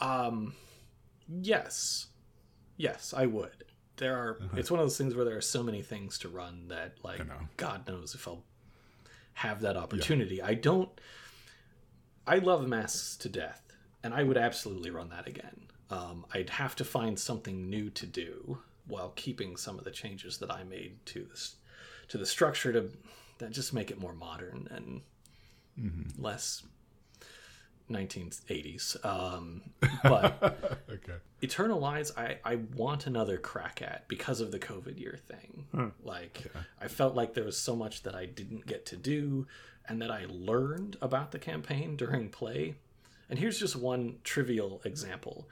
Um, 0.00 0.54
yes, 1.28 2.06
yes, 2.76 3.14
I 3.16 3.26
would. 3.26 3.64
There 3.98 4.16
are. 4.16 4.38
Uh-huh. 4.40 4.56
It's 4.56 4.70
one 4.70 4.80
of 4.80 4.86
those 4.86 4.96
things 4.98 5.14
where 5.14 5.24
there 5.24 5.36
are 5.36 5.40
so 5.42 5.62
many 5.62 5.82
things 5.82 6.18
to 6.20 6.28
run 6.28 6.68
that, 6.68 6.94
like, 7.02 7.20
God 7.56 7.86
knows 7.86 8.14
if 8.14 8.26
I'll 8.26 8.42
have 9.34 9.60
that 9.60 9.76
opportunity. 9.76 10.40
I 10.42 10.54
don't. 10.54 10.88
I 12.26 12.38
love 12.38 12.66
masks 12.66 13.16
to 13.18 13.28
death, 13.28 13.62
and 14.02 14.12
I 14.14 14.22
would 14.22 14.36
absolutely 14.36 14.90
run 14.90 15.10
that 15.10 15.26
again. 15.26 15.66
Um, 15.90 16.26
I'd 16.34 16.50
have 16.50 16.76
to 16.76 16.84
find 16.84 17.18
something 17.18 17.70
new 17.70 17.88
to 17.90 18.06
do 18.06 18.58
while 18.86 19.12
keeping 19.16 19.56
some 19.56 19.78
of 19.78 19.84
the 19.84 19.90
changes 19.90 20.38
that 20.38 20.50
I 20.50 20.64
made 20.64 21.04
to 21.06 21.24
this 21.24 21.56
to 22.08 22.18
the 22.18 22.26
structure 22.26 22.72
to 22.72 22.90
that 23.38 23.50
just 23.50 23.72
make 23.72 23.90
it 23.90 24.00
more 24.00 24.14
modern 24.14 24.68
and 24.70 25.02
Mm-hmm. 25.80 26.20
less 26.20 26.64
1980s. 27.90 29.04
Um, 29.04 29.62
but 30.02 30.80
okay. 30.90 31.14
Eternal 31.40 31.78
Lies, 31.78 32.12
I, 32.16 32.38
I 32.44 32.56
want 32.76 33.06
another 33.06 33.38
crack 33.38 33.82
at 33.82 34.08
because 34.08 34.40
of 34.40 34.50
the 34.50 34.58
COVID 34.58 34.98
year 34.98 35.18
thing. 35.28 35.66
Like, 36.02 36.50
I 36.80 36.88
felt 36.88 37.14
like 37.14 37.34
there 37.34 37.44
was 37.44 37.56
so 37.56 37.76
much 37.76 38.02
that 38.02 38.14
I 38.14 38.26
didn't 38.26 38.66
get 38.66 38.86
to 38.86 38.96
do 38.96 39.46
and 39.88 40.02
that 40.02 40.10
I 40.10 40.26
learned 40.28 40.96
about 41.00 41.32
the 41.32 41.38
campaign 41.38 41.96
during 41.96 42.28
play. 42.28 42.74
And 43.30 43.38
here's 43.38 43.58
just 43.58 43.76
one 43.76 44.18
trivial 44.24 44.80
example. 44.84 45.48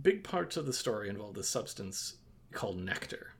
Big 0.00 0.24
parts 0.24 0.56
of 0.56 0.66
the 0.66 0.72
story 0.72 1.08
involve 1.08 1.34
this 1.34 1.48
substance 1.48 2.14
called 2.52 2.78
nectar 2.78 3.34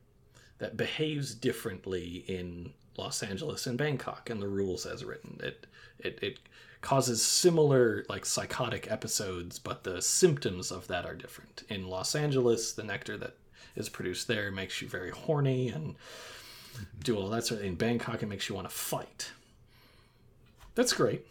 that 0.58 0.76
behaves 0.76 1.34
differently 1.34 2.24
in 2.28 2.72
Los 2.96 3.22
Angeles 3.22 3.66
and 3.66 3.78
Bangkok 3.78 4.30
and 4.30 4.42
the 4.42 4.48
rules 4.48 4.86
as 4.86 5.04
written. 5.04 5.40
It 5.42 5.66
it 5.98 6.18
it 6.22 6.38
causes 6.80 7.22
similar 7.24 8.04
like 8.08 8.24
psychotic 8.24 8.90
episodes, 8.90 9.58
but 9.58 9.84
the 9.84 10.00
symptoms 10.00 10.70
of 10.70 10.86
that 10.88 11.04
are 11.04 11.14
different. 11.14 11.62
In 11.68 11.88
Los 11.88 12.14
Angeles, 12.14 12.72
the 12.72 12.82
nectar 12.82 13.16
that 13.18 13.36
is 13.76 13.88
produced 13.88 14.28
there 14.28 14.50
makes 14.50 14.80
you 14.80 14.88
very 14.88 15.10
horny 15.10 15.68
and 15.68 15.96
do 17.02 17.16
all 17.16 17.28
that 17.28 17.44
sort 17.44 17.60
of 17.60 17.66
In 17.66 17.74
Bangkok, 17.74 18.22
it 18.22 18.26
makes 18.26 18.48
you 18.48 18.54
want 18.54 18.68
to 18.68 18.74
fight. 18.74 19.32
That's 20.74 20.92
great. 20.92 21.26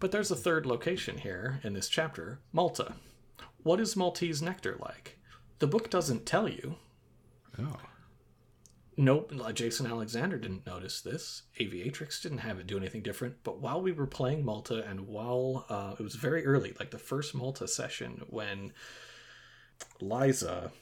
But 0.00 0.12
there's 0.12 0.30
a 0.30 0.36
third 0.36 0.66
location 0.66 1.18
here 1.18 1.60
in 1.62 1.72
this 1.72 1.88
chapter 1.88 2.38
Malta. 2.52 2.94
What 3.62 3.80
is 3.80 3.96
Maltese 3.96 4.42
nectar 4.42 4.76
like? 4.80 5.18
The 5.58 5.66
book 5.66 5.90
doesn't 5.90 6.26
tell 6.26 6.48
you. 6.48 6.76
Oh. 7.58 7.78
Nope, 8.98 9.32
uh, 9.44 9.52
Justin 9.52 9.86
Alexander 9.86 10.38
didn't 10.38 10.66
notice 10.66 11.02
this. 11.02 11.42
Aviatrix 11.60 12.22
didn't 12.22 12.38
have 12.38 12.58
it 12.58 12.66
do 12.66 12.78
anything 12.78 13.02
different. 13.02 13.36
But 13.44 13.60
while 13.60 13.82
we 13.82 13.92
were 13.92 14.06
playing 14.06 14.44
Malta, 14.44 14.84
and 14.88 15.06
while 15.06 15.66
uh, 15.68 15.96
it 15.98 16.02
was 16.02 16.14
very 16.14 16.46
early, 16.46 16.74
like 16.78 16.90
the 16.90 16.98
first 16.98 17.34
Malta 17.34 17.68
session, 17.68 18.22
when 18.30 18.72
Liza, 20.00 20.72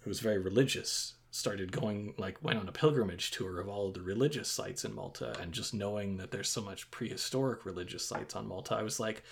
who 0.00 0.10
was 0.10 0.20
very 0.20 0.38
religious, 0.38 1.14
started 1.32 1.72
going, 1.72 2.14
like, 2.16 2.40
went 2.44 2.60
on 2.60 2.68
a 2.68 2.72
pilgrimage 2.72 3.32
tour 3.32 3.58
of 3.58 3.68
all 3.68 3.88
of 3.88 3.94
the 3.94 4.02
religious 4.02 4.48
sites 4.48 4.84
in 4.84 4.94
Malta, 4.94 5.34
and 5.40 5.50
just 5.50 5.74
knowing 5.74 6.18
that 6.18 6.30
there's 6.30 6.48
so 6.48 6.60
much 6.60 6.88
prehistoric 6.92 7.66
religious 7.66 8.06
sites 8.06 8.36
on 8.36 8.46
Malta, 8.46 8.76
I 8.76 8.82
was 8.82 9.00
like, 9.00 9.24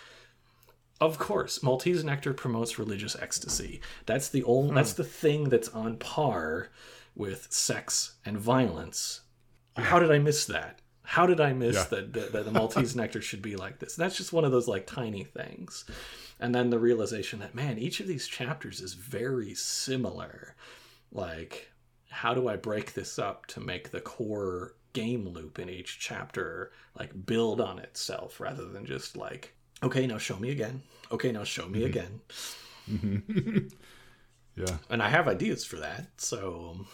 of 1.00 1.16
course, 1.18 1.62
Maltese 1.62 2.02
nectar 2.02 2.34
promotes 2.34 2.78
religious 2.78 3.16
ecstasy. 3.20 3.80
That's 4.06 4.28
the 4.28 4.42
old. 4.42 4.74
That's 4.74 4.92
the 4.92 5.04
thing 5.04 5.48
that's 5.48 5.68
on 5.68 5.96
par 5.96 6.70
with 7.14 7.52
sex 7.52 8.14
and 8.24 8.38
violence. 8.38 9.20
How 9.76 9.98
did 9.98 10.10
I 10.10 10.18
miss 10.18 10.44
that? 10.46 10.80
How 11.04 11.26
did 11.26 11.40
I 11.40 11.52
miss 11.52 11.74
Yeah. 11.74 11.84
that, 11.90 12.12
that, 12.12 12.32
that 12.32 12.44
the 12.44 12.52
Maltese 12.52 12.96
nectar 12.96 13.20
should 13.20 13.42
be 13.42 13.56
like 13.56 13.78
this? 13.78 13.96
That's 13.96 14.16
just 14.16 14.32
one 14.32 14.44
of 14.44 14.52
those 14.52 14.68
like 14.68 14.86
tiny 14.86 15.24
things. 15.24 15.84
And 16.38 16.54
then 16.54 16.70
the 16.70 16.78
realization 16.78 17.40
that 17.40 17.54
man, 17.54 17.78
each 17.78 18.00
of 18.00 18.06
these 18.06 18.28
chapters 18.28 18.80
is 18.80 18.94
very 18.94 19.54
similar. 19.54 20.54
Like, 21.10 21.70
how 22.10 22.34
do 22.34 22.48
I 22.48 22.56
break 22.56 22.94
this 22.94 23.18
up 23.18 23.46
to 23.46 23.60
make 23.60 23.90
the 23.90 24.00
core 24.00 24.74
game 24.92 25.28
loop 25.28 25.58
in 25.58 25.70
each 25.70 25.98
chapter 25.98 26.72
like 26.98 27.26
build 27.26 27.60
on 27.60 27.78
itself 27.78 28.40
rather 28.40 28.66
than 28.66 28.84
just 28.84 29.16
like, 29.16 29.54
okay, 29.82 30.06
now 30.06 30.18
show 30.18 30.36
me 30.36 30.50
again. 30.50 30.82
Okay, 31.10 31.32
now 31.32 31.44
show 31.44 31.68
me 31.68 31.80
mm-hmm. 31.80 31.86
again. 31.86 32.20
Mm-hmm. 32.90 33.58
Yeah. 34.56 34.76
And 34.90 35.02
I 35.02 35.08
have 35.08 35.28
ideas 35.28 35.64
for 35.64 35.76
that, 35.76 36.08
so 36.18 36.84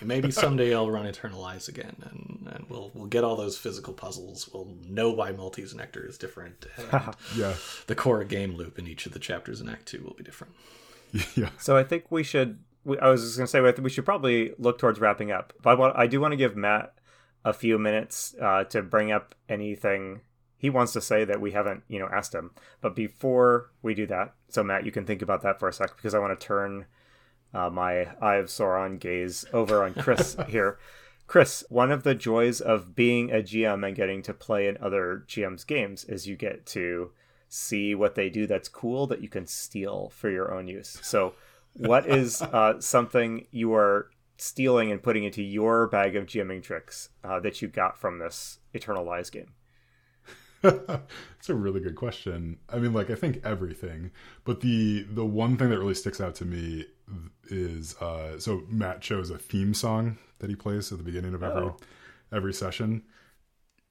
maybe 0.00 0.30
someday 0.30 0.74
I'll 0.74 0.90
run 0.90 1.06
Eternal 1.06 1.40
Lies 1.40 1.68
again, 1.68 1.96
and, 2.10 2.48
and 2.54 2.64
we'll 2.70 2.90
we'll 2.94 3.06
get 3.06 3.24
all 3.24 3.36
those 3.36 3.58
physical 3.58 3.92
puzzles. 3.92 4.48
We'll 4.52 4.74
know 4.88 5.10
why 5.10 5.32
Maltese 5.32 5.74
Nectar 5.74 6.06
is 6.06 6.16
different. 6.18 6.64
Yeah. 7.36 7.54
the 7.88 7.94
core 7.94 8.24
game 8.24 8.54
loop 8.56 8.78
in 8.78 8.86
each 8.86 9.04
of 9.06 9.12
the 9.12 9.18
chapters 9.18 9.60
in 9.60 9.68
Act 9.68 9.86
Two 9.86 10.02
will 10.02 10.14
be 10.14 10.24
different. 10.24 10.54
Yeah. 11.36 11.50
So 11.58 11.76
I 11.76 11.84
think 11.84 12.10
we 12.10 12.22
should. 12.22 12.58
we- 12.84 12.98
I 12.98 13.08
was 13.08 13.22
just 13.22 13.36
going 13.36 13.46
to 13.46 13.50
say 13.50 13.60
I 13.60 13.72
think 13.72 13.84
we 13.84 13.90
should 13.90 14.04
probably 14.04 14.52
look 14.58 14.78
towards 14.78 14.98
wrapping 15.00 15.30
up. 15.32 15.52
But 15.62 15.70
I 15.70 15.74
want. 15.74 15.96
I 15.96 16.06
do 16.06 16.20
want 16.20 16.32
to 16.32 16.36
give 16.36 16.56
Matt 16.56 16.94
a 17.44 17.52
few 17.52 17.78
minutes 17.78 18.34
uh, 18.40 18.64
to 18.64 18.82
bring 18.82 19.10
up 19.12 19.34
anything 19.48 20.20
he 20.58 20.68
wants 20.68 20.92
to 20.92 21.00
say 21.00 21.24
that 21.24 21.40
we 21.40 21.52
haven't, 21.52 21.84
you 21.88 21.98
know, 21.98 22.08
asked 22.12 22.34
him. 22.34 22.50
But 22.80 22.96
before 22.96 23.70
we 23.80 23.94
do 23.94 24.06
that, 24.08 24.34
so 24.48 24.64
Matt, 24.64 24.84
you 24.84 24.92
can 24.92 25.06
think 25.06 25.22
about 25.22 25.42
that 25.42 25.58
for 25.58 25.68
a 25.68 25.72
sec 25.72 25.96
because 25.96 26.14
I 26.14 26.18
want 26.18 26.38
to 26.38 26.46
turn 26.46 26.86
uh, 27.54 27.70
my 27.70 28.08
Eye 28.20 28.36
of 28.36 28.46
Sauron 28.46 28.98
gaze 28.98 29.44
over 29.52 29.84
on 29.84 29.94
Chris 29.94 30.36
here. 30.48 30.78
Chris, 31.28 31.62
one 31.68 31.92
of 31.92 32.02
the 32.02 32.14
joys 32.14 32.60
of 32.60 32.94
being 32.96 33.30
a 33.30 33.36
GM 33.36 33.86
and 33.86 33.94
getting 33.94 34.22
to 34.22 34.34
play 34.34 34.66
in 34.66 34.78
other 34.78 35.24
GM's 35.28 35.62
games 35.62 36.04
is 36.04 36.26
you 36.26 36.36
get 36.36 36.66
to 36.66 37.12
see 37.48 37.94
what 37.94 38.14
they 38.14 38.28
do 38.28 38.46
that's 38.46 38.68
cool 38.68 39.06
that 39.06 39.22
you 39.22 39.28
can 39.28 39.46
steal 39.46 40.10
for 40.10 40.30
your 40.30 40.52
own 40.52 40.66
use. 40.66 40.98
So, 41.02 41.34
what 41.74 42.06
is 42.06 42.42
uh, 42.42 42.80
something 42.80 43.46
you 43.50 43.74
are 43.74 44.10
stealing 44.38 44.90
and 44.90 45.02
putting 45.02 45.24
into 45.24 45.42
your 45.42 45.86
bag 45.86 46.16
of 46.16 46.26
GMing 46.26 46.62
tricks 46.62 47.10
uh, 47.22 47.38
that 47.40 47.60
you 47.60 47.68
got 47.68 47.98
from 47.98 48.18
this 48.18 48.58
Eternal 48.72 49.04
Lies 49.04 49.30
game? 49.30 49.52
it's 50.62 51.48
a 51.48 51.54
really 51.54 51.80
good 51.80 51.94
question. 51.96 52.58
I 52.68 52.78
mean, 52.78 52.92
like 52.92 53.10
I 53.10 53.14
think 53.14 53.40
everything, 53.44 54.10
but 54.44 54.60
the 54.60 55.04
the 55.04 55.24
one 55.24 55.56
thing 55.56 55.70
that 55.70 55.78
really 55.78 55.94
sticks 55.94 56.20
out 56.20 56.34
to 56.36 56.44
me 56.44 56.86
is 57.48 57.96
uh, 57.96 58.38
so 58.38 58.62
Matt 58.68 59.00
chose 59.00 59.30
a 59.30 59.38
theme 59.38 59.74
song 59.74 60.18
that 60.40 60.50
he 60.50 60.56
plays 60.56 60.90
at 60.92 60.98
the 60.98 61.04
beginning 61.04 61.34
of 61.34 61.42
every 61.42 61.70
Oh. 61.70 61.76
every 62.32 62.52
session, 62.52 63.02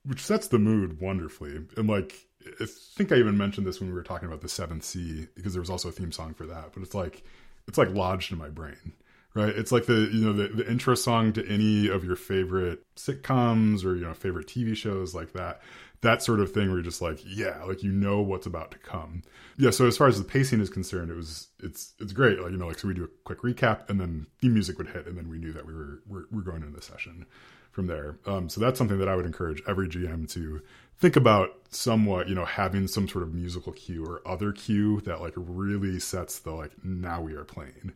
which 0.06 0.24
sets 0.24 0.48
the 0.48 0.60
mood 0.60 1.02
wonderfully. 1.02 1.62
And 1.78 1.90
like 1.90 2.28
I 2.62 2.66
think 2.68 3.12
I 3.12 3.18
even 3.18 3.38
mentioned 3.38 3.68
this 3.68 3.80
when 3.80 3.90
we 3.90 3.96
were 3.96 4.04
talking 4.04 4.28
about 4.28 4.42
the 4.42 4.50
Seventh 4.50 4.84
Sea 4.84 5.28
because 5.36 5.54
there 5.54 5.62
was 5.62 5.70
also 5.70 5.90
a 5.90 5.94
theme 5.94 6.12
song 6.12 6.34
for 6.34 6.46
that. 6.48 6.74
But 6.74 6.84
it's 6.84 6.96
like 6.96 7.24
it's 7.68 7.78
like 7.78 7.90
lodged 7.92 8.32
in 8.32 8.38
my 8.38 8.50
brain. 8.50 8.94
Right, 9.34 9.50
it's 9.56 9.72
like 9.72 9.86
the 9.86 10.10
you 10.12 10.26
know 10.26 10.34
the, 10.34 10.48
the 10.48 10.68
intro 10.70 10.96
song 10.96 11.32
to 11.34 11.48
any 11.48 11.88
of 11.90 12.04
your 12.04 12.16
favorite 12.16 12.84
sitcoms 12.96 13.86
or 13.86 13.96
you 13.96 14.04
know 14.04 14.14
favorite 14.16 14.48
TV 14.48 14.74
shows 14.74 15.14
like 15.14 15.34
that 15.34 15.62
that 16.02 16.22
sort 16.22 16.40
of 16.40 16.52
thing 16.52 16.68
where 16.68 16.78
you're 16.78 16.84
just 16.84 17.02
like 17.02 17.20
yeah 17.26 17.64
like 17.64 17.84
you 17.84 17.92
know 17.92 18.22
what's 18.22 18.46
about 18.46 18.72
to 18.72 18.78
come. 18.78 19.24
Yeah 19.58 19.72
so 19.72 19.88
as 19.88 19.98
far 19.98 20.08
as 20.08 20.18
the 20.18 20.26
pacing 20.26 20.62
is 20.62 20.70
concerned 20.70 21.10
it 21.10 21.16
was 21.16 21.48
it's 21.62 21.94
it's 22.00 22.14
great. 22.14 22.40
Like 22.40 22.52
you 22.52 22.58
know 22.58 22.68
like 22.68 22.80
so 22.80 22.88
we 22.88 22.94
do 22.94 23.04
a 23.04 23.10
quick 23.24 23.42
recap 23.42 23.90
and 23.90 24.00
then 24.00 24.28
the 24.42 24.50
music 24.50 24.78
would 24.78 24.88
hit 24.88 25.08
and 25.08 25.18
then 25.18 25.30
we 25.30 25.38
knew 25.38 25.54
that 25.54 25.66
we 25.66 25.74
were 25.74 26.02
we're, 26.08 26.26
we're 26.32 26.42
going 26.42 26.62
into 26.62 26.76
the 26.76 26.82
session 26.82 27.26
from 27.72 27.88
there. 27.88 28.18
Um, 28.26 28.50
so 28.50 28.60
that's 28.60 28.78
something 28.78 28.98
that 28.98 29.08
i 29.08 29.16
would 29.16 29.26
encourage 29.26 29.62
every 29.68 29.88
gm 29.88 30.30
to 30.32 30.62
think 30.98 31.16
about 31.16 31.52
somewhat 31.70 32.28
you 32.28 32.36
know 32.36 32.46
having 32.46 32.88
some 32.88 33.08
sort 33.08 33.24
of 33.24 33.34
musical 33.34 33.72
cue 33.72 34.04
or 34.04 34.22
other 34.28 34.52
cue 34.52 35.02
that 35.02 35.22
like 35.22 35.34
really 35.36 36.00
sets 36.00 36.40
the 36.40 36.52
like 36.52 36.72
now 36.84 37.22
we 37.22 37.34
are 37.34 37.44
playing 37.44 37.94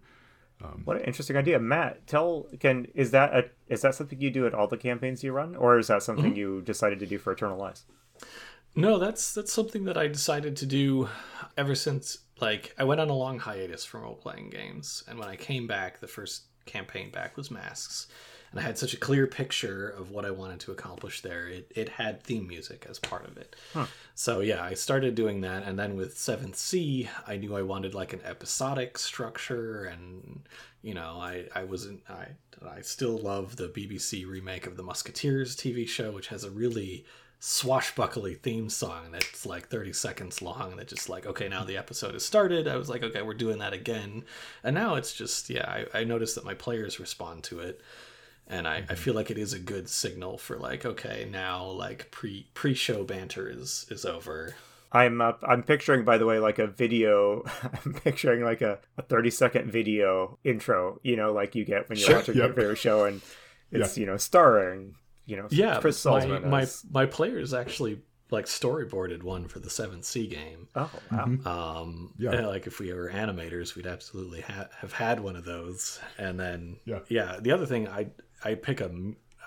Um, 0.63 0.81
what 0.85 0.97
an 0.97 1.03
interesting 1.03 1.37
idea, 1.37 1.59
Matt. 1.59 2.05
Tell 2.07 2.47
can 2.59 2.87
is 2.93 3.11
that 3.11 3.33
a 3.33 3.45
is 3.67 3.81
that 3.81 3.95
something 3.95 4.19
you 4.21 4.31
do 4.31 4.45
at 4.45 4.53
all 4.53 4.67
the 4.67 4.77
campaigns 4.77 5.23
you 5.23 5.31
run, 5.31 5.55
or 5.55 5.79
is 5.79 5.87
that 5.87 6.03
something 6.03 6.25
mm-hmm. 6.25 6.35
you 6.35 6.61
decided 6.61 6.99
to 6.99 7.05
do 7.05 7.17
for 7.17 7.31
Eternal 7.31 7.57
Lies? 7.57 7.83
No, 8.75 8.99
that's 8.99 9.33
that's 9.33 9.51
something 9.51 9.85
that 9.85 9.97
I 9.97 10.07
decided 10.07 10.55
to 10.57 10.65
do 10.65 11.09
ever 11.57 11.75
since 11.75 12.19
like 12.39 12.73
I 12.77 12.83
went 12.83 13.01
on 13.01 13.09
a 13.09 13.15
long 13.15 13.39
hiatus 13.39 13.85
from 13.85 14.01
role 14.01 14.15
playing 14.15 14.49
games, 14.49 15.03
and 15.07 15.19
when 15.19 15.27
I 15.27 15.35
came 15.35 15.67
back, 15.67 15.99
the 15.99 16.07
first 16.07 16.43
campaign 16.65 17.11
back 17.11 17.37
was 17.37 17.51
Masks, 17.51 18.07
and 18.51 18.59
I 18.59 18.63
had 18.63 18.77
such 18.77 18.93
a 18.93 18.97
clear 18.97 19.27
picture 19.27 19.87
of 19.89 20.11
what 20.11 20.25
I 20.25 20.31
wanted 20.31 20.59
to 20.61 20.71
accomplish 20.71 21.21
there. 21.21 21.47
It 21.47 21.71
it 21.75 21.89
had 21.89 22.21
theme 22.23 22.47
music 22.47 22.85
as 22.89 22.99
part 22.99 23.25
of 23.25 23.37
it, 23.37 23.55
so 24.15 24.41
yeah, 24.41 24.63
I 24.63 24.73
started 24.73 25.15
doing 25.15 25.41
that, 25.41 25.63
and 25.63 25.79
then 25.79 25.95
with 25.95 26.17
Seventh 26.17 26.57
Sea, 26.57 27.09
I 27.25 27.37
knew 27.37 27.55
I 27.55 27.61
wanted 27.61 27.93
like 27.93 28.13
an 28.13 28.21
episodic 28.23 28.97
structure, 28.97 29.85
and 29.85 30.41
you 30.81 30.93
know, 30.93 31.17
I 31.19 31.45
I 31.55 31.63
wasn't 31.63 32.01
I 32.09 32.27
I 32.67 32.81
still 32.81 33.17
love 33.17 33.55
the 33.55 33.69
BBC 33.69 34.27
remake 34.27 34.67
of 34.67 34.77
the 34.77 34.83
Musketeers 34.83 35.55
TV 35.55 35.87
show, 35.87 36.11
which 36.11 36.27
has 36.27 36.43
a 36.43 36.51
really 36.51 37.05
swashbuckly 37.43 38.35
theme 38.35 38.69
song 38.69 39.09
that's 39.11 39.47
like 39.47 39.67
30 39.67 39.93
seconds 39.93 40.43
long 40.43 40.69
and 40.69 40.79
that 40.79 40.87
just 40.87 41.09
like 41.09 41.25
okay 41.25 41.49
now 41.49 41.63
the 41.63 41.75
episode 41.75 42.13
has 42.13 42.23
started. 42.23 42.67
I 42.67 42.75
was 42.75 42.87
like 42.87 43.01
okay 43.01 43.23
we're 43.23 43.33
doing 43.33 43.57
that 43.59 43.73
again. 43.73 44.23
And 44.63 44.75
now 44.75 44.95
it's 44.95 45.13
just 45.13 45.49
yeah 45.49 45.85
i, 45.93 46.01
I 46.01 46.03
noticed 46.03 46.35
that 46.35 46.45
my 46.45 46.53
players 46.53 46.99
respond 46.99 47.43
to 47.45 47.59
it 47.59 47.81
and 48.47 48.67
I, 48.67 48.83
I 48.89 48.95
feel 48.95 49.13
like 49.13 49.31
it 49.31 49.37
is 49.37 49.53
a 49.53 49.59
good 49.59 49.89
signal 49.89 50.37
for 50.37 50.57
like 50.57 50.85
okay 50.85 51.27
now 51.31 51.65
like 51.65 52.11
pre 52.11 52.47
pre 52.53 52.73
show 52.73 53.03
banter 53.03 53.49
is 53.49 53.85
is 53.89 54.05
over 54.05 54.55
I'm 54.93 55.21
uh, 55.21 55.31
I'm 55.47 55.63
picturing, 55.63 56.03
by 56.03 56.17
the 56.17 56.25
way, 56.25 56.39
like 56.39 56.59
a 56.59 56.67
video. 56.67 57.43
I'm 57.85 57.93
picturing 57.93 58.43
like 58.43 58.61
a, 58.61 58.77
a 58.97 59.01
30 59.01 59.29
second 59.29 59.71
video 59.71 60.37
intro. 60.43 60.99
You 61.01 61.15
know, 61.15 61.31
like 61.31 61.55
you 61.55 61.63
get 61.63 61.87
when 61.87 61.97
you're 61.97 62.07
Sure. 62.07 62.15
watching 62.17 62.35
Yep. 62.35 62.45
your 62.45 62.53
favorite 62.55 62.75
show, 62.77 63.05
and 63.05 63.21
it's 63.71 63.97
you 63.97 64.05
know 64.05 64.17
starring 64.17 64.95
you 65.25 65.37
know, 65.37 65.47
Yeah, 65.49 65.79
Chris 65.79 66.03
my, 66.03 66.19
Salzman. 66.25 66.45
my 66.49 66.61
as- 66.63 66.83
my 66.91 67.05
players 67.05 67.53
actually 67.53 68.01
like 68.31 68.47
storyboarded 68.47 69.23
one 69.23 69.47
for 69.47 69.59
the 69.59 69.69
Seventh 69.69 70.03
Sea 70.03 70.27
game. 70.27 70.67
oh 70.75 70.91
wow. 71.09 71.23
Um, 71.81 72.13
Yeah. 72.17 72.33
yeah, 72.33 72.47
like 72.47 72.67
if 72.67 72.79
we 72.79 72.91
were 72.91 73.09
animators, 73.09 73.75
we'd 73.75 73.87
absolutely 73.87 74.41
ha- 74.41 74.67
have 74.81 74.91
had 74.91 75.21
one 75.21 75.37
of 75.37 75.45
those. 75.45 76.01
And 76.17 76.37
then, 76.37 76.79
Yeah. 76.83 76.99
yeah. 77.07 77.37
The 77.39 77.51
other 77.53 77.65
thing, 77.65 77.87
I 77.87 78.07
I 78.43 78.55
pick 78.55 78.81
a 78.81 78.91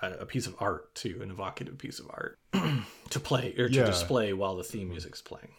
a 0.01 0.25
piece 0.25 0.45
of 0.45 0.55
art 0.59 0.93
too, 0.93 1.19
an 1.23 1.31
evocative 1.31 1.77
piece 1.77 1.99
of 1.99 2.07
art 2.09 2.37
to 3.09 3.19
play 3.19 3.55
or 3.57 3.67
to 3.69 3.73
Yeah. 3.73 3.85
display 3.85 4.33
while 4.33 4.55
the 4.55 4.63
theme 4.63 4.89
music's 4.89 5.21
playing. 5.21 5.49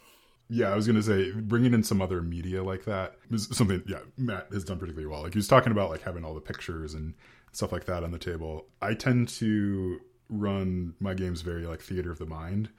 Yeah, 0.49 0.71
I 0.71 0.75
was 0.75 0.87
gonna 0.87 1.03
say 1.03 1.31
bringing 1.31 1.73
in 1.73 1.83
some 1.83 2.01
other 2.01 2.21
media 2.21 2.63
like 2.63 2.85
that 2.85 3.15
is 3.31 3.49
something. 3.51 3.83
Yeah, 3.87 3.99
Matt 4.15 4.47
has 4.53 4.63
done 4.63 4.77
particularly 4.79 5.07
well. 5.11 5.23
Like 5.23 5.33
he 5.33 5.39
was 5.39 5.47
talking 5.47 5.71
about 5.73 5.89
like 5.89 6.01
having 6.03 6.23
all 6.23 6.33
the 6.33 6.39
pictures 6.41 6.93
and 6.93 7.13
stuff 7.51 7.71
like 7.73 7.85
that 7.85 8.03
on 8.03 8.11
the 8.11 8.19
table. 8.19 8.67
I 8.81 8.93
tend 8.93 9.27
to 9.29 9.99
run 10.29 10.93
my 10.99 11.13
games 11.13 11.41
very 11.41 11.65
like 11.65 11.81
theater 11.81 12.11
of 12.11 12.19
the 12.19 12.25
mind, 12.25 12.69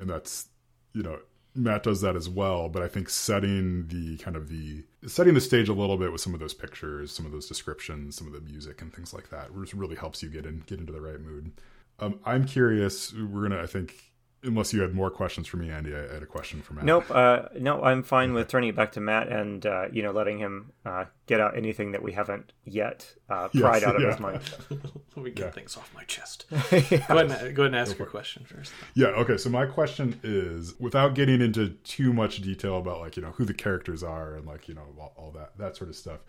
and 0.00 0.10
that's 0.10 0.48
you 0.92 1.02
know 1.02 1.18
Matt 1.54 1.82
does 1.82 2.00
that 2.00 2.16
as 2.16 2.28
well. 2.28 2.68
But 2.68 2.82
I 2.82 2.88
think 2.88 3.08
setting 3.08 3.86
the 3.88 4.16
kind 4.18 4.36
of 4.36 4.48
the 4.48 4.84
setting 5.06 5.34
the 5.34 5.40
stage 5.40 5.68
a 5.68 5.74
little 5.74 5.96
bit 5.96 6.12
with 6.12 6.20
some 6.20 6.34
of 6.34 6.40
those 6.40 6.54
pictures, 6.54 7.12
some 7.12 7.26
of 7.26 7.32
those 7.32 7.48
descriptions, 7.48 8.16
some 8.16 8.26
of 8.26 8.32
the 8.32 8.40
music 8.40 8.82
and 8.82 8.92
things 8.92 9.14
like 9.14 9.30
that, 9.30 9.52
really 9.52 9.96
helps 9.96 10.22
you 10.22 10.28
get 10.28 10.46
in 10.46 10.62
get 10.66 10.80
into 10.80 10.92
the 10.92 11.00
right 11.00 11.20
mood. 11.20 11.52
Um, 12.00 12.18
I'm 12.24 12.44
curious. 12.44 13.12
We're 13.12 13.48
gonna, 13.48 13.62
I 13.62 13.66
think, 13.66 14.12
unless 14.44 14.72
you 14.72 14.82
had 14.82 14.94
more 14.94 15.10
questions 15.10 15.46
for 15.46 15.56
me, 15.56 15.70
Andy, 15.70 15.94
I 15.94 16.12
had 16.12 16.22
a 16.22 16.26
question 16.26 16.62
for 16.62 16.74
Matt. 16.74 16.84
Nope. 16.84 17.04
Uh, 17.10 17.42
no, 17.58 17.82
I'm 17.82 18.02
fine 18.02 18.32
with 18.34 18.48
turning 18.48 18.68
it 18.70 18.76
back 18.76 18.92
to 18.92 19.00
Matt 19.00 19.28
and 19.28 19.64
uh, 19.66 19.86
you 19.92 20.02
know 20.02 20.12
letting 20.12 20.38
him 20.38 20.72
uh, 20.84 21.06
get 21.26 21.40
out 21.40 21.56
anything 21.56 21.92
that 21.92 22.02
we 22.02 22.12
haven't 22.12 22.52
yet 22.64 23.12
uh, 23.28 23.48
Yes, 23.52 23.82
out 23.82 23.96
of 23.96 24.02
yeah. 24.02 24.10
his 24.10 24.20
mind. 24.20 24.40
Let 25.16 25.24
me 25.24 25.30
get 25.30 25.46
Yeah. 25.46 25.50
things 25.50 25.76
off 25.76 25.90
my 25.94 26.04
chest. 26.04 26.46
Go 26.50 26.56
ahead 26.56 27.10
and, 27.30 27.56
go 27.56 27.62
ahead 27.62 27.66
and 27.66 27.76
ask 27.76 27.98
your 27.98 28.06
question 28.06 28.44
first. 28.44 28.72
Yeah, 28.94 29.08
okay. 29.08 29.36
So 29.36 29.48
my 29.50 29.66
question 29.66 30.20
is 30.22 30.74
without 30.78 31.14
getting 31.14 31.40
into 31.40 31.70
too 31.84 32.12
much 32.12 32.40
detail 32.42 32.78
about 32.78 33.00
like, 33.00 33.16
you 33.16 33.22
know, 33.22 33.30
who 33.32 33.44
the 33.44 33.54
characters 33.54 34.02
are 34.02 34.34
and 34.36 34.46
like, 34.46 34.68
you 34.68 34.74
know, 34.74 34.86
all, 34.98 35.12
all 35.16 35.30
that 35.32 35.56
that 35.58 35.76
sort 35.76 35.90
of 35.90 35.96
stuff. 35.96 36.20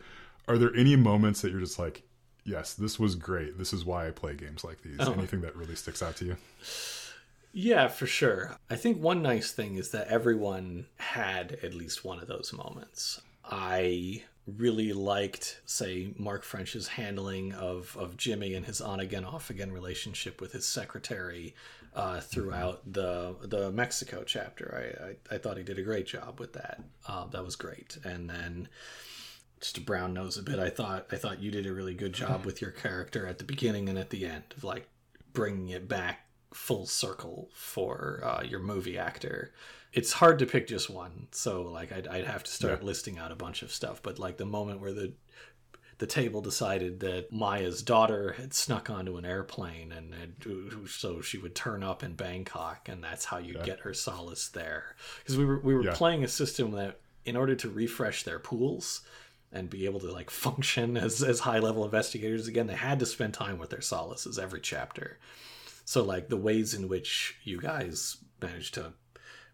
Are 0.47 0.57
there 0.57 0.75
any 0.75 0.95
moments 0.95 1.41
that 1.41 1.51
you're 1.51 1.59
just 1.59 1.79
like, 1.79 2.03
yes, 2.43 2.75
this 2.75 2.99
was 2.99 3.15
great. 3.15 3.57
This 3.57 3.73
is 3.73 3.83
why 3.83 4.07
I 4.07 4.11
play 4.11 4.35
games 4.35 4.63
like 4.63 4.81
these. 4.83 4.97
Oh. 4.99 5.13
Anything 5.13 5.41
that 5.41 5.55
really 5.55 5.73
sticks 5.75 6.03
out 6.03 6.15
to 6.17 6.25
you? 6.25 6.37
Yeah, 7.57 7.87
for 7.87 8.05
sure. 8.05 8.57
I 8.69 8.75
think 8.75 9.01
one 9.01 9.21
nice 9.21 9.53
thing 9.53 9.75
is 9.75 9.91
that 9.91 10.09
everyone 10.09 10.87
had 10.97 11.57
at 11.63 11.73
least 11.73 12.03
one 12.03 12.19
of 12.19 12.27
those 12.27 12.51
moments. 12.51 13.21
I 13.45 14.23
really 14.45 14.91
liked, 14.91 15.61
say, 15.65 16.13
Mark 16.17 16.43
French's 16.43 16.89
handling 16.89 17.53
of, 17.53 17.95
of 17.97 18.17
Jimmy 18.17 18.55
and 18.55 18.65
his 18.65 18.81
on 18.81 18.99
again, 18.99 19.23
off 19.23 19.49
again 19.49 19.71
relationship 19.71 20.41
with 20.41 20.51
his 20.51 20.67
secretary 20.67 21.55
uh, 21.95 22.19
throughout 22.19 22.81
the 22.91 23.37
the 23.41 23.71
Mexico 23.71 24.25
chapter. 24.25 24.93
I, 24.99 25.05
I, 25.05 25.35
I 25.35 25.37
thought 25.37 25.55
he 25.55 25.63
did 25.63 25.79
a 25.79 25.83
great 25.83 26.07
job 26.07 26.41
with 26.41 26.51
that. 26.53 26.83
Uh, 27.07 27.27
that 27.27 27.45
was 27.45 27.55
great. 27.55 27.97
And 28.03 28.29
then 28.29 28.67
just 29.61 29.75
to 29.75 29.81
brown 29.81 30.13
nose 30.13 30.37
a 30.37 30.43
bit, 30.43 30.59
I 30.59 30.69
thought 30.69 31.07
I 31.09 31.15
thought 31.15 31.41
you 31.41 31.51
did 31.51 31.67
a 31.67 31.73
really 31.73 31.93
good 31.93 32.11
job 32.11 32.45
with 32.45 32.61
your 32.61 32.71
character 32.71 33.25
at 33.25 33.37
the 33.37 33.45
beginning 33.45 33.87
and 33.87 33.97
at 33.97 34.09
the 34.09 34.25
end 34.25 34.43
of 34.57 34.65
like 34.65 34.89
bringing 35.31 35.69
it 35.69 35.87
back 35.87 36.24
full 36.55 36.85
circle 36.85 37.49
for 37.53 38.21
uh, 38.23 38.41
your 38.43 38.59
movie 38.59 38.97
actor. 38.97 39.51
It's 39.93 40.13
hard 40.13 40.39
to 40.39 40.45
pick 40.45 40.67
just 40.67 40.89
one, 40.89 41.27
so 41.31 41.63
like 41.63 41.91
I'd, 41.91 42.07
I'd 42.07 42.25
have 42.25 42.43
to 42.43 42.51
start 42.51 42.83
listing 42.83 43.17
out 43.17 43.31
a 43.31 43.35
bunch 43.35 43.61
of 43.61 43.71
stuff. 43.71 44.01
But 44.03 44.19
like 44.19 44.37
the 44.37 44.45
moment 44.45 44.79
where 44.81 44.93
the 44.93 45.13
the 45.97 46.07
table 46.07 46.41
decided 46.41 46.99
that 46.99 47.31
Maya's 47.31 47.81
daughter 47.81 48.33
had 48.33 48.53
snuck 48.53 48.89
onto 48.89 49.15
an 49.15 49.23
airplane, 49.23 49.93
and, 49.93 50.13
and 50.13 50.89
so 50.89 51.21
she 51.21 51.37
would 51.37 51.55
turn 51.55 51.83
up 51.83 52.03
in 52.03 52.15
Bangkok, 52.15 52.89
and 52.89 53.01
that's 53.01 53.23
how 53.23 53.37
you 53.37 53.53
get 53.63 53.79
her 53.81 53.93
solace 53.93 54.49
there. 54.49 54.95
Because 55.19 55.37
we 55.37 55.45
were 55.45 55.59
we 55.59 55.73
were 55.73 55.85
Yeah. 55.85 55.93
playing 55.95 56.23
a 56.25 56.27
system 56.27 56.71
that, 56.71 56.99
in 57.23 57.37
order 57.37 57.55
to 57.55 57.69
refresh 57.69 58.23
their 58.23 58.39
pools 58.39 59.01
and 59.53 59.69
be 59.69 59.85
able 59.85 60.01
to 60.01 60.11
like 60.11 60.29
function 60.29 60.97
as 60.97 61.23
as 61.23 61.39
high 61.41 61.59
level 61.59 61.85
investigators 61.85 62.49
again, 62.49 62.67
they 62.67 62.73
had 62.75 62.99
to 62.99 63.05
spend 63.05 63.33
time 63.33 63.57
with 63.57 63.69
their 63.69 63.79
solaces 63.79 64.37
every 64.37 64.59
chapter. 64.59 65.17
So 65.85 66.03
like 66.03 66.29
the 66.29 66.37
ways 66.37 66.73
in 66.73 66.87
which 66.87 67.37
you 67.43 67.59
guys 67.61 68.17
managed 68.41 68.73
to 68.73 68.93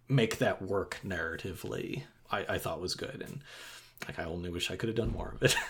make 0.07 0.39
that 0.39 0.61
work 0.61 0.99
narratively, 1.05 2.03
I, 2.31 2.45
I 2.49 2.57
thought 2.57 2.81
was 2.81 2.95
good, 2.95 3.21
and 3.25 3.41
like 4.07 4.17
I 4.17 4.23
only 4.23 4.49
wish 4.49 4.71
I 4.71 4.75
could 4.75 4.89
have 4.89 4.95
done 4.95 5.11
more 5.11 5.33
of 5.35 5.43
it. 5.43 5.55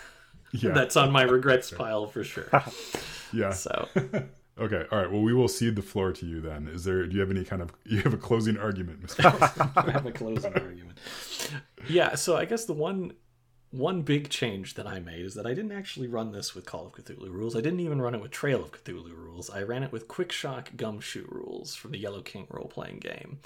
Yeah. 0.53 0.72
That's 0.74 0.97
on 0.97 1.14
my 1.14 1.22
regrets 1.38 1.72
pile 1.72 2.07
for 2.07 2.26
sure. 2.26 2.49
yeah. 3.32 3.51
So 3.51 3.88
Okay. 4.59 4.86
All 4.91 4.99
right. 4.99 5.09
Well, 5.09 5.22
we 5.22 5.34
will 5.34 5.47
cede 5.47 5.78
the 5.78 5.82
floor 5.82 6.12
to 6.12 6.26
you 6.26 6.41
then. 6.41 6.68
Is 6.68 6.84
there 6.84 7.05
do 7.07 7.14
you 7.14 7.22
have 7.22 7.32
any 7.32 7.45
kind 7.45 7.62
of 7.62 7.72
you 7.86 8.01
have 8.01 8.14
a 8.14 8.18
closing 8.18 8.57
argument, 8.57 9.01
Mr. 9.01 9.26
I 9.78 9.91
have 9.91 10.05
a 10.05 10.12
closing 10.12 10.53
argument. 10.53 10.97
Yeah, 11.88 12.16
so 12.16 12.36
I 12.36 12.43
guess 12.43 12.66
the 12.66 12.74
one 12.74 13.14
one 13.72 14.01
big 14.01 14.30
change 14.30 14.76
that 14.76 14.86
I 14.86 14.99
made 14.99 15.26
is 15.26 15.34
that 15.36 15.45
I 15.45 15.53
didn't 15.53 15.72
actually 15.72 16.07
run 16.07 16.32
this 16.32 16.53
with 16.53 16.65
Call 16.65 16.88
of 16.88 16.93
Cthulhu 16.93 17.32
rules. 17.32 17.55
I 17.55 17.61
didn't 17.61 17.80
even 17.80 18.01
run 18.01 18.13
it 18.13 18.22
with 18.22 18.32
Trail 18.32 18.61
of 18.61 18.72
Cthulhu 18.72 19.15
rules. 19.15 19.49
I 19.49 19.63
ran 19.63 19.84
it 19.84 19.91
with 19.91 20.09
Quickshock 20.09 20.76
Gumshoe 20.76 21.26
rules 21.30 21.74
from 21.74 21.91
the 21.91 21.97
Yellow 21.97 22.22
King 22.22 22.47
role 22.49 22.67
playing 22.67 22.99
game. 22.99 23.39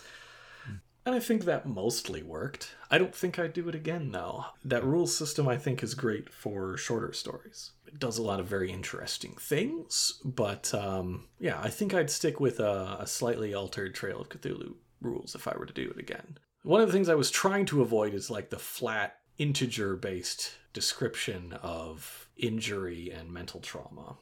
And 1.05 1.13
I 1.13 1.19
think 1.19 1.45
that 1.45 1.67
mostly 1.67 2.23
worked. 2.23 2.75
I 2.89 2.97
don't 2.97 3.13
think 3.13 3.37
I'd 3.37 3.53
do 3.53 3.69
it 3.69 3.75
again, 3.75 4.11
though. 4.11 4.45
That 4.63 4.83
rule 4.83 5.05
system, 5.05 5.47
I 5.47 5.55
think, 5.55 5.83
is 5.83 5.93
great 5.93 6.33
for 6.33 6.77
shorter 6.77 7.13
stories. 7.13 7.71
It 7.85 7.99
does 7.99 8.17
a 8.17 8.23
lot 8.23 8.39
of 8.39 8.47
very 8.47 8.71
interesting 8.71 9.35
things, 9.39 10.19
but 10.25 10.73
um, 10.73 11.27
yeah, 11.39 11.61
I 11.61 11.69
think 11.69 11.93
I'd 11.93 12.09
stick 12.09 12.39
with 12.39 12.59
a, 12.59 12.97
a 12.99 13.05
slightly 13.05 13.53
altered 13.53 13.93
Trail 13.93 14.19
of 14.19 14.29
Cthulhu 14.29 14.73
rules 14.99 15.35
if 15.35 15.47
I 15.47 15.55
were 15.55 15.67
to 15.67 15.73
do 15.73 15.91
it 15.91 15.99
again. 15.99 16.39
One 16.63 16.81
of 16.81 16.87
the 16.87 16.93
things 16.93 17.09
I 17.09 17.15
was 17.15 17.29
trying 17.29 17.67
to 17.67 17.83
avoid 17.83 18.15
is 18.15 18.31
like 18.31 18.49
the 18.49 18.57
flat 18.57 19.17
integer 19.37 19.95
based 19.95 20.53
description 20.73 21.53
of 21.61 22.27
injury 22.37 23.11
and 23.11 23.31
mental 23.31 23.59
trauma 23.59 24.15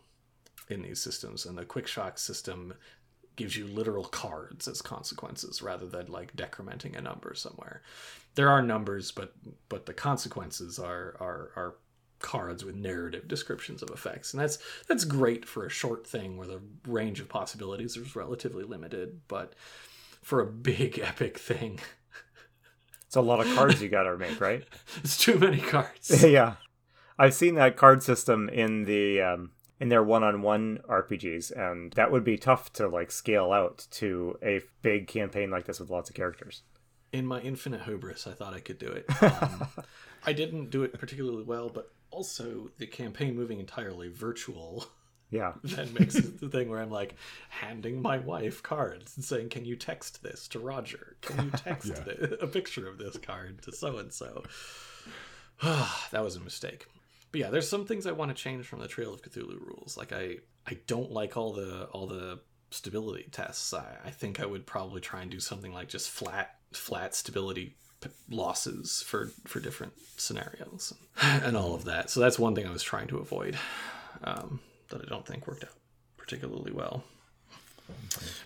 in 0.69 0.81
these 0.81 1.01
systems. 1.01 1.45
And 1.45 1.57
the 1.57 1.65
quick 1.65 1.87
shock 1.87 2.17
system 2.17 2.73
gives 3.35 3.57
you 3.57 3.65
literal 3.65 4.05
cards 4.05 4.67
as 4.67 4.81
consequences 4.81 5.61
rather 5.61 5.87
than 5.87 6.07
like 6.07 6.35
decrementing 6.35 6.97
a 6.97 7.01
number 7.01 7.33
somewhere. 7.33 7.81
There 8.35 8.49
are 8.49 8.61
numbers, 8.61 9.11
but 9.11 9.33
but 9.69 9.85
the 9.85 9.93
consequences 9.93 10.79
are 10.79 11.15
are 11.19 11.51
are 11.55 11.75
cards 12.19 12.63
with 12.63 12.75
narrative 12.75 13.27
descriptions 13.27 13.83
of 13.83 13.89
effects. 13.89 14.33
And 14.33 14.41
that's 14.41 14.57
that's 14.87 15.03
great 15.03 15.45
for 15.45 15.65
a 15.65 15.69
short 15.69 16.07
thing 16.07 16.37
where 16.37 16.47
the 16.47 16.61
range 16.87 17.19
of 17.19 17.29
possibilities 17.29 17.97
is 17.97 18.15
relatively 18.15 18.63
limited, 18.63 19.21
but 19.27 19.53
for 20.21 20.39
a 20.39 20.45
big 20.45 20.99
epic 21.03 21.37
thing, 21.37 21.79
It's 23.13 23.17
a 23.17 23.21
lot 23.21 23.45
of 23.45 23.55
cards 23.55 23.79
you 23.79 23.89
got 23.89 24.03
to 24.05 24.17
make, 24.17 24.41
right? 24.41 24.63
it's 25.03 25.17
too 25.17 25.37
many 25.37 25.59
cards. 25.59 26.23
yeah, 26.27 26.55
I've 27.19 27.35
seen 27.35 27.53
that 27.53 27.77
card 27.77 28.01
system 28.01 28.49
in 28.49 28.85
the 28.85 29.21
um, 29.21 29.51
in 29.79 29.89
their 29.89 30.01
one-on-one 30.01 30.79
RPGs, 30.89 31.51
and 31.51 31.93
that 31.93 32.11
would 32.11 32.23
be 32.23 32.39
tough 32.39 32.73
to 32.73 32.87
like 32.87 33.11
scale 33.11 33.51
out 33.51 33.85
to 33.91 34.39
a 34.41 34.61
big 34.81 35.05
campaign 35.05 35.51
like 35.51 35.65
this 35.65 35.79
with 35.79 35.91
lots 35.91 36.09
of 36.09 36.15
characters. 36.15 36.63
in 37.11 37.27
my 37.27 37.39
infinite 37.41 37.83
hubris, 37.83 38.25
I 38.25 38.31
thought 38.31 38.55
I 38.55 38.59
could 38.59 38.79
do 38.79 38.87
it. 38.87 39.05
Um, 39.21 39.67
I 40.25 40.33
didn't 40.33 40.71
do 40.71 40.81
it 40.81 40.99
particularly 40.99 41.43
well, 41.43 41.69
but 41.69 41.93
also 42.09 42.71
the 42.79 42.87
campaign 42.87 43.35
moving 43.35 43.59
entirely 43.59 44.07
virtual 44.07 44.87
Yeah, 45.33 45.53
then 45.63 45.93
makes 45.93 46.15
it 46.15 46.39
the 46.39 46.47
thing 46.49 46.69
where 46.69 46.79
I'm 46.79 46.91
like 46.91 47.15
handing 47.49 48.01
my 48.01 48.19
wife 48.19 48.61
cards 48.63 49.15
and 49.17 49.25
saying, 49.25 49.49
"Can 49.49 49.65
you 49.65 49.75
text 49.75 50.21
this 50.23 50.47
to 50.49 50.59
Roger? 50.59 51.17
Can 51.21 51.45
you 51.45 51.51
text 51.51 51.91
Yeah. 52.07 52.27
a 52.41 52.47
picture 52.47 52.87
of 52.87 52.97
this 52.97 53.17
card 53.17 53.61
to 53.63 53.71
so 53.71 53.97
and 53.97 54.13
so?" 54.13 54.43
That 55.61 56.23
was 56.23 56.35
a 56.35 56.39
mistake. 56.39 56.87
But 57.31 57.41
yeah, 57.41 57.49
there's 57.49 57.67
some 57.67 57.85
things 57.85 58.05
I 58.05 58.11
want 58.11 58.29
to 58.35 58.41
change 58.41 58.65
from 58.67 58.79
the 58.79 58.87
Trail 58.87 59.13
of 59.13 59.21
Cthulhu 59.21 59.59
rules. 59.59 59.97
Like 59.97 60.13
I, 60.13 60.37
I 60.67 60.77
don't 60.87 61.11
like 61.11 61.35
all 61.37 61.53
the 61.53 61.85
all 61.85 62.05
the 62.07 62.39
stability 62.69 63.27
tests. 63.31 63.73
I, 63.73 63.85
I 64.05 64.09
think 64.11 64.39
I 64.39 64.45
would 64.45 64.65
probably 64.65 65.01
try 65.01 65.21
and 65.21 65.31
do 65.31 65.39
something 65.39 65.73
like 65.73 65.87
just 65.87 66.09
flat 66.09 66.55
flat 66.73 67.15
stability 67.15 67.75
p- 68.01 68.09
losses 68.29 69.01
for 69.05 69.31
for 69.45 69.59
different 69.59 69.93
scenarios 70.17 70.93
and 71.21 71.57
all 71.57 71.73
of 71.73 71.85
that. 71.85 72.09
So 72.09 72.19
that's 72.19 72.37
one 72.37 72.53
thing 72.55 72.67
I 72.67 72.71
was 72.71 72.83
trying 72.83 73.07
to 73.07 73.17
avoid 73.17 73.57
um, 74.23 74.59
that 74.89 75.01
I 75.01 75.09
don't 75.09 75.25
think 75.25 75.47
worked 75.47 75.63
out 75.63 75.71
particularly 76.17 76.71
well. 76.71 77.03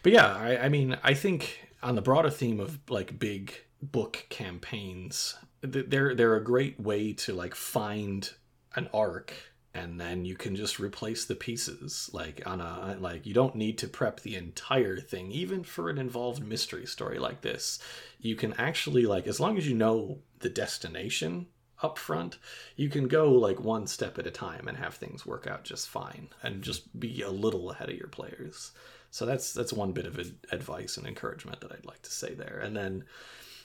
But 0.03 0.11
yeah, 0.11 0.35
I, 0.35 0.65
I 0.65 0.69
mean, 0.69 0.97
I 1.03 1.13
think 1.13 1.67
on 1.83 1.95
the 1.95 2.01
broader 2.01 2.29
theme 2.29 2.59
of 2.59 2.79
like 2.89 3.19
big 3.19 3.53
book 3.81 4.25
campaigns, 4.29 5.35
they're 5.61 6.15
they're 6.15 6.35
a 6.35 6.43
great 6.43 6.79
way 6.79 7.13
to 7.13 7.33
like 7.33 7.55
find 7.55 8.31
an 8.75 8.89
arc 8.93 9.33
and 9.77 9.99
then 10.01 10.25
you 10.25 10.35
can 10.35 10.55
just 10.55 10.79
replace 10.79 11.25
the 11.25 11.35
pieces 11.35 12.09
like 12.13 12.41
on 12.45 12.59
a 12.61 12.97
like 12.99 13.25
you 13.25 13.33
don't 13.33 13.55
need 13.55 13.77
to 13.77 13.88
prep 13.88 14.19
the 14.21 14.35
entire 14.35 14.97
thing 14.97 15.31
even 15.31 15.63
for 15.63 15.89
an 15.89 15.97
involved 15.97 16.45
mystery 16.45 16.85
story 16.85 17.19
like 17.19 17.41
this 17.41 17.79
you 18.19 18.35
can 18.35 18.53
actually 18.53 19.05
like 19.05 19.27
as 19.27 19.39
long 19.39 19.57
as 19.57 19.67
you 19.67 19.75
know 19.75 20.19
the 20.39 20.49
destination 20.49 21.45
up 21.84 21.97
front 21.97 22.38
you 22.75 22.89
can 22.89 23.07
go 23.07 23.32
like 23.32 23.59
one 23.59 23.86
step 23.88 24.17
at 24.17 24.28
a 24.28 24.32
time 24.32 24.67
and 24.67 24.78
have 24.78 24.95
things 24.95 25.25
work 25.25 25.45
out 25.47 25.63
just 25.63 25.88
fine 25.88 26.28
and 26.43 26.63
just 26.63 26.99
be 26.99 27.21
a 27.21 27.30
little 27.30 27.69
ahead 27.71 27.89
of 27.89 27.95
your 27.95 28.07
players 28.07 28.71
So 29.11 29.25
that's 29.25 29.53
that's 29.53 29.73
one 29.73 29.93
bit 29.93 30.05
of 30.05 30.17
advice 30.51 30.97
and 30.97 31.07
encouragement 31.07 31.61
that 31.61 31.71
I'd 31.71 31.86
like 31.86 32.01
to 32.03 32.11
say 32.11 32.34
there. 32.34 32.59
And 32.63 32.75
then 32.75 33.05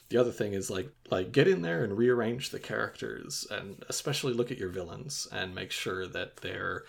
the 0.09 0.17
other 0.17 0.31
thing 0.31 0.53
is 0.53 0.69
like 0.69 0.89
like 1.09 1.31
get 1.31 1.47
in 1.47 1.61
there 1.61 1.83
and 1.83 1.97
rearrange 1.97 2.49
the 2.49 2.59
characters 2.59 3.47
and 3.51 3.83
especially 3.89 4.33
look 4.33 4.51
at 4.51 4.57
your 4.57 4.69
villains 4.69 5.27
and 5.31 5.53
make 5.55 5.71
sure 5.71 6.07
that 6.07 6.37
they're 6.37 6.83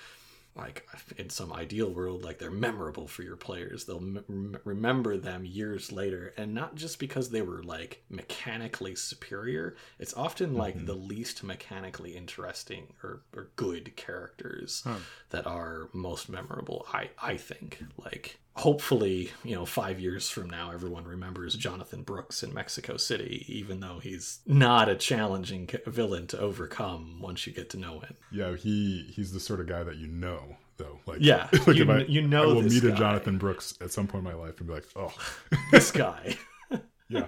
like 0.57 0.87
in 1.17 1.29
some 1.29 1.53
ideal 1.53 1.91
world 1.91 2.23
like 2.23 2.39
they're 2.39 2.51
memorable 2.51 3.09
for 3.09 3.23
your 3.23 3.37
players 3.37 3.85
they'll 3.85 3.97
m- 3.97 4.57
remember 4.65 5.17
them 5.17 5.45
years 5.45 5.91
later 5.91 6.33
and 6.37 6.55
not 6.55 6.75
just 6.77 6.99
because 6.99 7.31
they 7.31 7.43
were 7.43 7.63
like 7.63 8.05
mechanically 8.09 8.95
superior 8.95 9.75
it's 9.99 10.15
often 10.15 10.55
like 10.55 10.77
mm-hmm. 10.77 10.87
the 10.87 10.95
least 10.95 11.43
mechanically 11.43 12.17
interesting 12.17 12.87
or, 13.03 13.23
or 13.35 13.51
good 13.57 13.97
characters 13.97 14.83
huh. 14.85 14.97
that 15.31 15.47
are 15.47 15.89
most 15.93 16.29
memorable 16.29 16.87
i 16.93 17.11
i 17.21 17.37
think 17.37 17.83
like 18.05 18.39
hopefully, 18.57 19.33
you 19.43 19.55
know, 19.55 19.67
five 19.67 19.99
years 19.99 20.31
from 20.31 20.49
now, 20.49 20.71
everyone 20.71 21.05
remembers 21.05 21.55
Jonathan 21.57 22.03
Brooks 22.03 22.43
in 22.43 22.55
Mexico 22.55 22.97
City, 22.97 23.45
even 23.49 23.81
though 23.81 23.99
he's 23.99 24.41
not 24.47 24.89
a 24.89 24.95
challenging 24.95 25.69
villain 25.87 26.27
to 26.29 26.39
overcome 26.39 27.21
once 27.21 27.47
you 27.47 27.53
get 27.53 27.71
to 27.71 27.77
know 27.77 28.01
him. 28.01 28.17
Yeah, 28.31 28.55
he 28.57 29.11
he's 29.15 29.33
the 29.33 29.41
sort 29.41 29.61
of 29.61 29.67
guy 29.67 29.83
that 29.83 29.97
you 29.97 30.07
know, 30.07 30.57
though. 30.77 31.01
Like, 31.07 31.19
yeah, 31.21 31.49
like 31.67 31.77
you, 31.77 31.91
I, 31.91 32.05
you 32.05 32.23
know, 32.23 32.45
I 32.45 32.47
will 32.47 32.63
meet 32.63 32.83
guy. 32.83 32.91
a 32.91 32.93
Jonathan 32.93 33.39
Brooks 33.39 33.75
at 33.81 33.91
some 33.91 34.07
point 34.07 34.25
in 34.25 34.33
my 34.33 34.39
life 34.39 34.59
and 34.59 34.69
be 34.69 34.75
like, 34.75 34.87
oh, 34.95 35.13
this 35.73 35.91
guy. 35.91 36.37
yeah. 37.09 37.27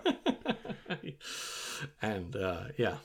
and 2.01 2.37
uh, 2.37 2.65
yeah. 2.79 2.97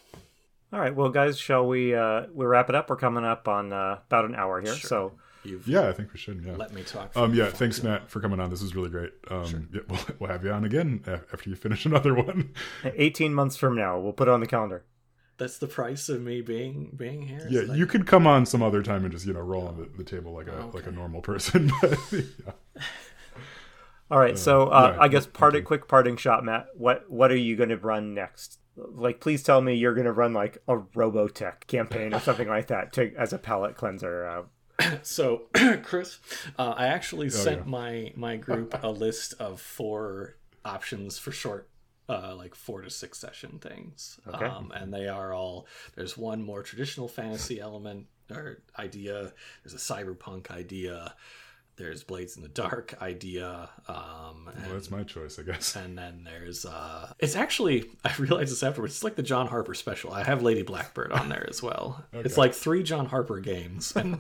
All 0.74 0.80
right, 0.80 0.96
well, 0.96 1.10
guys, 1.10 1.38
shall 1.38 1.68
we 1.68 1.94
uh, 1.94 2.28
we 2.34 2.46
wrap 2.46 2.70
it 2.70 2.76
up? 2.76 2.90
We're 2.90 2.96
coming 2.96 3.26
up 3.26 3.48
on 3.48 3.74
uh, 3.74 4.00
about 4.08 4.26
an 4.26 4.36
hour 4.36 4.62
here, 4.62 4.76
sure. 4.76 4.88
so 4.88 5.12
You've 5.44 5.68
yeah, 5.68 5.90
I 5.90 5.92
think 5.92 6.14
we 6.14 6.20
should. 6.20 6.44
Yeah, 6.46 6.56
let 6.56 6.72
me 6.74 6.84
talk. 6.84 7.16
Um, 7.16 7.34
yeah, 7.34 7.50
thanks, 7.50 7.82
Matt, 7.82 8.10
for 8.10 8.20
coming 8.20 8.40
on. 8.40 8.50
This 8.52 8.62
is 8.62 8.76
really 8.76 8.90
great. 8.90 9.12
Um, 9.30 9.46
sure. 9.46 9.62
yeah, 9.74 9.82
we'll, 9.88 10.00
we'll 10.20 10.30
have 10.30 10.44
you 10.44 10.52
on 10.52 10.66
again 10.66 11.04
after 11.08 11.50
you 11.50 11.56
finish 11.56 11.86
another 11.88 12.14
one. 12.14 12.54
Eighteen 12.84 13.34
months 13.34 13.58
from 13.58 13.76
now, 13.76 14.00
we'll 14.00 14.14
put 14.14 14.28
it 14.28 14.32
on 14.32 14.40
the 14.40 14.48
calendar. 14.48 14.86
That's 15.38 15.58
the 15.58 15.68
price 15.68 16.08
of 16.10 16.22
me 16.22 16.42
being 16.42 16.92
being 16.96 17.24
here. 17.24 17.48
Yeah, 17.50 17.62
like... 17.62 17.78
you 17.78 17.88
could 17.88 18.06
come 18.06 18.28
on 18.28 18.46
some 18.46 18.62
other 18.62 18.84
time 18.84 19.04
and 19.04 19.12
just 19.12 19.26
you 19.26 19.34
know 19.34 19.40
roll 19.40 19.68
on 19.68 19.78
the, 19.78 19.90
the 19.98 20.04
table 20.04 20.34
like 20.34 20.48
a 20.48 20.52
okay. 20.52 20.78
like 20.78 20.88
a 20.88 20.92
normal 20.92 21.22
person. 21.22 21.72
But, 21.82 21.98
yeah. 22.12 22.84
All 24.12 24.20
right, 24.20 24.38
so 24.38 24.68
uh, 24.68 24.94
yeah, 24.94 25.02
I 25.02 25.08
guess 25.08 25.26
parting 25.26 25.64
quick 25.64 25.88
parting 25.88 26.18
shot, 26.18 26.44
Matt. 26.44 26.68
What 26.76 27.10
what 27.10 27.32
are 27.32 27.38
you 27.38 27.56
going 27.56 27.70
to 27.70 27.78
run 27.78 28.14
next? 28.14 28.60
Like, 28.76 29.22
please 29.22 29.42
tell 29.42 29.62
me 29.62 29.74
you're 29.74 29.94
going 29.94 30.06
to 30.06 30.12
run 30.12 30.34
like 30.34 30.58
a 30.68 30.76
Robotech 30.76 31.66
campaign 31.68 32.14
or 32.14 32.20
something 32.20 32.50
like 32.50 32.68
that 32.68 32.92
to 32.94 33.16
as 33.16 33.32
a 33.32 33.38
palate 33.38 33.78
cleanser. 33.78 34.28
Uh, 34.28 34.44
so 35.02 35.44
chris 35.84 36.20
uh, 36.58 36.74
i 36.78 36.88
actually 36.88 37.28
oh, 37.28 37.30
sent 37.30 37.60
yeah. 37.60 37.70
my 37.70 38.14
my 38.16 38.36
group 38.36 38.78
a 38.84 38.90
list 38.90 39.34
of 39.40 39.60
four 39.60 40.36
options 40.66 41.18
for 41.18 41.32
short 41.32 41.68
uh, 42.10 42.36
like 42.36 42.56
four 42.56 42.82
to 42.82 42.90
six 42.90 43.18
session 43.18 43.58
things 43.60 44.20
okay. 44.28 44.46
um, 44.46 44.72
and 44.76 44.94
they 44.94 45.08
are 45.08 45.34
all 45.34 45.66
there's 45.96 46.18
one 46.18 46.44
more 46.44 46.62
traditional 46.62 47.08
fantasy 47.08 47.60
element 47.60 48.06
or 48.30 48.62
idea 48.78 49.32
there's 49.64 49.74
a 49.74 49.78
cyberpunk 49.78 50.52
idea 50.52 51.14
there's 51.78 52.04
Blades 52.04 52.36
in 52.36 52.44
the 52.44 52.50
Dark 52.50 52.94
idea. 53.02 53.70
Um, 53.88 54.50
and, 54.54 54.66
well, 54.66 54.74
that's 54.74 54.92
my 54.92 55.04
choice, 55.04 55.40
I 55.40 55.44
guess. 55.44 55.76
And 55.76 55.98
then 55.98 56.24
there's 56.24 56.66
uh, 56.66 57.14
it's 57.20 57.36
actually 57.36 57.90
I 58.06 58.14
realized 58.18 58.52
this 58.52 58.64
afterwards. 58.64 58.96
It's 58.96 59.04
like 59.04 59.16
the 59.16 59.24
John 59.24 59.48
Harper 59.48 59.74
special. 59.74 60.14
I 60.14 60.24
have 60.24 60.42
Lady 60.42 60.64
Blackbird 60.64 61.12
on 61.12 61.30
there 61.30 61.46
as 61.50 61.64
well. 61.64 62.04
okay. 62.14 62.26
It's 62.26 62.38
like 62.38 62.54
three 62.54 62.84
John 62.84 63.06
Harper 63.08 63.40
games 63.40 63.94
and 63.96 64.20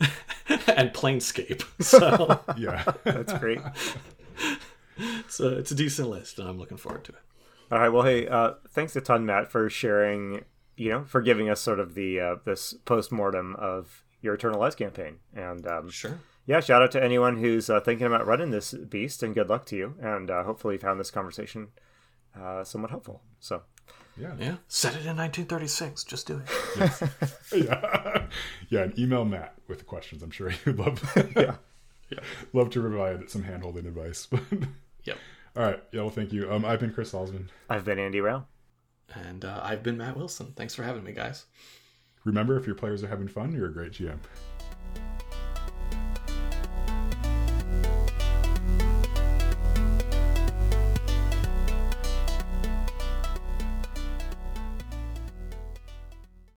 and 0.00 0.92
Planescape. 0.92 1.64
So 1.82 2.40
yeah, 2.56 2.84
that's 3.04 3.32
great. 3.34 3.60
so 5.28 5.48
it's 5.48 5.70
a 5.70 5.74
decent 5.74 6.08
list, 6.08 6.38
and 6.38 6.48
I'm 6.48 6.58
looking 6.58 6.76
forward 6.78 7.04
to 7.04 7.12
it. 7.12 7.18
All 7.72 7.78
right. 7.78 7.88
Well, 7.88 8.04
hey, 8.04 8.28
uh, 8.28 8.54
thanks 8.70 8.94
a 8.96 9.00
ton, 9.00 9.26
Matt, 9.26 9.50
for 9.50 9.68
sharing. 9.70 10.44
You 10.76 10.90
know, 10.90 11.04
for 11.04 11.22
giving 11.22 11.48
us 11.48 11.62
sort 11.62 11.80
of 11.80 11.94
the 11.94 12.20
uh, 12.20 12.36
this 12.44 12.74
post 12.84 13.10
mortem 13.10 13.56
of 13.56 14.04
your 14.20 14.34
Eternal 14.34 14.60
Lies 14.60 14.74
campaign, 14.74 15.20
and 15.34 15.66
um, 15.66 15.88
sure 15.88 16.18
yeah, 16.46 16.60
shout 16.60 16.82
out 16.82 16.92
to 16.92 17.02
anyone 17.02 17.38
who's 17.38 17.68
uh, 17.68 17.80
thinking 17.80 18.06
about 18.06 18.26
running 18.26 18.50
this 18.50 18.72
beast, 18.72 19.22
and 19.22 19.34
good 19.34 19.48
luck 19.48 19.66
to 19.66 19.76
you. 19.76 19.94
And 20.00 20.30
uh, 20.30 20.44
hopefully, 20.44 20.74
you 20.74 20.80
found 20.80 21.00
this 21.00 21.10
conversation 21.10 21.68
uh, 22.40 22.62
somewhat 22.62 22.90
helpful. 22.90 23.22
So, 23.40 23.62
yeah, 24.16 24.34
yeah, 24.38 24.56
set 24.68 24.94
it 24.94 25.06
in 25.06 25.16
1936. 25.16 26.04
Just 26.04 26.26
do 26.28 26.38
it. 26.38 26.50
Yes. 26.78 27.02
yeah, 27.54 28.26
yeah. 28.68 28.82
And 28.82 28.98
email 28.98 29.24
Matt 29.24 29.54
with 29.66 29.86
questions. 29.86 30.22
I'm 30.22 30.30
sure 30.30 30.50
he'd 30.50 30.76
love. 30.76 31.02
yeah, 31.36 31.56
yeah, 32.10 32.20
love 32.52 32.70
to 32.70 32.80
provide 32.80 33.28
some 33.28 33.42
handholding 33.42 33.86
advice. 33.86 34.28
But 35.06 35.12
yep. 35.12 35.18
All 35.56 35.62
right. 35.62 35.82
Yeah. 35.92 36.00
Well, 36.02 36.10
thank 36.10 36.32
you. 36.32 36.52
Um, 36.52 36.64
I've 36.64 36.80
been 36.80 36.92
Chris 36.92 37.12
Salzman. 37.12 37.46
I've 37.70 37.84
been 37.84 37.98
Andy 37.98 38.20
Rao. 38.20 38.46
And 39.14 39.44
uh, 39.44 39.60
I've 39.62 39.84
been 39.84 39.96
Matt 39.96 40.16
Wilson. 40.16 40.52
Thanks 40.56 40.74
for 40.74 40.82
having 40.82 41.04
me, 41.04 41.12
guys. 41.12 41.46
Remember, 42.24 42.58
if 42.58 42.66
your 42.66 42.74
players 42.74 43.04
are 43.04 43.08
having 43.08 43.28
fun, 43.28 43.52
you're 43.52 43.66
a 43.66 43.72
great 43.72 43.92
GM. 43.92 44.18